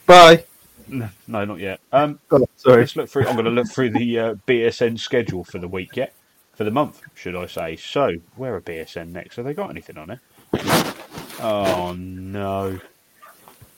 [0.06, 0.44] Bye.
[0.86, 1.80] no, no, not yet.
[1.92, 2.80] Um, Oh, sorry.
[2.80, 3.26] let's look through.
[3.26, 6.12] I'm going to look through the uh, BSN schedule for the week, yet,
[6.54, 7.76] for the month, should I say?
[7.76, 9.36] So, where are BSN next?
[9.36, 10.18] Have they got anything on it?
[10.54, 12.78] Oh no.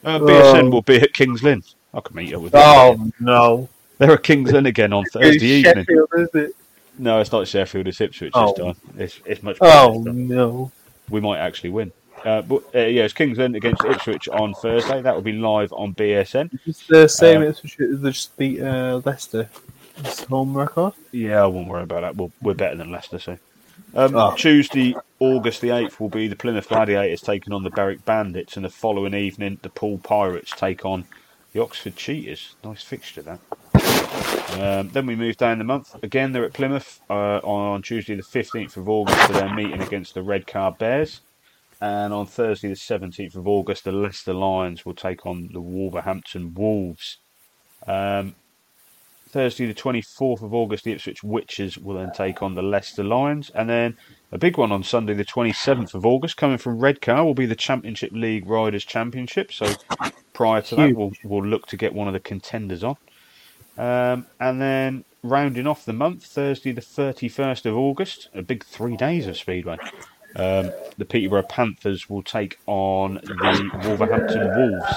[0.05, 0.71] Uh, BSN Oh.
[0.71, 1.63] will be at Kings Lynn.
[1.95, 2.63] I can meet up with them.
[2.65, 3.69] Oh no.
[3.99, 5.85] They're at Kings Lynn again on Thursday evening.
[5.85, 6.57] Sheffield, is it?
[6.99, 7.89] No, it's not Sheffield.
[7.89, 8.53] It's Ipswich Oh.
[8.53, 8.77] this time.
[8.99, 9.91] It's it's much better.
[9.93, 10.71] Oh no.
[11.11, 11.93] We might actually win.
[12.25, 15.01] Uh, but uh, yeah, it's Kings Lynn against Ipswich on Thursday.
[15.03, 16.59] That will be live on BSN.
[16.67, 19.49] It's the same Uh, as they just beat uh, Leicester.
[19.99, 20.95] It's home record.
[21.13, 22.17] Yeah, I won't worry about that.
[22.17, 23.39] We'll, we're better than Leicester, so.
[23.97, 24.35] Um, Oh.
[24.35, 28.65] Tuesday, August the 8th, will be the Plymouth Gladiators taking on the Berwick Bandits, and
[28.65, 31.05] the following evening, the Poole Pirates take on
[31.53, 32.57] the Oxford Cheetahs.
[32.65, 33.39] Nice fixture, that.
[34.61, 35.95] Um, then we move down the month.
[36.03, 40.15] Again, they're at Plymouth uh, on Tuesday, the 15th of August, for their meeting against
[40.15, 41.21] the Redcar Bears.
[41.81, 46.55] And on Thursday, the 17th of August, the Leicester Lions will take on the Wolverhampton
[46.55, 47.19] Wolves.
[47.87, 48.35] Um,
[49.35, 53.51] Thursday, the 24th of August, the Ipswich Witches will then take on the Leicester Lions.
[53.53, 53.97] And then
[54.31, 57.57] a big one on Sunday, the 27th of August, coming from Redcar, will be the
[57.57, 59.53] Championship League Riders' Championship.
[59.53, 59.75] So
[60.35, 62.97] prior to that, we'll, we'll look to get one of the contenders on.
[63.77, 68.97] Um, and then rounding off the month, Thursday, the 31st of August, a big three
[68.97, 69.79] days of Speedway.
[70.37, 74.95] Um, the Peterborough Panthers will take on the Wolverhampton Wolves.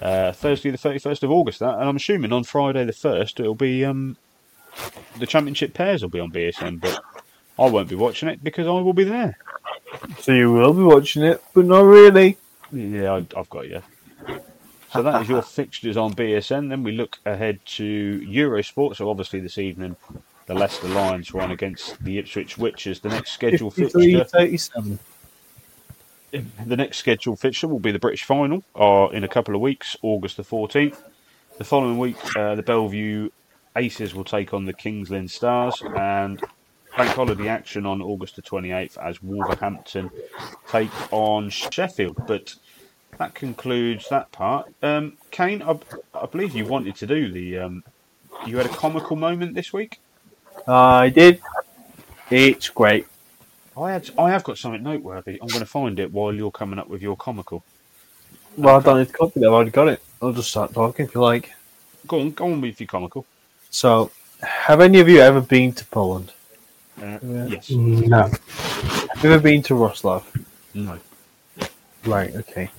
[0.00, 3.54] Uh, Thursday, the 31st of August, that, and I'm assuming on Friday, the 1st, it'll
[3.54, 4.16] be um,
[5.18, 7.02] the championship pairs will be on BSN, but
[7.58, 9.38] I won't be watching it because I will be there.
[10.20, 12.38] So you will be watching it, but not really.
[12.72, 13.82] Yeah, I, I've got you.
[14.92, 16.68] So that is your fixtures on BSN.
[16.68, 18.96] Then we look ahead to Eurosport.
[18.96, 19.96] So obviously this evening,
[20.46, 23.00] the Leicester Lions run against the Ipswich Witches.
[23.00, 24.98] The next scheduled 53, fixture, 37.
[26.32, 29.96] The next scheduled fixture will be the British Final, or in a couple of weeks,
[30.02, 30.96] August the 14th.
[31.58, 33.30] The following week, uh, the Belle Vue
[33.76, 36.40] Aces will take on the Kings Lynn Stars, and
[36.96, 40.10] bank holiday action on August the 28th as Wolverhampton
[40.68, 42.16] take on Sheffield.
[42.26, 42.54] But
[43.18, 44.72] that concludes that part.
[44.82, 45.78] Um, Cain, I,
[46.14, 47.58] I believe you wanted to do the.
[47.58, 47.84] Um,
[48.46, 50.00] you had a comical moment this week.
[50.66, 51.40] I did.
[52.30, 53.06] It's great.
[53.76, 54.10] I had.
[54.18, 55.38] I have got something noteworthy.
[55.40, 57.62] I'm going to find it while you're coming up with your comical.
[58.56, 59.46] Well, I don't need to copy that.
[59.46, 60.02] I've already got it.
[60.20, 61.52] I'll just start talking if you like.
[62.06, 63.24] Go on, go on with your comical.
[63.70, 64.10] So,
[64.42, 66.32] have any of you ever been to Poland?
[67.00, 67.46] Uh, Yeah.
[67.46, 67.70] Yes.
[67.70, 68.22] No.
[68.22, 70.22] Have you ever been to Wrocław?
[70.74, 70.98] No.
[72.04, 72.70] Right, okay.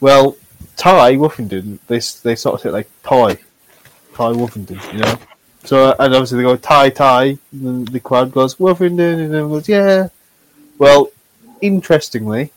[0.00, 0.36] Well,
[0.76, 3.34] Tai Woffinden, they, they sort of say like Tai.
[4.14, 5.18] Tai Woffinden, you know?
[5.64, 9.68] So, and obviously they go Tai, and then the crowd goes Woffinden, and everyone goes,
[9.68, 10.08] yeah.
[10.78, 11.10] Well,
[11.60, 12.52] interestingly,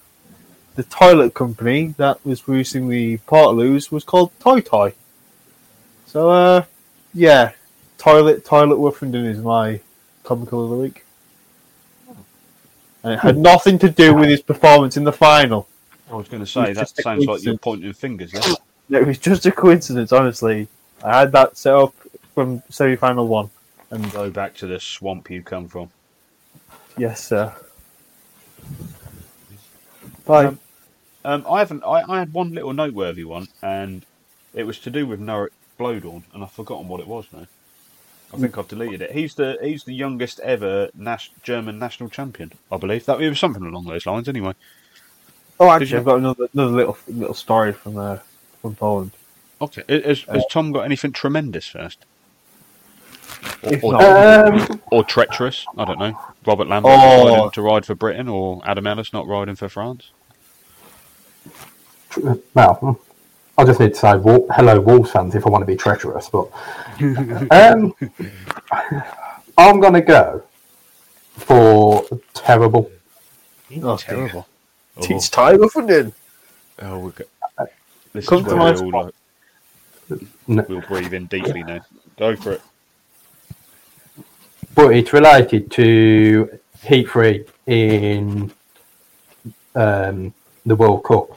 [0.75, 4.93] the toilet company that was producing the Portaloos was called Toi Toi.
[6.07, 6.65] So, uh,
[7.13, 7.51] yeah,
[7.97, 9.79] toilet, toilet Woffinden is my
[10.23, 11.05] comical of the week.
[13.03, 15.67] And it had nothing to do with his performance in the final.
[16.09, 18.31] I was going to say that sounds like you're pointing fingers.
[18.31, 18.41] There.
[18.87, 20.67] It was just a coincidence, honestly.
[21.03, 21.95] I had that set up
[22.35, 23.49] from semi final one.
[23.91, 25.89] And Go back to the swamp you come from.
[26.97, 27.53] yes, sir.
[30.25, 30.45] Bye.
[30.45, 30.59] Um,
[31.23, 31.83] Um, I haven't.
[31.83, 34.05] I, I had one little noteworthy one, and
[34.53, 35.49] it was to do with Norick
[35.79, 37.47] Blödorn, and I've forgotten what it was now.
[38.33, 39.11] I think I've deleted it.
[39.11, 43.05] He's the he's the youngest ever nas- German national champion, I believe.
[43.05, 44.53] That it was something along those lines, anyway.
[45.59, 48.17] oh, you- actually, I've got another another little little story from uh,
[48.61, 49.11] from Poland.
[49.61, 52.05] Okay, has, has Tom got anything tremendous first,
[53.63, 55.65] or, If or, Um, or treacherous?
[55.77, 56.17] I don't know.
[56.45, 57.27] Robert Lambert Oh.
[57.27, 60.11] deciding to ride for Britain, or Adam Ellis not riding for France.
[62.53, 62.99] well,
[63.57, 66.29] I just need to say hello, Wolves fans, if I want to be treacherous.
[66.29, 66.49] But
[67.51, 67.93] um,
[69.57, 70.43] I'm going to go
[71.37, 72.91] for terrible.
[73.81, 74.47] Oh, Terrible.
[74.97, 76.13] It's Tiger for then.
[76.81, 77.69] Oh, we got,
[78.13, 79.11] this Come is to where my we all
[80.47, 81.79] like, we'll breathe in deeply now.
[82.17, 82.61] Go for it.
[84.75, 88.51] But it's related to Heat 3 in
[89.73, 90.33] um,
[90.65, 91.29] the World Cup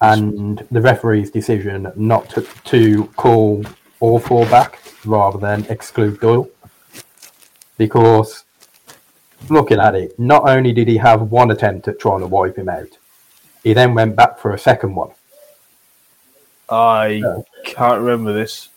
[0.00, 3.64] and the referee's decision not to, to call
[4.00, 6.48] all four back rather than exclude Doyle.
[7.78, 8.44] Because
[9.48, 12.68] looking at it, not only did he have one attempt at trying to wipe him
[12.68, 12.98] out,
[13.62, 15.10] he then went back for a second one.
[16.68, 17.22] I
[17.64, 18.68] can't remember this.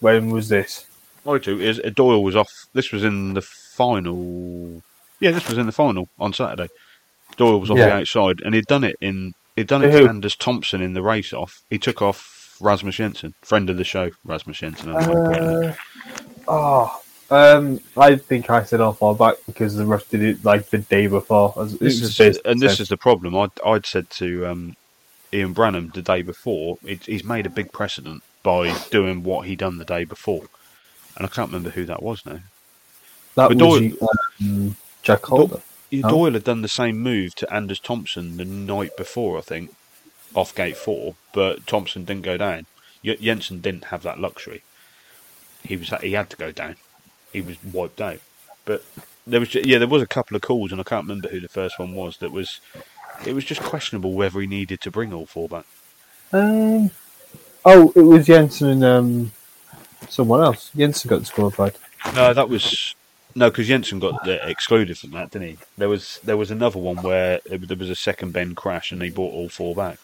[0.00, 0.87] When was this?
[1.28, 1.60] I do.
[1.60, 2.50] Is Doyle was off.
[2.72, 4.82] This was in the final.
[5.20, 6.68] Yeah, this was in the final on Saturday.
[7.36, 9.34] Doyle was off the outside, and he'd done it in.
[9.56, 11.62] He'd done it to Anders Thomsen in the race off.
[11.68, 14.90] He took off Rasmus Jensen, friend of the show, Rasmus Jensen.
[14.90, 15.74] Uh,
[16.46, 20.70] oh, um, I think I said all far back because the ref did it like
[20.70, 21.52] the day before.
[21.56, 23.36] This is, and this is the problem.
[23.36, 24.76] I'd, I'd said to um,
[25.32, 29.56] Ian Branham the day before, it, he's made a big precedent by doing what he
[29.56, 30.44] done the day before,
[31.18, 32.40] and I can't remember who that was now.
[33.34, 34.08] that but was Doyle-
[34.40, 35.60] um, Jack Calder.
[35.90, 36.10] Yeah, Oh.
[36.10, 39.74] Doyle had done the same move to Anders Thomsen the night before, I think,
[40.34, 42.66] off gate four, but Thomsen didn't go down.
[43.02, 44.62] Jensen didn't have that luxury.
[45.64, 46.76] He was he had to go down.
[47.32, 48.20] He was wiped out.
[48.64, 48.84] But
[49.26, 51.48] there was yeah there was a couple of calls, and I can't remember who the
[51.48, 52.18] first one was.
[52.18, 52.60] That was
[53.24, 55.64] it was just questionable whether he needed to bring all four back.
[56.32, 56.90] Um,
[57.64, 59.32] oh, it was Jensen and um,
[60.08, 60.70] someone else.
[60.76, 61.74] Jensen got disqualified.
[62.14, 62.94] No, that was
[63.34, 65.58] no because Jensen got uh, excluded from that, didn't he?
[65.76, 69.02] There was there was another one where it, there was a second bend crash, and
[69.02, 69.98] he brought all four back.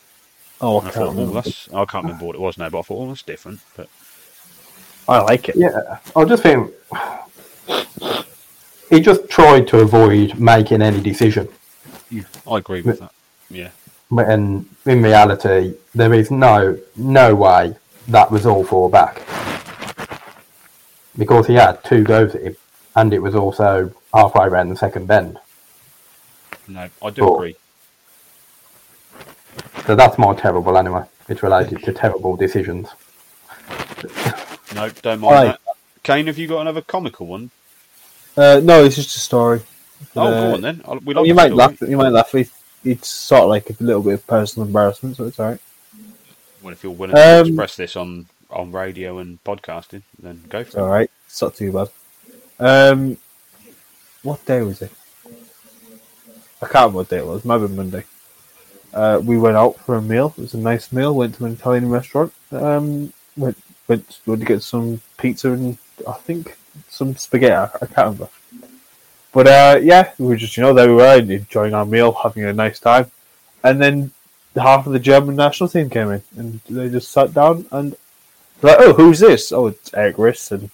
[0.60, 1.32] Oh, I I can't thought, oh, remember.
[1.32, 3.60] that's I can't remember what it was now, but I thought, oh, that's different.
[3.76, 3.88] But
[5.08, 5.56] I like it.
[5.56, 6.72] Yeah, I just think
[8.90, 11.48] he just tried to avoid making any decision.
[12.50, 13.12] I agree with that.
[13.50, 13.70] Yeah,
[14.08, 17.76] When in reality, there is no no way
[18.08, 19.20] that was all four back
[21.16, 22.56] because he had two goes at him,
[22.96, 25.38] and it was also halfway around the second bend.
[26.68, 27.34] no, I do Oh.
[27.34, 27.56] agree.
[29.86, 31.02] So that's my terrible anyway.
[31.28, 32.88] It's related to terrible decisions.
[34.74, 35.44] No, don't mind Right.
[35.46, 35.60] that.
[36.02, 37.50] Cain, have you got another comical one?
[38.36, 39.62] Uh, no, it's just a story.
[40.16, 40.82] Oh, Uh, go on then.
[40.86, 41.56] I'll- We like you might story.
[41.56, 41.80] laugh.
[41.82, 42.34] You might laugh.
[42.34, 42.50] It,
[42.84, 45.60] it's sort of like a little bit of personal embarrassment, so it's alright.
[46.62, 50.64] Well, if you're willing to Um, express this on on radio and podcasting, then go
[50.64, 50.82] for it.
[50.82, 51.10] alright.
[51.26, 51.88] It's not too bad.
[52.58, 53.16] Um,
[54.22, 54.92] what day was it?
[56.62, 57.44] I can't remember what day it was.
[57.44, 58.04] Maybe Monday.
[58.92, 60.32] Uh, we went out for a meal.
[60.38, 61.14] It was a nice meal.
[61.14, 62.32] Went to an Italian restaurant.
[62.52, 63.58] Um, went
[63.88, 65.76] went, to get some pizza and
[66.06, 66.56] I think
[66.88, 67.54] some spaghetti.
[67.54, 68.28] I can't remember.
[69.32, 72.44] But uh, yeah, we were just you know there we were enjoying our meal, having
[72.44, 73.10] a nice time,
[73.64, 74.12] and then
[74.54, 77.96] half of the German national team came in and they just sat down and
[78.64, 79.52] like, oh, who's this?
[79.52, 80.70] Oh, it's Erik Riss and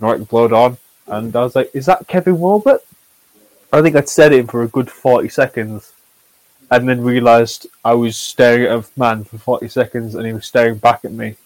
[0.00, 0.78] Norick Blödorn.
[1.06, 2.80] And I was like, is that Kevin Wölbert?
[3.72, 5.92] I think I'd said it for a good 40 seconds
[6.70, 10.46] and then realised I was staring at a man for 40 seconds and he was
[10.46, 11.36] staring back at me.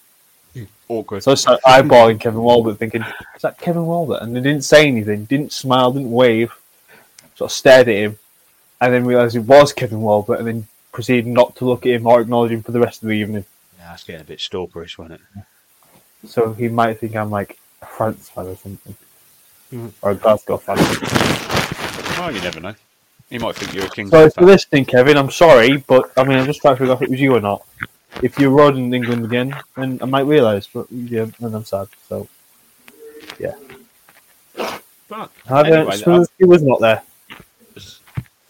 [0.54, 1.22] Hmm, awkward.
[1.22, 3.04] So I started eyeballing Kevin Wölbert thinking,
[3.36, 4.22] is that Kevin Wölbert?
[4.22, 6.52] And they didn't say anything, didn't smile, didn't wave.
[7.36, 8.18] Sort of stared at him
[8.80, 12.06] and then realised it was Kevin Wölbert and then proceeded not to look at him
[12.06, 13.44] or acknowledge him for the rest of the evening.
[13.78, 15.42] yeah, that's getting a bit stalkerish, wasn't it?
[16.26, 18.94] So he might think I'm like a France fan or something.
[19.72, 19.92] Mhm.
[20.02, 20.76] Or a Glasgow fan.
[22.18, 22.74] Well, you never know.
[23.30, 24.44] He might think you're a Kings Sorry fan.
[24.44, 25.16] for listening, Kevin.
[25.16, 27.34] I'm sorry, but I mean, I'm just trying to figure out if it was you
[27.36, 27.64] or not.
[28.22, 31.86] If you're riding England again, then I might realise, but yeah, and I'm sad.
[32.08, 32.28] So,
[33.38, 33.54] yeah.
[35.08, 37.02] But I anyway, so he was not there.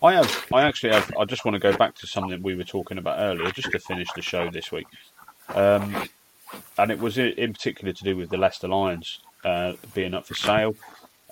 [0.03, 0.47] I have.
[0.53, 1.13] I actually have.
[1.19, 3.79] I just want to go back to something we were talking about earlier, just to
[3.79, 4.87] finish the show this week,
[5.51, 6.09] um,
[6.79, 9.21] and it was in particular to do with the Leicester Lions.
[9.45, 10.75] uh, being up for sale.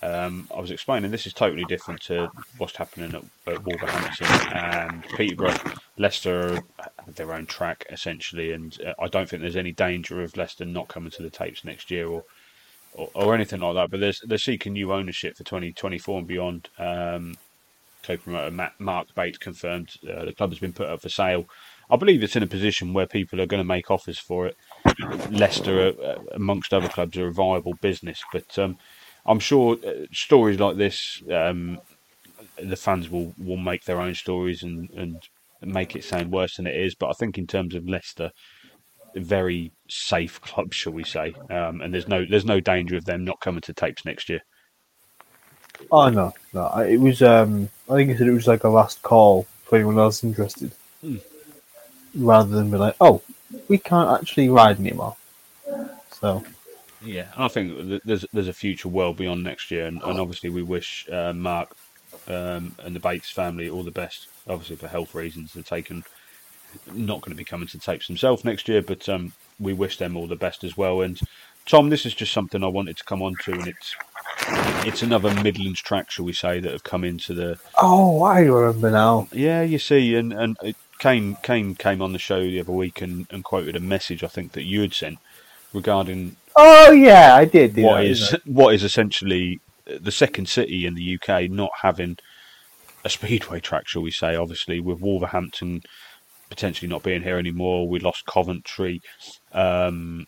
[0.01, 5.03] Um, I was explaining this is totally different to what's happening at, at Wolverhampton and
[5.16, 5.57] Peterborough.
[5.97, 6.62] Leicester
[7.05, 10.65] have their own track essentially, and uh, I don't think there's any danger of Leicester
[10.65, 12.24] not coming to the tapes next year or
[12.93, 13.90] or, or anything like that.
[13.90, 16.69] But they're seeking new ownership for 2024 and beyond.
[16.78, 17.35] Um,
[18.03, 21.47] co-promoter Mark Bates confirmed uh, the club has been put up for sale.
[21.90, 24.57] I believe it's in a position where people are going to make offers for it.
[25.30, 28.78] Leicester, uh, amongst other clubs, are a viable business, but um,
[29.26, 31.80] I'm sure uh, stories like this, um,
[32.62, 35.22] the fans will, will make their own stories and, and
[35.62, 36.94] make it sound worse than it is.
[36.94, 38.30] But I think in terms of Leicester,
[39.14, 41.34] very safe club, shall we say?
[41.50, 44.40] Um, and there's no there's no danger of them not coming to tapes next year.
[45.90, 46.68] Oh no, no.
[46.80, 47.22] It was.
[47.22, 51.16] Um, I think said it was like a last call for anyone else interested, Hmm.
[52.14, 53.22] rather than be like, "Oh,
[53.69, 55.16] we can't actually ride anymore."
[56.11, 56.45] So
[57.01, 60.62] Yeah, I think there's there's a future well beyond next year, and, and obviously we
[60.62, 61.77] wish uh, Mark
[62.29, 64.29] um, and the Bates family all the best.
[64.49, 66.05] Obviously for health reasons, they're taken
[66.93, 70.16] not going to be coming to tapes themselves next year, but um, we wish them
[70.16, 71.03] all the best as well.
[71.03, 71.20] And
[71.66, 73.97] Tom, this is just something I wanted to come on to, and it's
[74.85, 78.91] it's another Midlands track, shall we say, that have come into the Oh, I remember
[78.91, 79.29] now.
[79.33, 80.57] yeah, you see, and and
[80.99, 84.29] Cain Cain came on the show the other week and, and quoted a message I
[84.29, 85.19] think that you had sent
[85.73, 87.77] regarding Oh yeah, I did.
[87.77, 92.19] What that, is what is essentially the second city in the UK not having
[93.05, 94.35] a speedway track, shall we say?
[94.35, 95.83] Obviously, with Wolverhampton
[96.49, 99.03] potentially not being here anymore, we lost Coventry.
[99.53, 100.27] Um,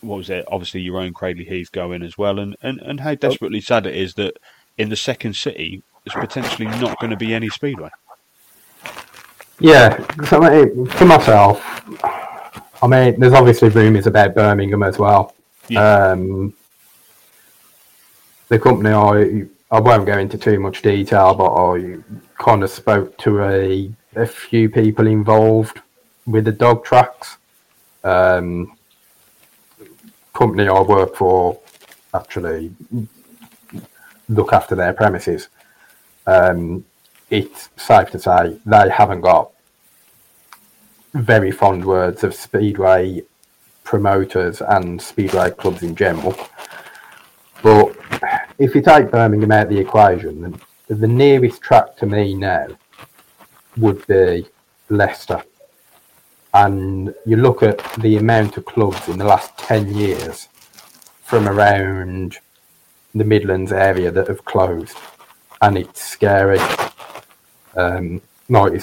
[0.00, 0.44] what was it?
[0.48, 3.96] Obviously, your own Cradley Heath going as well, and, and and how desperately sad it
[3.96, 4.36] is that
[4.76, 7.90] in the second city there's potentially not going to be any speedway.
[9.58, 11.62] Yeah, so I mean, for myself,
[12.82, 15.34] I mean, there's obviously rumours about Birmingham as well.
[15.68, 16.10] Yeah.
[16.10, 16.52] Um,
[18.48, 21.96] the company, I I won't go into too much detail, but I
[22.38, 25.80] kind of spoke to a a few people involved
[26.26, 27.38] with the dog tracks.
[28.04, 28.76] Um,
[30.34, 31.58] company I work for
[32.14, 32.72] actually
[34.28, 35.48] look after their premises.
[36.26, 36.84] Um,
[37.30, 39.50] it's safe to say they haven't got
[41.14, 43.22] very fond words of speedway
[43.84, 46.36] promoters and speedway clubs in general.
[47.62, 47.96] But
[48.58, 52.68] if you take Birmingham out of the equation, then the nearest track to me now
[53.76, 54.46] would be
[54.88, 55.42] Leicester.
[56.54, 60.48] And you look at the amount of clubs in the last 10 years
[61.22, 62.38] from around
[63.14, 64.96] the Midlands area that have closed,
[65.60, 66.60] and it's scary.
[67.76, 68.80] Um, like you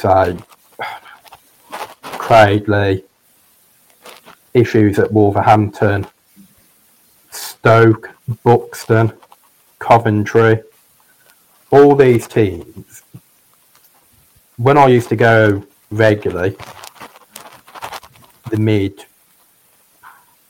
[4.54, 6.06] issues at Wolverhampton,
[7.32, 8.12] Stoke,
[8.44, 9.14] Buxton,
[9.80, 10.62] Coventry,
[11.72, 13.04] all these teams.
[14.58, 16.56] When I used to go regularly,
[18.50, 19.06] the mid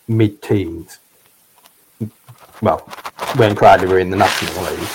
[0.07, 0.99] mid teens,
[2.61, 2.79] well,
[3.37, 4.89] when Cradley were in the National League,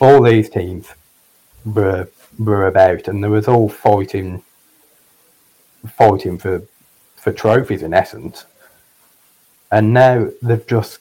[0.00, 0.86] all these teams
[1.64, 2.08] were
[2.38, 4.42] were about, and there was all fighting
[5.86, 6.62] fighting for
[7.16, 8.46] for trophies in essence.
[9.70, 11.00] And now they've just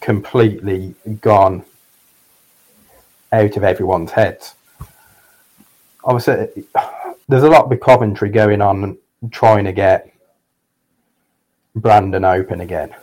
[0.00, 1.64] completely gone
[3.32, 4.54] out of everyone's heads.
[6.04, 6.64] Obviously,
[7.28, 8.98] there's a lot with Coventry going on,
[9.30, 10.12] trying to get
[11.74, 12.94] Brandon open again.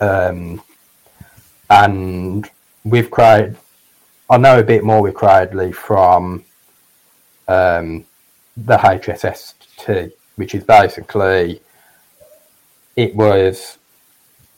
[0.00, 0.62] Um,
[1.68, 2.48] and
[2.84, 3.56] we've cried.
[4.28, 6.44] I know a bit more with Cradley from
[7.46, 8.04] um,
[8.56, 11.60] the HSST, which is basically
[12.96, 13.78] it was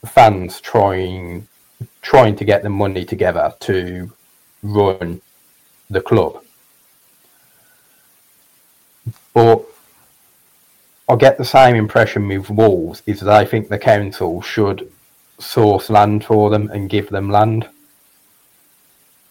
[0.05, 1.47] fans trying
[2.01, 4.11] trying to get the money together to
[4.63, 5.21] run
[5.89, 6.43] the club.
[9.33, 9.65] But
[11.07, 14.91] I get the same impression with Wolves is that I think the council should
[15.37, 17.69] source land for them and give them land.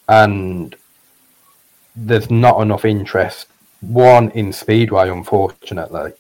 [0.09, 0.75] And
[1.95, 3.49] there's not enough interest
[3.81, 6.13] one in speedway unfortunately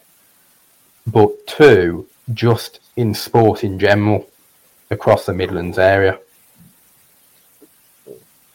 [1.06, 4.28] but two just in sport in general
[4.90, 6.18] across the midlands area.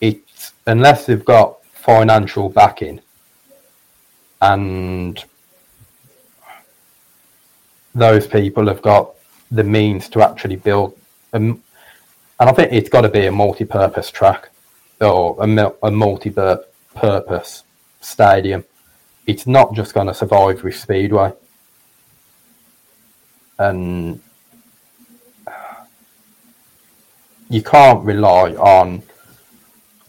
[0.01, 2.99] It's unless they've got financial backing
[4.41, 5.23] and
[7.95, 9.11] those people have got
[9.51, 10.97] the means to actually build
[11.34, 11.61] um,
[12.39, 14.49] and i think it's got to be a multi-purpose track
[15.03, 17.63] or a, a multi-purpose
[18.01, 18.63] stadium
[19.25, 21.31] it's not just going to survive with Speedway.
[23.57, 24.21] And
[27.49, 29.03] you can't rely on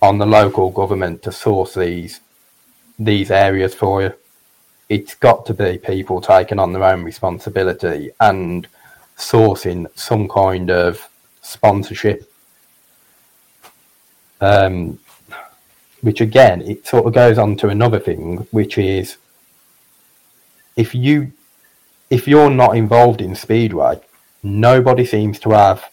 [0.00, 2.20] on the local government to source these
[2.98, 4.14] these areas for you.
[4.88, 8.66] It's got to be people taking on their own responsibility and
[9.16, 11.08] sourcing some kind of
[11.42, 12.30] sponsorship.
[14.40, 14.98] Um,
[16.00, 19.16] which again, it sort of goes on to another thing, which is
[20.76, 21.32] if you
[22.10, 23.98] if you're not involved in speedway,
[24.42, 25.90] nobody seems to have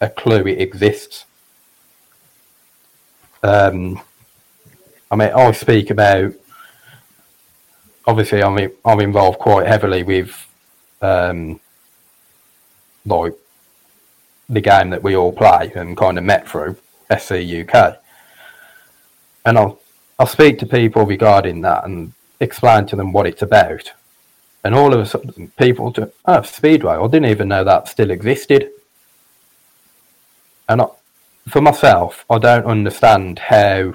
[0.00, 1.26] a clue it exists.
[3.42, 4.00] Um,
[5.10, 6.32] I mean, I speak about
[8.06, 10.34] obviously I'm I'm involved quite heavily with
[11.02, 11.60] um,
[13.04, 13.34] like
[14.48, 16.76] the game that we all play and kind of met through
[17.18, 17.98] SC UK,
[19.44, 19.80] and I'll
[20.18, 23.92] I'll speak to people regarding that and explain to them what it's about,
[24.62, 28.10] and all of a sudden people do oh Speedway I didn't even know that still
[28.10, 28.70] existed,
[30.68, 30.86] and I,
[31.48, 33.94] for myself I don't understand how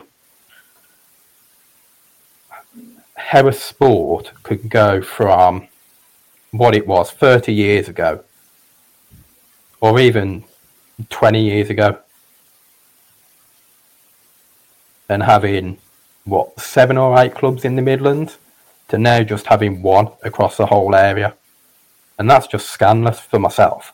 [3.15, 5.67] how a sport could go from
[6.51, 8.23] what it was 30 years ago
[9.81, 10.43] or even
[11.09, 11.99] 20 years ago
[15.09, 15.77] and having
[16.23, 18.37] what seven or eight clubs in the Midlands
[18.89, 21.33] to now just having one across the whole area.
[22.17, 23.93] And that's just scandalous for myself.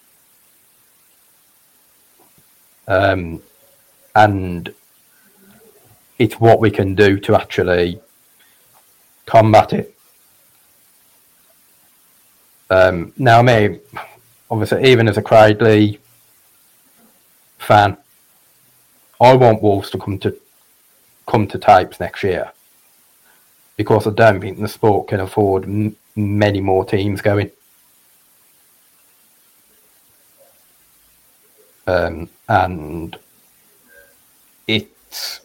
[2.88, 3.42] Um,
[4.16, 4.74] and
[6.18, 8.00] it's what we can do to actually
[9.26, 9.96] combat it.
[12.70, 13.80] Um, now, me,
[14.50, 16.00] obviously, even as a Cradley
[17.60, 17.98] fan,
[19.22, 20.36] I want Wolves to come to
[21.26, 22.52] come to tapes next year
[23.78, 27.52] because I don't think the sport can afford m- many more teams going.
[31.88, 33.18] Um, and
[34.68, 35.42] it's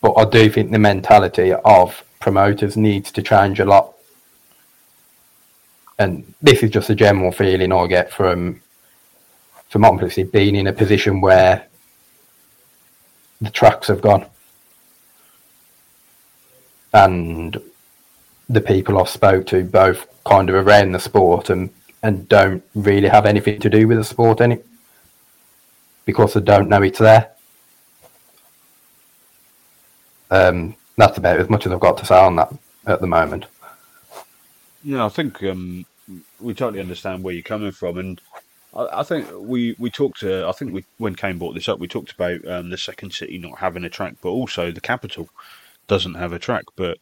[0.00, 3.92] but I do think the mentality of promoters needs to change a lot.
[5.98, 8.60] And this is just a general feeling I get from
[9.68, 11.66] from obviously being in a position where
[13.40, 14.26] the tracks have gone.
[16.92, 17.60] And
[18.48, 21.70] the people I've spoke to both kind of around the sport and,
[22.02, 24.58] and don't really have anything to do with the sport any
[26.04, 27.30] because they don't know it's there.
[30.30, 32.52] Um, that's about as much as I've got to say on that
[32.86, 33.46] at the moment.
[34.82, 35.84] Yeah, I think um,
[36.40, 38.20] we totally understand where you're coming from, and
[38.76, 40.22] I, think we we talked.
[40.22, 43.12] Uh, I think we when Cain brought this up, we talked about um, the second
[43.12, 45.28] city not having a track, but also the capital
[45.86, 46.64] doesn't have a track.
[46.76, 46.98] But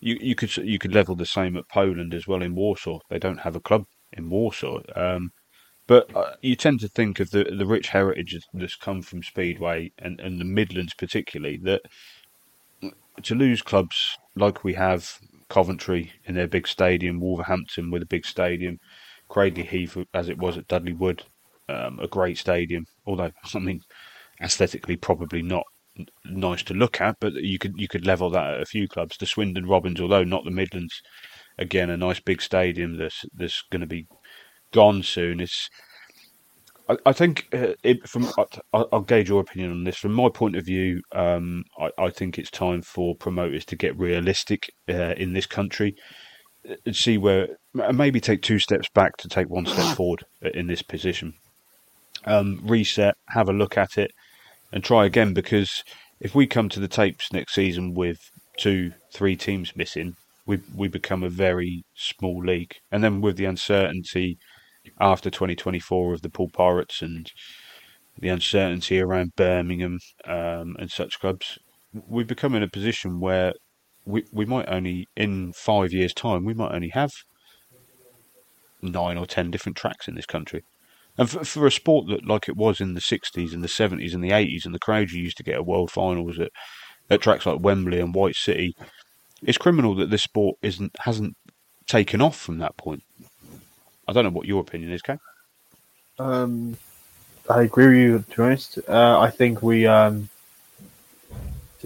[0.00, 3.00] you you could you could level the same at Poland as well in Warsaw.
[3.08, 4.82] They don't have a club in Warsaw.
[4.94, 5.32] Um,
[5.86, 9.92] but uh, you tend to think of the the rich heritage that's come from Speedway
[9.98, 11.82] and, and the Midlands particularly that
[13.22, 15.18] to lose clubs like we have
[15.48, 18.80] Coventry in their big stadium, Wolverhampton with a big stadium,
[19.34, 21.24] Cradley Heath as it was at Dudley Wood,
[21.68, 22.86] um, a great stadium.
[23.04, 23.80] Although I mean,
[24.40, 25.64] aesthetically probably not
[26.24, 29.16] nice to look at, but you could you could level that at a few clubs.
[29.16, 31.02] The Swindon Robins, although not the Midlands,
[31.58, 34.06] again a nice big stadium that's that's going to be
[34.72, 35.40] gone soon.
[35.40, 35.68] It's
[37.04, 39.96] I, think uh, it, from I, I'll gauge your opinion on this.
[39.96, 43.98] From my point of view, um, I, I, think it's time for promoters to get
[43.98, 45.96] realistic uh, in this country
[46.84, 50.82] and see where maybe take two steps back to take one step forward in this
[50.82, 51.34] position.
[52.26, 54.12] Um, reset, have a look at it,
[54.72, 55.34] and try again.
[55.34, 55.84] Because
[56.20, 60.16] if we come to the tapes next season with two, three teams missing,
[60.46, 64.38] we we become a very small league, and then with the uncertainty
[65.00, 67.32] after 2024 of the Poole Pirates and
[68.18, 71.58] the uncertainty around Birmingham um, and such clubs,
[72.06, 73.54] we become in a position where
[74.04, 77.10] we we might only in five years' time we might only have
[78.82, 80.64] nine or ten different tracks in this country.
[81.16, 84.14] And for, for a sport that, like it was in the 60s and the 70s
[84.14, 86.50] and the 80s, and the crowds you used to get at world finals at,
[87.08, 88.74] at tracks like Wembley and White City,
[89.42, 91.36] it's criminal that this sport isn't hasn't
[91.86, 93.02] taken off from that point.
[94.08, 95.18] I don't know what your opinion is, Kay.
[96.18, 96.76] Um,
[97.48, 98.18] I agree with you.
[98.18, 100.28] To be honest, uh, I think we um,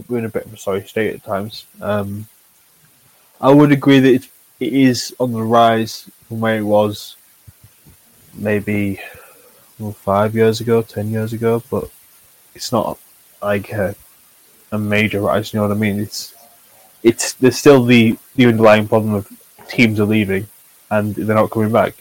[0.08, 1.66] we're in a bit of a sorry state at times.
[1.80, 2.28] Um,
[3.40, 4.28] I would agree that it,
[4.60, 7.16] it is on the rise from where it was
[8.34, 9.00] maybe
[9.78, 11.90] well, five years ago, ten years ago, but
[12.54, 12.98] it's not
[13.42, 13.94] like a,
[14.72, 15.52] a major rise.
[15.52, 16.00] You know what I mean?
[16.00, 16.34] It's
[17.02, 19.28] it's there's still the the underlying problem of
[19.68, 20.48] teams are leaving
[20.90, 21.94] and they're not coming back.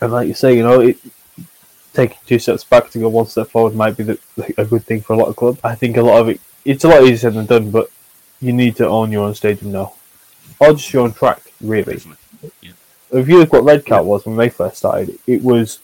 [0.00, 0.98] And like you say, you know, it,
[1.94, 4.18] taking two steps back to go one step forward might be the,
[4.58, 5.60] a good thing for a lot of clubs.
[5.64, 7.90] I think a lot of it, it's a lot easier said than done, but
[8.40, 9.94] you need to own your own stadium now.
[10.60, 12.00] Or just your own track, really.
[12.60, 12.72] Yeah.
[13.12, 15.78] If you look what Redcar was when they first started, it was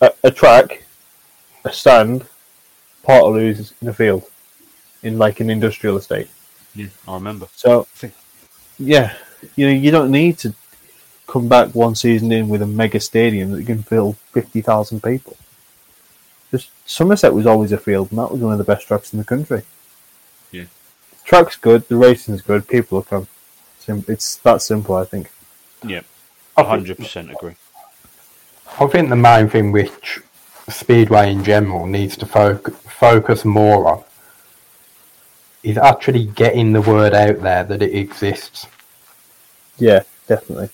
[0.00, 0.84] a, a track,
[1.64, 2.26] a stand,
[3.02, 4.24] part of Portaloos in a field,
[5.02, 6.28] in like an industrial estate.
[6.74, 7.48] Yeah, I remember.
[7.54, 7.86] So,
[8.78, 9.14] yeah,
[9.54, 10.54] you know, you don't need to
[11.26, 15.36] come back one season in with a mega stadium that can fill fifty thousand people.
[16.50, 19.18] Just Somerset was always a field, and that was one of the best tracks in
[19.18, 19.62] the country.
[20.52, 20.64] Yeah.
[21.10, 23.26] the track's good, the racing's good, people will come.
[23.88, 25.30] It's that simple, I think.
[25.84, 26.02] Yeah,
[26.56, 27.56] I think- 100% agree.
[28.80, 30.20] I think the main thing which
[30.68, 34.04] Speedway in general needs to foc- focus more on
[35.62, 38.66] is actually getting the word out there that it exists.
[39.78, 40.70] Yeah, definitely.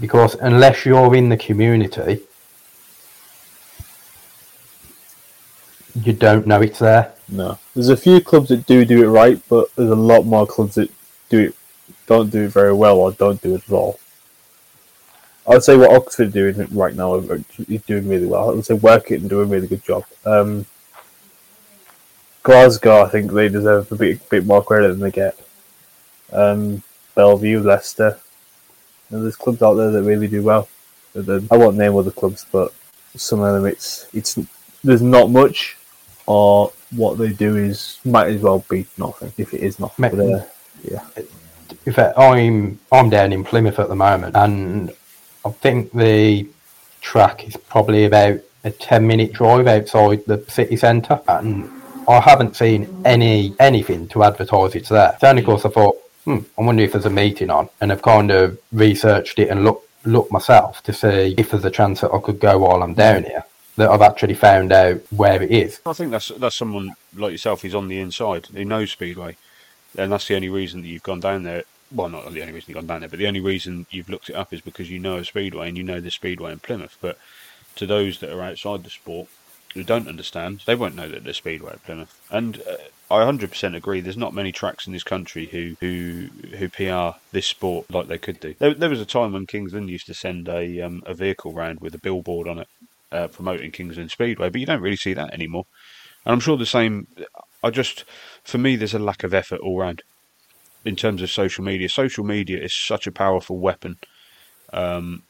[0.00, 2.22] Because unless you're in the community,
[6.02, 7.12] you don't know it's there.
[7.28, 10.46] No, there's a few clubs that do do it right, but there's a lot more
[10.46, 10.90] clubs that
[11.28, 11.54] do it
[12.06, 13.98] don't do it very well or don't do it at all.
[15.46, 18.50] I would say what Oxford are doing right now is doing really well.
[18.50, 20.04] I would say work it and doing a really good job.
[20.24, 20.66] Um,
[22.42, 25.38] Glasgow, I think they deserve a bit bit more credit than they get.
[26.32, 26.82] Um,
[27.14, 28.18] Belle Vue, Leicester,
[29.10, 30.68] and there's clubs out there that really do well.
[31.14, 32.72] Then- I won't name other clubs, but
[33.16, 34.38] some of them it's it's
[34.84, 35.76] there's not much,
[36.26, 40.10] or what they do is might as well be nothing if it is nothing.
[40.10, 40.44] But, uh,
[40.84, 41.04] yeah,
[41.86, 44.92] In fact, I'm I'm down in Plymouth at the moment, and
[45.44, 46.46] I think the
[47.00, 51.70] track is probably about a ten minute drive outside the city centre, and
[52.08, 55.12] I haven't seen any anything to advertise it's there.
[55.14, 55.96] It's of course, I thought,
[56.26, 59.64] hmm, I wonder if there's a meeting on, and I've kind of researched it and
[59.64, 62.94] looked looked myself to see if there's a chance that I could go while I'm
[62.94, 63.44] down here.
[63.76, 65.80] That I've actually found out where it is.
[65.86, 69.36] I think that's that's someone like yourself who's on the inside who knows Speedway,
[69.96, 71.64] and that's the only reason that you've gone down there.
[71.92, 74.28] Well, not the only reason you've gone down there, but the only reason you've looked
[74.28, 76.96] it up is because you know a Speedway and you know the Speedway in Plymouth.
[77.00, 77.18] But
[77.76, 79.28] to those that are outside the sport
[79.74, 82.18] who don't understand, they won't know that there's Speedway at Plymouth.
[82.30, 82.76] And uh,
[83.10, 84.00] I 100% agree.
[84.00, 88.18] There's not many tracks in this country who who who PR this sport like they
[88.18, 88.54] could do.
[88.58, 91.52] There, there was a time when Kings Lynn used to send a um, a vehicle
[91.52, 92.68] round with a billboard on it
[93.12, 95.64] uh, promoting Kings Lynn Speedway, but you don't really see that anymore.
[96.24, 97.06] And I'm sure the same.
[97.62, 98.04] I just,
[98.44, 100.02] for me, there's a lack of effort all round
[100.84, 101.88] in terms of social media.
[101.88, 103.96] Social media is such a powerful weapon
[104.72, 105.22] um,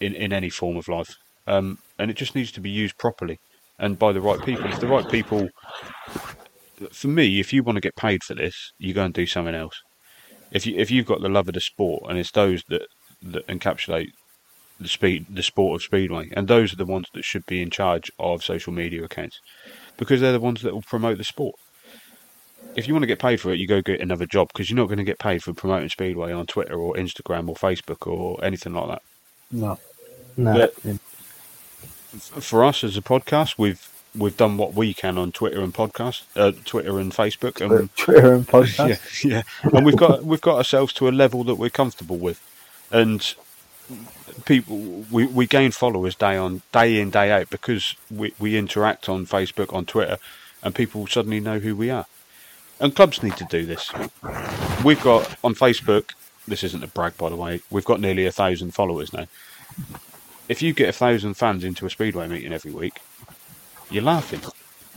[0.00, 1.16] in in any form of life,
[1.48, 3.38] um, and it just needs to be used properly
[3.78, 4.66] and by the right people.
[4.66, 5.48] If the right people,
[6.92, 9.54] for me, if you want to get paid for this, you go and do something
[9.54, 9.74] else.
[10.50, 12.86] If you if you've got the love of the sport, and it's those that
[13.22, 14.10] that encapsulate
[14.80, 17.70] the speed the sport of speedway, and those are the ones that should be in
[17.70, 19.40] charge of social media accounts
[19.96, 21.56] because they're the ones that will promote the sport.
[22.76, 24.76] If you want to get paid for it, you go get another job because you're
[24.76, 28.42] not going to get paid for promoting speedway on Twitter or Instagram or Facebook or
[28.44, 29.02] anything like that.
[29.50, 29.78] no,
[30.36, 30.54] No.
[30.54, 30.74] But
[32.42, 33.88] for us as a podcast, we've
[34.18, 38.34] we've done what we can on Twitter and podcast, uh, Twitter and Facebook, and Twitter
[38.34, 39.00] and podcast.
[39.24, 42.40] yeah, yeah, and we've got we've got ourselves to a level that we're comfortable with,
[42.90, 43.34] and
[44.44, 49.08] people we, we gain followers day on day in day out because we we interact
[49.08, 50.18] on Facebook on Twitter,
[50.62, 52.06] and people suddenly know who we are,
[52.80, 53.92] and clubs need to do this.
[54.84, 56.10] We've got on Facebook.
[56.46, 57.60] This isn't a brag, by the way.
[57.70, 59.26] We've got nearly a thousand followers now.
[60.48, 63.00] If you get a thousand fans into a speedway meeting every week,
[63.90, 64.40] you're laughing.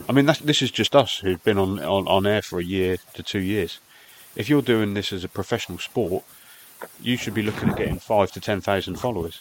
[0.08, 2.64] I mean, that's, this is just us who've been on, on, on air for a
[2.64, 3.78] year to two years.
[4.36, 6.24] If you're doing this as a professional sport,
[7.00, 9.40] you should be looking at getting five to ten thousand followers,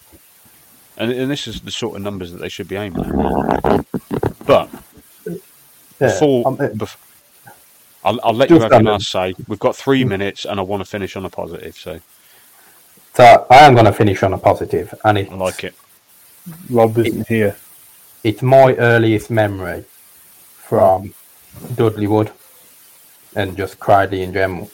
[0.97, 3.85] and, and this is the sort of numbers that they should be aiming at.
[4.45, 4.69] But
[5.99, 6.43] Yeah, before,
[6.75, 6.97] bef-
[8.03, 9.35] I'll, I'll let you have your a last say.
[9.47, 11.99] We've got three minutes, and I want to finish on a positive, so
[13.13, 15.75] So I am going to finish on a positive, and it's, I like it.
[16.69, 17.55] Rob isn't here.
[18.23, 19.83] It's my earliest memory
[20.55, 21.15] from
[21.73, 22.31] Dudley Wood
[23.35, 24.69] and just Cradley in general.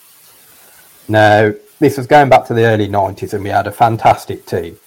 [1.07, 4.77] Now, this was going back to the early 90s, and we had a fantastic team.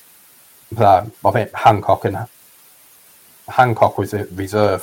[0.76, 2.26] So I think Hancock and
[3.48, 4.82] Hancock was a reserve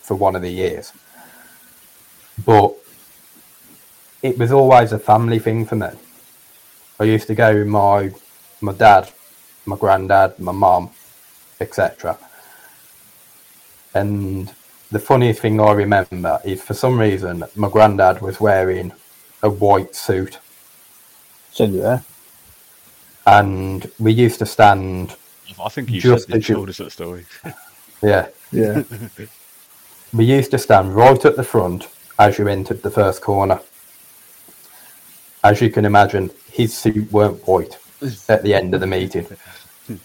[0.00, 0.92] for one of the years,
[2.46, 2.74] but
[4.22, 5.90] it was always a family thing for me.
[6.98, 8.12] I used to go with my
[8.62, 9.12] my dad,
[9.66, 10.90] my granddad, my mum,
[11.60, 12.18] etc.
[13.94, 14.52] And
[14.90, 18.92] the funniest thing I remember is for some reason my granddad was wearing
[19.42, 20.38] a white suit
[21.52, 22.02] Send
[23.26, 25.16] and we used to stand
[25.62, 27.24] I think you Just said you you- told us that story.
[28.02, 28.28] Yeah.
[28.52, 28.82] Yeah.
[30.12, 31.86] We used to stand right at the front
[32.18, 33.60] as you entered the first corner.
[35.44, 37.78] As you can imagine, his suit weren't white
[38.28, 39.26] at the end of the meeting.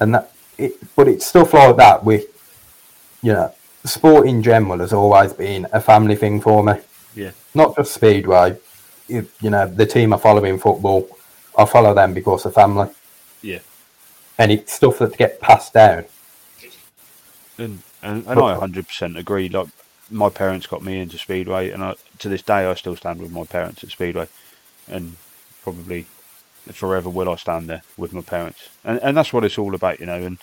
[0.00, 2.04] And that, it, but it's stuff like that.
[2.04, 2.18] We,
[3.22, 3.52] you know,
[3.84, 6.74] sport in general has always been a family thing for me.
[7.14, 7.32] Yeah.
[7.54, 8.56] Not just speedway.
[9.08, 11.08] You, you know, the team I follow in football,
[11.58, 12.88] I follow them because of family,
[13.42, 13.58] Yeah.
[14.38, 16.04] and it's stuff that get passed down.
[17.58, 19.48] And and, and I 100% agree.
[19.48, 19.68] Like
[20.10, 23.30] my parents got me into Speedway, and I, to this day I still stand with
[23.30, 24.28] my parents at Speedway,
[24.88, 25.16] and
[25.62, 26.06] probably
[26.70, 28.68] forever will I stand there with my parents.
[28.84, 30.22] And and that's what it's all about, you know.
[30.22, 30.38] And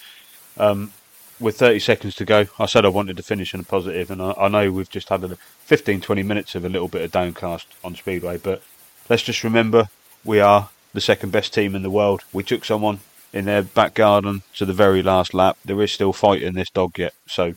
[0.58, 0.94] um,
[1.40, 4.22] with 30 seconds to go, I said I wanted to finish in a positive, and
[4.22, 7.12] I, I know we've just had a 15, 20 minutes of a little bit of
[7.12, 8.62] downcast on Speedway, but
[9.10, 9.90] let's just remember
[10.26, 12.24] we are the second best team in the world.
[12.34, 13.00] We took someone
[13.32, 15.58] in their back garden to the very last lap.
[15.64, 17.54] There is still fight in this dog yet, so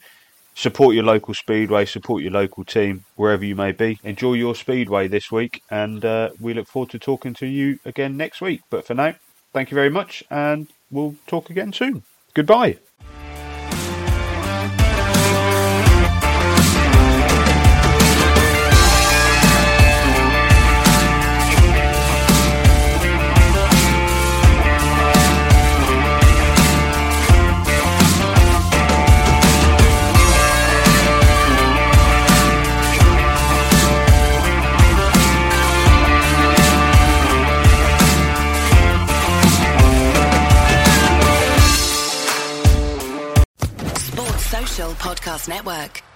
[0.55, 3.99] support your local speedway, support your local team wherever you may be.
[4.05, 8.17] Enjoy your speedway this week, and uh, we look forward to talking to you again
[8.17, 8.63] next week.
[8.71, 9.15] But for now,
[9.53, 12.03] thank you very much, and we'll talk again soon.
[12.35, 12.79] Goodbye.
[45.13, 46.12] Podcast Network.